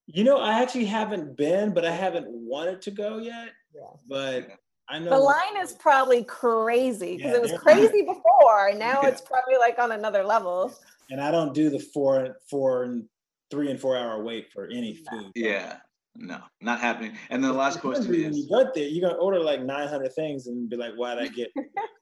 You 0.08 0.24
know, 0.24 0.38
I 0.38 0.62
actually 0.62 0.86
haven't 0.86 1.36
been, 1.36 1.74
but 1.74 1.84
I 1.86 1.92
haven't 1.92 2.28
wanted 2.30 2.82
to 2.84 2.92
go 2.92 3.18
yet. 3.18 3.50
Yeah. 3.74 3.82
But 4.08 4.50
I 4.88 5.00
know 5.00 5.10
The 5.10 5.18
line 5.18 5.58
is 5.60 5.74
probably 5.74 6.24
crazy 6.24 7.18
because 7.18 7.32
Yeah, 7.32 7.38
it 7.38 7.42
was 7.42 7.54
crazy 7.54 8.02
before. 8.06 8.68
and 8.70 8.80
Now 8.80 9.02
Yeah. 9.02 9.10
it's 9.10 9.22
probably 9.22 9.58
like 9.58 9.80
on 9.80 9.92
another 9.94 10.24
level. 10.24 10.74
And 11.10 11.22
I 11.22 11.32
don't 11.32 11.54
do 11.54 11.70
the 11.70 11.80
four, 11.80 12.38
four, 12.50 12.84
and 12.84 13.06
three 13.52 13.70
and 13.72 13.80
four 13.80 13.98
hour 13.98 14.24
wait 14.24 14.52
for 14.52 14.68
any 14.68 14.96
food. 15.10 15.32
Yeah, 15.36 15.78
no, 16.16 16.40
not 16.62 16.80
happening. 16.80 17.18
And 17.30 17.44
then 17.44 17.52
the 17.52 17.58
last 17.58 17.82
question 17.82 18.12
When 18.12 18.22
is 18.22 18.38
you 18.38 18.50
got 18.50 18.74
there, 18.74 18.88
you're 18.88 19.08
gonna 19.08 19.22
order 19.22 19.40
like 19.40 19.62
900 19.62 20.14
things 20.14 20.48
and 20.48 20.70
be 20.70 20.78
like, 20.78 20.94
"Why'd 20.96 21.20
I 21.20 21.28
get?" 21.28 21.52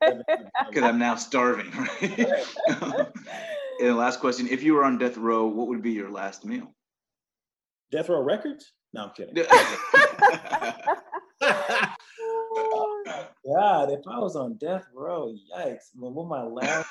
because 0.01 0.83
I'm 0.83 0.99
now 0.99 1.15
starving, 1.15 1.71
right? 1.71 2.47
and 2.67 3.89
the 3.89 3.93
last 3.93 4.19
question: 4.19 4.47
If 4.49 4.63
you 4.63 4.73
were 4.73 4.83
on 4.83 4.97
death 4.97 5.17
row, 5.17 5.45
what 5.47 5.67
would 5.67 5.81
be 5.81 5.91
your 5.91 6.09
last 6.09 6.45
meal? 6.45 6.73
Death 7.91 8.09
Row 8.09 8.21
Records? 8.21 8.73
No, 8.93 9.03
I'm 9.03 9.11
kidding. 9.11 9.35
God, 13.45 13.91
if 13.91 14.07
I 14.07 14.19
was 14.19 14.35
on 14.35 14.55
death 14.55 14.85
row, 14.93 15.33
yikes! 15.55 15.89
When 15.95 16.13
what 16.13 16.27
my 16.27 16.43
last 16.43 16.87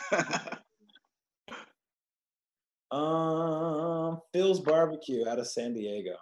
um 2.92 4.20
Phil's 4.32 4.60
Barbecue 4.60 5.26
out 5.26 5.38
of 5.38 5.46
San 5.48 5.74
Diego, 5.74 6.14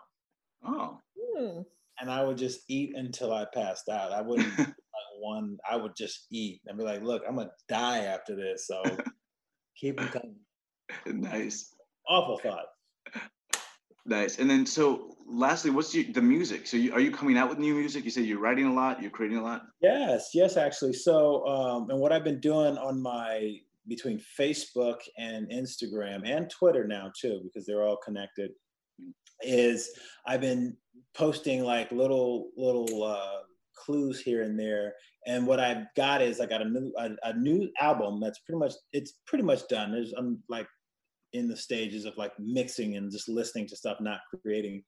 oh, 0.64 0.98
Hmm. 1.18 1.60
and 2.00 2.10
I 2.10 2.24
would 2.24 2.38
just 2.38 2.60
eat 2.68 2.92
until 2.96 3.32
I 3.32 3.44
passed 3.52 3.88
out. 3.88 4.12
I 4.12 4.22
wouldn't 4.22 4.56
like 4.58 4.74
one. 5.18 5.58
I 5.70 5.76
would 5.76 5.96
just 5.96 6.26
eat 6.30 6.60
and 6.66 6.78
be 6.78 6.84
like, 6.84 7.02
"Look, 7.02 7.22
I'm 7.28 7.36
gonna 7.36 7.50
die 7.68 8.04
after 8.04 8.34
this." 8.36 8.66
So 8.66 8.82
keep 9.76 9.98
them 9.98 10.08
coming. 10.08 11.20
nice, 11.22 11.74
Awful 12.08 12.38
thought. 12.38 12.66
nice. 14.06 14.38
And 14.38 14.48
then, 14.50 14.66
so 14.66 15.16
lastly, 15.26 15.70
what's 15.70 15.94
your, 15.94 16.04
the 16.12 16.22
music? 16.22 16.66
So, 16.66 16.76
you, 16.76 16.92
are 16.92 17.00
you 17.00 17.10
coming 17.12 17.36
out 17.38 17.48
with 17.48 17.58
new 17.58 17.74
music? 17.74 18.04
You 18.04 18.10
said 18.10 18.24
you're 18.24 18.40
writing 18.40 18.66
a 18.66 18.72
lot, 18.72 19.00
you're 19.00 19.10
creating 19.10 19.38
a 19.38 19.42
lot. 19.42 19.62
Yes, 19.80 20.30
yes, 20.34 20.56
actually. 20.56 20.94
So, 20.94 21.46
um, 21.46 21.90
and 21.90 22.00
what 22.00 22.12
I've 22.12 22.24
been 22.24 22.40
doing 22.40 22.76
on 22.78 23.00
my 23.00 23.56
between 23.90 24.18
Facebook 24.40 25.00
and 25.18 25.50
Instagram 25.50 26.20
and 26.24 26.48
Twitter 26.48 26.84
now 26.86 27.12
too, 27.20 27.36
because 27.44 27.66
they're 27.66 27.86
all 27.86 27.98
connected, 28.08 28.50
is 29.42 29.90
I've 30.26 30.40
been 30.40 30.76
posting 31.14 31.62
like 31.74 31.92
little 32.02 32.50
little 32.56 33.04
uh, 33.04 33.40
clues 33.76 34.18
here 34.28 34.42
and 34.46 34.58
there. 34.58 34.94
And 35.26 35.46
what 35.46 35.60
I've 35.60 35.84
got 35.96 36.22
is 36.22 36.40
I 36.40 36.46
got 36.46 36.62
a 36.62 36.68
new 36.76 36.92
a, 37.04 37.10
a 37.30 37.32
new 37.48 37.68
album 37.78 38.20
that's 38.22 38.40
pretty 38.44 38.60
much 38.64 38.74
it's 38.98 39.12
pretty 39.26 39.44
much 39.44 39.62
done. 39.68 39.92
There's 39.92 40.14
I'm 40.20 40.42
like 40.48 40.68
in 41.32 41.48
the 41.48 41.56
stages 41.56 42.06
of 42.06 42.16
like 42.16 42.32
mixing 42.38 42.96
and 42.96 43.12
just 43.12 43.28
listening 43.28 43.66
to 43.68 43.76
stuff, 43.76 43.98
not 44.00 44.20
creating. 44.42 44.82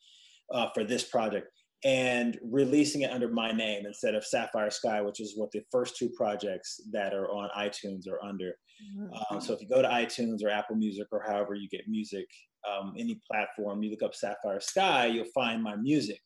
uh, 0.52 0.68
for 0.74 0.84
this 0.84 1.04
project 1.04 1.48
and 1.84 2.38
releasing 2.42 3.02
it 3.02 3.10
under 3.10 3.28
my 3.28 3.50
name 3.50 3.86
instead 3.86 4.14
of 4.14 4.24
Sapphire 4.24 4.70
Sky, 4.70 5.00
which 5.02 5.20
is 5.20 5.36
what 5.36 5.50
the 5.50 5.62
first 5.70 5.96
two 5.96 6.08
projects 6.10 6.80
that 6.92 7.12
are 7.12 7.28
on 7.30 7.50
iTunes 7.56 8.08
are 8.08 8.22
under. 8.24 8.56
Mm-hmm. 8.98 9.38
so 9.40 9.52
if 9.52 9.60
you 9.60 9.68
go 9.68 9.82
to 9.82 9.88
iTunes 9.88 10.44
or 10.44 10.48
Apple 10.48 10.76
Music 10.76 11.06
or 11.12 11.22
however 11.26 11.54
you 11.54 11.68
get 11.68 11.88
music, 11.88 12.26
um, 12.68 12.94
any 12.98 13.20
platform, 13.30 13.82
you 13.82 13.90
look 13.90 14.02
up 14.02 14.14
Sapphire 14.14 14.60
Sky, 14.60 15.06
you'll 15.06 15.24
find 15.34 15.62
my 15.62 15.76
music. 15.76 16.20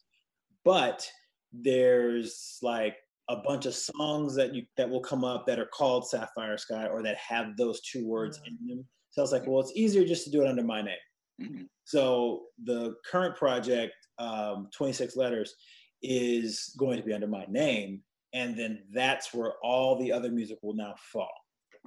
But 0.65 1.09
there's 1.53 2.59
like 2.63 2.97
a 3.29 3.37
bunch 3.37 3.67
of 3.67 3.75
songs 3.75 4.35
that 4.37 4.55
you 4.55 4.65
that 4.77 4.89
will 4.89 5.01
come 5.01 5.25
up 5.25 5.47
that 5.47 5.59
are 5.59 5.67
called 5.67 6.09
Sapphire 6.09 6.59
Sky 6.59 6.87
or 6.87 7.03
that 7.03 7.17
have 7.17 7.57
those 7.57 7.81
two 7.81 8.07
words 8.07 8.39
mm-hmm. 8.39 8.71
in 8.71 8.77
them. 8.77 8.87
So 9.11 9.23
I 9.23 9.25
was 9.25 9.33
like, 9.33 9.47
well, 9.47 9.61
it's 9.61 9.73
easier 9.75 10.05
just 10.05 10.25
to 10.25 10.31
do 10.31 10.43
it 10.43 10.49
under 10.49 10.63
my 10.63 10.83
name. 10.83 10.97
Mm-hmm. 11.41 11.63
So 11.85 12.43
the 12.65 12.95
current 13.11 13.37
project, 13.37 13.95
um, 14.19 14.69
26 14.77 15.17
letters, 15.17 15.55
is 16.03 16.75
going 16.79 16.97
to 16.99 17.03
be 17.03 17.13
under 17.13 17.27
my 17.27 17.45
name, 17.49 18.01
and 18.33 18.59
then 18.59 18.83
that's 18.93 19.33
where 19.33 19.55
all 19.63 19.99
the 19.99 20.13
other 20.13 20.31
music 20.31 20.59
will 20.63 20.75
now 20.75 20.95
fall. 21.13 21.33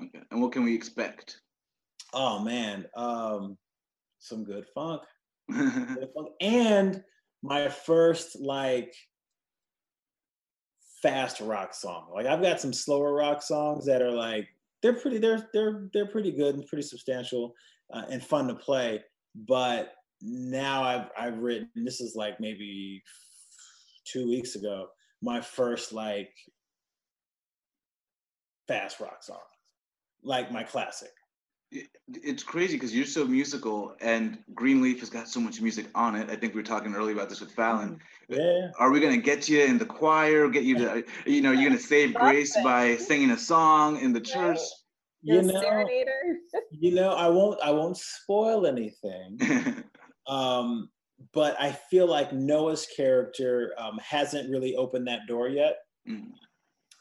Okay. 0.01 0.23
And 0.31 0.41
what 0.41 0.51
can 0.51 0.63
we 0.63 0.73
expect? 0.73 1.41
Oh 2.13 2.39
man, 2.39 2.85
um, 2.95 3.57
some 4.19 4.43
good 4.43 4.65
funk. 4.73 5.01
good 5.51 6.09
funk. 6.15 6.29
and 6.41 7.03
my 7.41 7.69
first 7.69 8.39
like 8.39 8.93
fast 11.01 11.39
rock 11.39 11.73
song. 11.73 12.09
Like 12.13 12.25
I've 12.25 12.41
got 12.41 12.59
some 12.59 12.73
slower 12.73 13.13
rock 13.13 13.41
songs 13.41 13.85
that 13.85 14.01
are 14.01 14.11
like 14.11 14.47
they're 14.81 14.93
pretty 14.93 15.17
they're 15.17 15.49
they're 15.53 15.89
they're 15.93 16.07
pretty 16.07 16.31
good 16.31 16.55
and 16.55 16.65
pretty 16.65 16.83
substantial 16.83 17.53
uh, 17.93 18.03
and 18.09 18.23
fun 18.23 18.47
to 18.47 18.55
play. 18.55 19.03
But 19.35 19.93
now 20.21 20.83
I've 20.83 21.09
I've 21.17 21.37
written 21.39 21.69
this 21.75 22.01
is 22.01 22.15
like 22.15 22.39
maybe 22.39 23.03
two 24.05 24.27
weeks 24.27 24.55
ago 24.55 24.87
my 25.21 25.41
first 25.41 25.93
like 25.93 26.31
fast 28.67 28.99
rock 28.99 29.23
song, 29.23 29.37
like 30.23 30.51
my 30.51 30.63
classic. 30.63 31.09
It's 32.07 32.41
crazy 32.41 32.77
because 32.77 32.95
you're 32.95 33.05
so 33.05 33.25
musical 33.25 33.95
and 34.01 34.39
greenleaf 34.55 35.01
has 35.01 35.09
got 35.09 35.27
so 35.27 35.39
much 35.39 35.61
music 35.61 35.85
on 35.93 36.15
it. 36.15 36.29
I 36.29 36.35
think 36.35 36.55
we 36.55 36.61
were 36.61 36.65
talking 36.65 36.95
earlier 36.95 37.13
about 37.13 37.29
this 37.29 37.41
with 37.41 37.51
fallon. 37.51 37.99
Mm-hmm. 38.31 38.41
yeah. 38.41 38.71
are 38.79 38.91
we 38.91 38.99
going 38.99 39.13
to 39.13 39.21
get 39.21 39.47
you 39.47 39.63
in 39.63 39.77
the 39.77 39.85
choir 39.85 40.49
get 40.49 40.63
you 40.63 40.77
to 40.77 41.03
you 41.25 41.41
know 41.41 41.51
you're 41.51 41.69
going 41.69 41.79
to 41.79 41.83
save 41.83 42.13
grace 42.13 42.55
by 42.63 42.95
singing 42.97 43.31
a 43.31 43.37
song 43.37 43.99
in 43.99 44.13
the 44.13 44.21
church? 44.21 44.59
You 45.21 45.41
know 45.41 45.85
you 46.71 46.95
know 46.95 47.09
i 47.13 47.27
won't 47.27 47.59
i 47.61 47.71
won't 47.71 47.97
spoil 47.97 48.65
anything 48.65 49.37
um 50.29 50.89
but 51.33 51.59
i 51.59 51.71
feel 51.89 52.07
like 52.07 52.31
noah's 52.31 52.87
character 52.95 53.73
um, 53.77 53.99
hasn't 54.01 54.49
really 54.49 54.75
opened 54.75 55.07
that 55.07 55.27
door 55.27 55.49
yet 55.49 55.77
mm. 56.07 56.29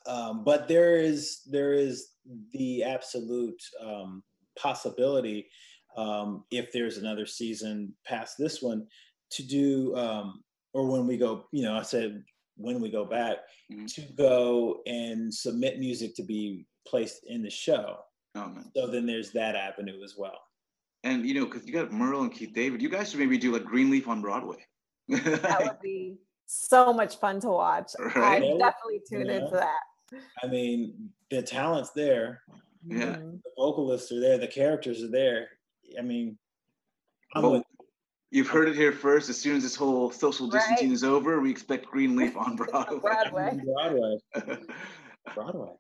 um, 0.07 0.43
but 0.45 0.67
there 0.67 0.97
is 0.97 1.43
there 1.51 1.73
is 1.73 2.09
the 2.53 2.83
absolute 2.83 3.63
um, 3.81 4.23
possibility 4.59 5.49
um, 5.97 6.45
if 6.51 6.73
there's 6.73 6.99
another 6.99 7.27
season 7.27 7.95
past 8.07 8.35
this 8.39 8.61
one 8.63 8.87
to 9.31 9.43
do 9.43 9.95
um, 9.97 10.43
or 10.73 10.91
when 10.91 11.07
we 11.07 11.17
go 11.17 11.45
you 11.53 11.63
know 11.63 11.77
i 11.77 11.83
said 11.83 12.23
when 12.57 12.81
we 12.81 12.91
go 12.91 13.05
back 13.05 13.37
mm-hmm. 13.71 13.87
to 13.87 14.03
go 14.17 14.81
and 14.87 15.33
submit 15.33 15.79
music 15.79 16.15
to 16.17 16.25
be 16.25 16.67
placed 16.87 17.21
in 17.27 17.43
the 17.43 17.51
show 17.51 17.99
oh, 18.35 18.55
so 18.75 18.87
then 18.87 19.07
there's 19.07 19.31
that 19.33 19.55
avenue 19.55 20.03
as 20.03 20.15
well 20.17 20.41
and 21.05 21.27
you 21.27 21.35
know 21.35 21.45
because 21.45 21.67
you 21.67 21.73
got 21.73 21.93
merle 21.93 22.23
and 22.23 22.33
keith 22.33 22.53
david 22.55 22.83
you 22.83 22.89
guys 22.89 23.11
should 23.11 23.21
maybe 23.21 23.39
do 23.39 23.53
like 23.53 23.65
greenleaf 23.65 24.09
on 24.09 24.21
broadway 24.21 24.59
that 25.09 25.61
would 25.63 25.81
be 25.83 26.17
so 26.47 26.93
much 26.93 27.19
fun 27.19 27.41
to 27.41 27.49
watch 27.49 27.93
right? 28.17 28.43
i 28.43 28.57
definitely 28.59 29.01
tune 29.09 29.27
yeah. 29.27 29.33
into 29.33 29.55
that 29.55 30.21
i 30.43 30.47
mean 30.47 31.11
the 31.31 31.43
talent's 31.43 31.91
there 31.91 32.43
yeah. 32.87 33.17
The 33.17 33.41
vocalists 33.57 34.13
are 34.13 34.21
there, 34.21 34.39
the 34.39 34.47
characters 34.47 35.03
are 35.03 35.11
there. 35.11 35.49
I 35.99 36.03
mean, 36.03 36.39
well, 37.35 37.63
you've 38.31 38.49
heard 38.49 38.69
it 38.69 38.77
here 38.77 38.93
first. 38.93 39.29
As 39.29 39.39
soon 39.39 39.57
as 39.57 39.63
this 39.63 39.75
whole 39.75 40.11
social 40.11 40.49
distancing 40.49 40.89
right. 40.89 40.95
is 40.95 41.05
over, 41.05 41.41
we 41.41 41.51
expect 41.51 41.87
Greenleaf 41.87 42.37
on 42.37 42.57
Broadway. 42.57 42.99
Broadway. 43.01 43.61
Broadway. 43.65 44.19
Broadway. 45.35 45.73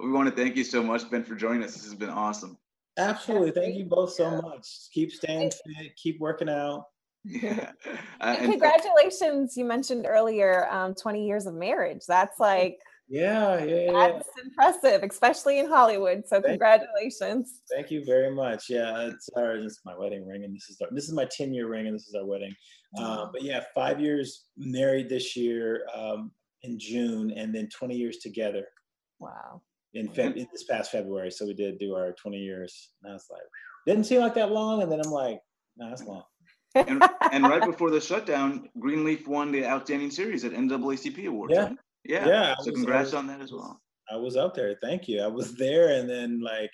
We 0.00 0.10
want 0.10 0.28
to 0.28 0.34
thank 0.34 0.56
you 0.56 0.64
so 0.64 0.82
much, 0.82 1.08
Ben, 1.10 1.24
for 1.24 1.34
joining 1.34 1.62
us. 1.62 1.74
This 1.74 1.84
has 1.84 1.94
been 1.94 2.10
awesome. 2.10 2.56
Absolutely. 2.96 3.50
Thank 3.50 3.76
you 3.76 3.84
both 3.84 4.12
so 4.12 4.40
much. 4.40 4.88
Keep 4.92 5.12
staying 5.12 5.50
fit, 5.50 5.96
keep 5.96 6.20
working 6.20 6.48
out. 6.48 6.86
Yeah. 7.24 7.70
Uh, 8.20 8.36
and 8.38 8.50
congratulations, 8.52 9.54
you 9.54 9.66
mentioned 9.66 10.06
earlier, 10.08 10.66
um, 10.70 10.94
20 10.94 11.26
years 11.26 11.44
of 11.46 11.54
marriage. 11.54 12.00
That's 12.06 12.38
like 12.40 12.78
yeah, 13.08 13.62
yeah, 13.62 13.92
That's 13.92 14.28
yeah. 14.36 14.44
impressive, 14.44 15.02
especially 15.02 15.58
in 15.58 15.68
Hollywood. 15.68 16.24
So 16.26 16.40
Thank 16.40 16.46
congratulations. 16.46 17.60
You. 17.70 17.76
Thank 17.76 17.90
you 17.90 18.04
very 18.04 18.34
much. 18.34 18.70
Yeah, 18.70 19.08
it's 19.08 19.28
our 19.36 19.60
this 19.60 19.72
is 19.72 19.80
my 19.84 19.96
wedding 19.96 20.26
ring, 20.26 20.44
and 20.44 20.54
this 20.54 20.70
is 20.70 20.80
our, 20.80 20.88
this 20.90 21.04
is 21.04 21.12
my 21.12 21.26
ten 21.26 21.52
year 21.52 21.68
ring, 21.68 21.86
and 21.86 21.94
this 21.94 22.08
is 22.08 22.14
our 22.14 22.24
wedding. 22.24 22.54
Uh, 22.98 23.26
but 23.30 23.42
yeah, 23.42 23.62
five 23.74 24.00
years 24.00 24.44
married 24.56 25.08
this 25.08 25.36
year 25.36 25.86
um, 25.94 26.30
in 26.62 26.78
June, 26.78 27.30
and 27.32 27.54
then 27.54 27.68
twenty 27.68 27.96
years 27.96 28.18
together. 28.18 28.64
Wow. 29.18 29.60
In, 29.94 30.08
Feb- 30.08 30.36
in 30.36 30.48
this 30.52 30.64
past 30.64 30.90
February, 30.90 31.30
so 31.30 31.46
we 31.46 31.54
did 31.54 31.78
do 31.78 31.94
our 31.94 32.12
twenty 32.12 32.38
years. 32.38 32.90
And 33.02 33.12
I 33.12 33.14
was 33.14 33.26
like, 33.30 33.42
didn't 33.86 34.04
seem 34.04 34.20
like 34.20 34.34
that 34.34 34.50
long, 34.50 34.82
and 34.82 34.90
then 34.90 35.00
I'm 35.04 35.12
like, 35.12 35.40
no, 35.76 35.88
that's 35.88 36.02
long. 36.04 36.24
and, 36.74 37.02
and, 37.30 37.44
right 37.44 37.64
before 37.64 37.90
the 37.90 38.00
shutdown, 38.00 38.68
Greenleaf 38.80 39.28
won 39.28 39.52
the 39.52 39.64
Outstanding 39.64 40.10
Series 40.10 40.44
at 40.44 40.50
NAACP 40.50 41.28
Awards. 41.28 41.54
Yeah, 41.54 41.62
right? 41.62 41.76
Yeah. 42.04 42.26
Yeah. 42.26 42.54
So 42.60 42.72
congrats 42.72 43.12
was, 43.12 43.14
on 43.14 43.28
that 43.28 43.40
as 43.40 43.52
well. 43.52 43.80
I 44.10 44.16
was 44.16 44.36
up 44.36 44.54
there. 44.54 44.76
Thank 44.82 45.06
you. 45.06 45.22
I 45.22 45.28
was 45.28 45.54
there, 45.54 45.98
and 45.98 46.10
then 46.10 46.40
like 46.40 46.70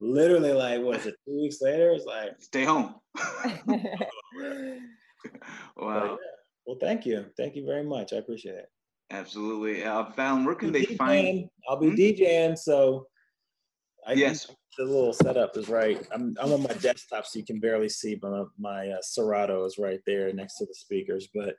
literally 0.00 0.52
like 0.52 0.82
what 0.82 1.00
is 1.00 1.06
it? 1.06 1.14
Two 1.26 1.40
weeks 1.40 1.62
later, 1.62 1.92
it's 1.92 2.04
like 2.04 2.32
stay 2.40 2.64
home. 2.64 2.96
wow. 3.66 4.80
Yeah. 5.76 6.16
Well, 6.66 6.76
thank 6.80 7.06
you. 7.06 7.24
Thank 7.36 7.56
you 7.56 7.64
very 7.64 7.82
much. 7.82 8.12
I 8.12 8.16
appreciate 8.16 8.56
it. 8.56 8.68
Absolutely. 9.10 9.84
Uh, 9.84 10.06
Fallon, 10.12 10.44
where 10.44 10.54
can 10.54 10.72
they 10.72 10.84
DJing. 10.84 10.96
find? 10.96 11.48
I'll 11.68 11.78
be 11.78 11.88
hmm? 11.88 11.94
DJing, 11.94 12.58
so 12.58 13.06
I 14.06 14.12
yes. 14.12 14.46
The 14.76 14.84
little 14.84 15.12
setup 15.12 15.56
is 15.56 15.68
right. 15.68 16.06
I'm 16.12 16.36
I'm 16.40 16.52
on 16.52 16.62
my 16.62 16.74
desktop, 16.74 17.26
so 17.26 17.38
you 17.38 17.44
can 17.44 17.58
barely 17.58 17.88
see, 17.88 18.14
but 18.14 18.46
my 18.58 18.90
uh, 18.90 19.02
Serato 19.02 19.64
is 19.64 19.76
right 19.76 19.98
there 20.06 20.32
next 20.32 20.56
to 20.58 20.66
the 20.66 20.74
speakers. 20.74 21.28
But 21.34 21.56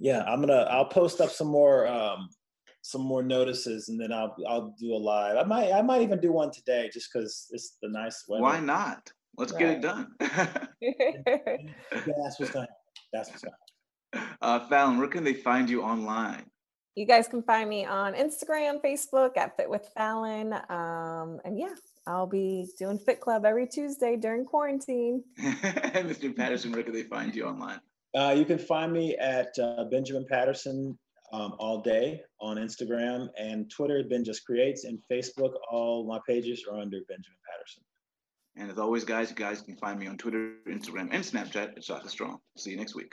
yeah, 0.00 0.24
I'm 0.24 0.40
gonna 0.40 0.66
I'll 0.68 0.86
post 0.86 1.20
up 1.20 1.30
some 1.30 1.46
more 1.46 1.86
um, 1.86 2.28
some 2.86 3.02
more 3.02 3.22
notices 3.22 3.88
and 3.88 4.00
then 4.00 4.12
I'll 4.12 4.36
I'll 4.48 4.74
do 4.78 4.94
a 4.94 4.96
live. 4.96 5.36
I 5.36 5.42
might 5.42 5.72
I 5.72 5.82
might 5.82 6.02
even 6.02 6.20
do 6.20 6.30
one 6.32 6.52
today 6.52 6.88
just 6.92 7.12
because 7.12 7.48
it's 7.50 7.76
the 7.82 7.88
nice 7.88 8.24
weather. 8.28 8.42
Why 8.42 8.60
not? 8.60 9.10
Let's 9.36 9.52
right. 9.52 9.60
get 9.60 9.70
it 9.70 9.82
done. 9.82 10.08
that's 10.20 10.68
what's 12.38 12.52
going 12.52 12.68
That's 13.12 13.30
what's 13.30 13.42
going 13.42 13.56
Uh, 14.40 14.60
Fallon, 14.68 14.98
where 14.98 15.08
can 15.08 15.24
they 15.24 15.34
find 15.34 15.68
you 15.68 15.82
online? 15.82 16.44
You 16.96 17.04
guys 17.04 17.28
can 17.28 17.42
find 17.42 17.68
me 17.68 17.84
on 17.84 18.14
Instagram, 18.14 18.80
Facebook 18.82 19.36
at 19.36 19.54
Fit 19.58 19.68
with 19.68 19.86
Fallon. 19.94 20.54
Um, 20.70 21.38
and 21.44 21.58
yeah, 21.58 21.74
I'll 22.06 22.26
be 22.26 22.68
doing 22.78 22.98
Fit 22.98 23.20
Club 23.20 23.44
every 23.44 23.66
Tuesday 23.66 24.16
during 24.16 24.46
quarantine. 24.46 25.22
Mr. 25.38 26.34
Patterson, 26.34 26.72
where 26.72 26.82
can 26.82 26.94
they 26.94 27.02
find 27.02 27.34
you 27.34 27.44
online? 27.44 27.80
Uh, 28.16 28.34
you 28.36 28.46
can 28.46 28.56
find 28.56 28.94
me 28.94 29.14
at 29.16 29.50
uh, 29.58 29.84
Benjamin 29.90 30.24
Patterson 30.26 30.98
um, 31.34 31.54
all 31.58 31.82
day 31.82 32.22
on 32.40 32.56
Instagram 32.56 33.28
and 33.38 33.70
Twitter. 33.70 34.02
Ben 34.08 34.24
just 34.24 34.46
creates 34.46 34.84
and 34.84 34.98
Facebook. 35.12 35.52
All 35.70 36.06
my 36.06 36.18
pages 36.26 36.64
are 36.70 36.78
under 36.78 37.00
Benjamin 37.08 37.38
Patterson. 37.46 37.82
And 38.56 38.70
as 38.70 38.78
always, 38.78 39.04
guys, 39.04 39.28
you 39.28 39.36
guys 39.36 39.60
can 39.60 39.76
find 39.76 39.98
me 39.98 40.06
on 40.06 40.16
Twitter, 40.16 40.54
Instagram, 40.66 41.10
and 41.12 41.22
Snapchat 41.22 41.76
at 41.76 41.84
Shaka 41.84 42.08
Strong. 42.08 42.38
See 42.56 42.70
you 42.70 42.78
next 42.78 42.94
week. 42.94 43.12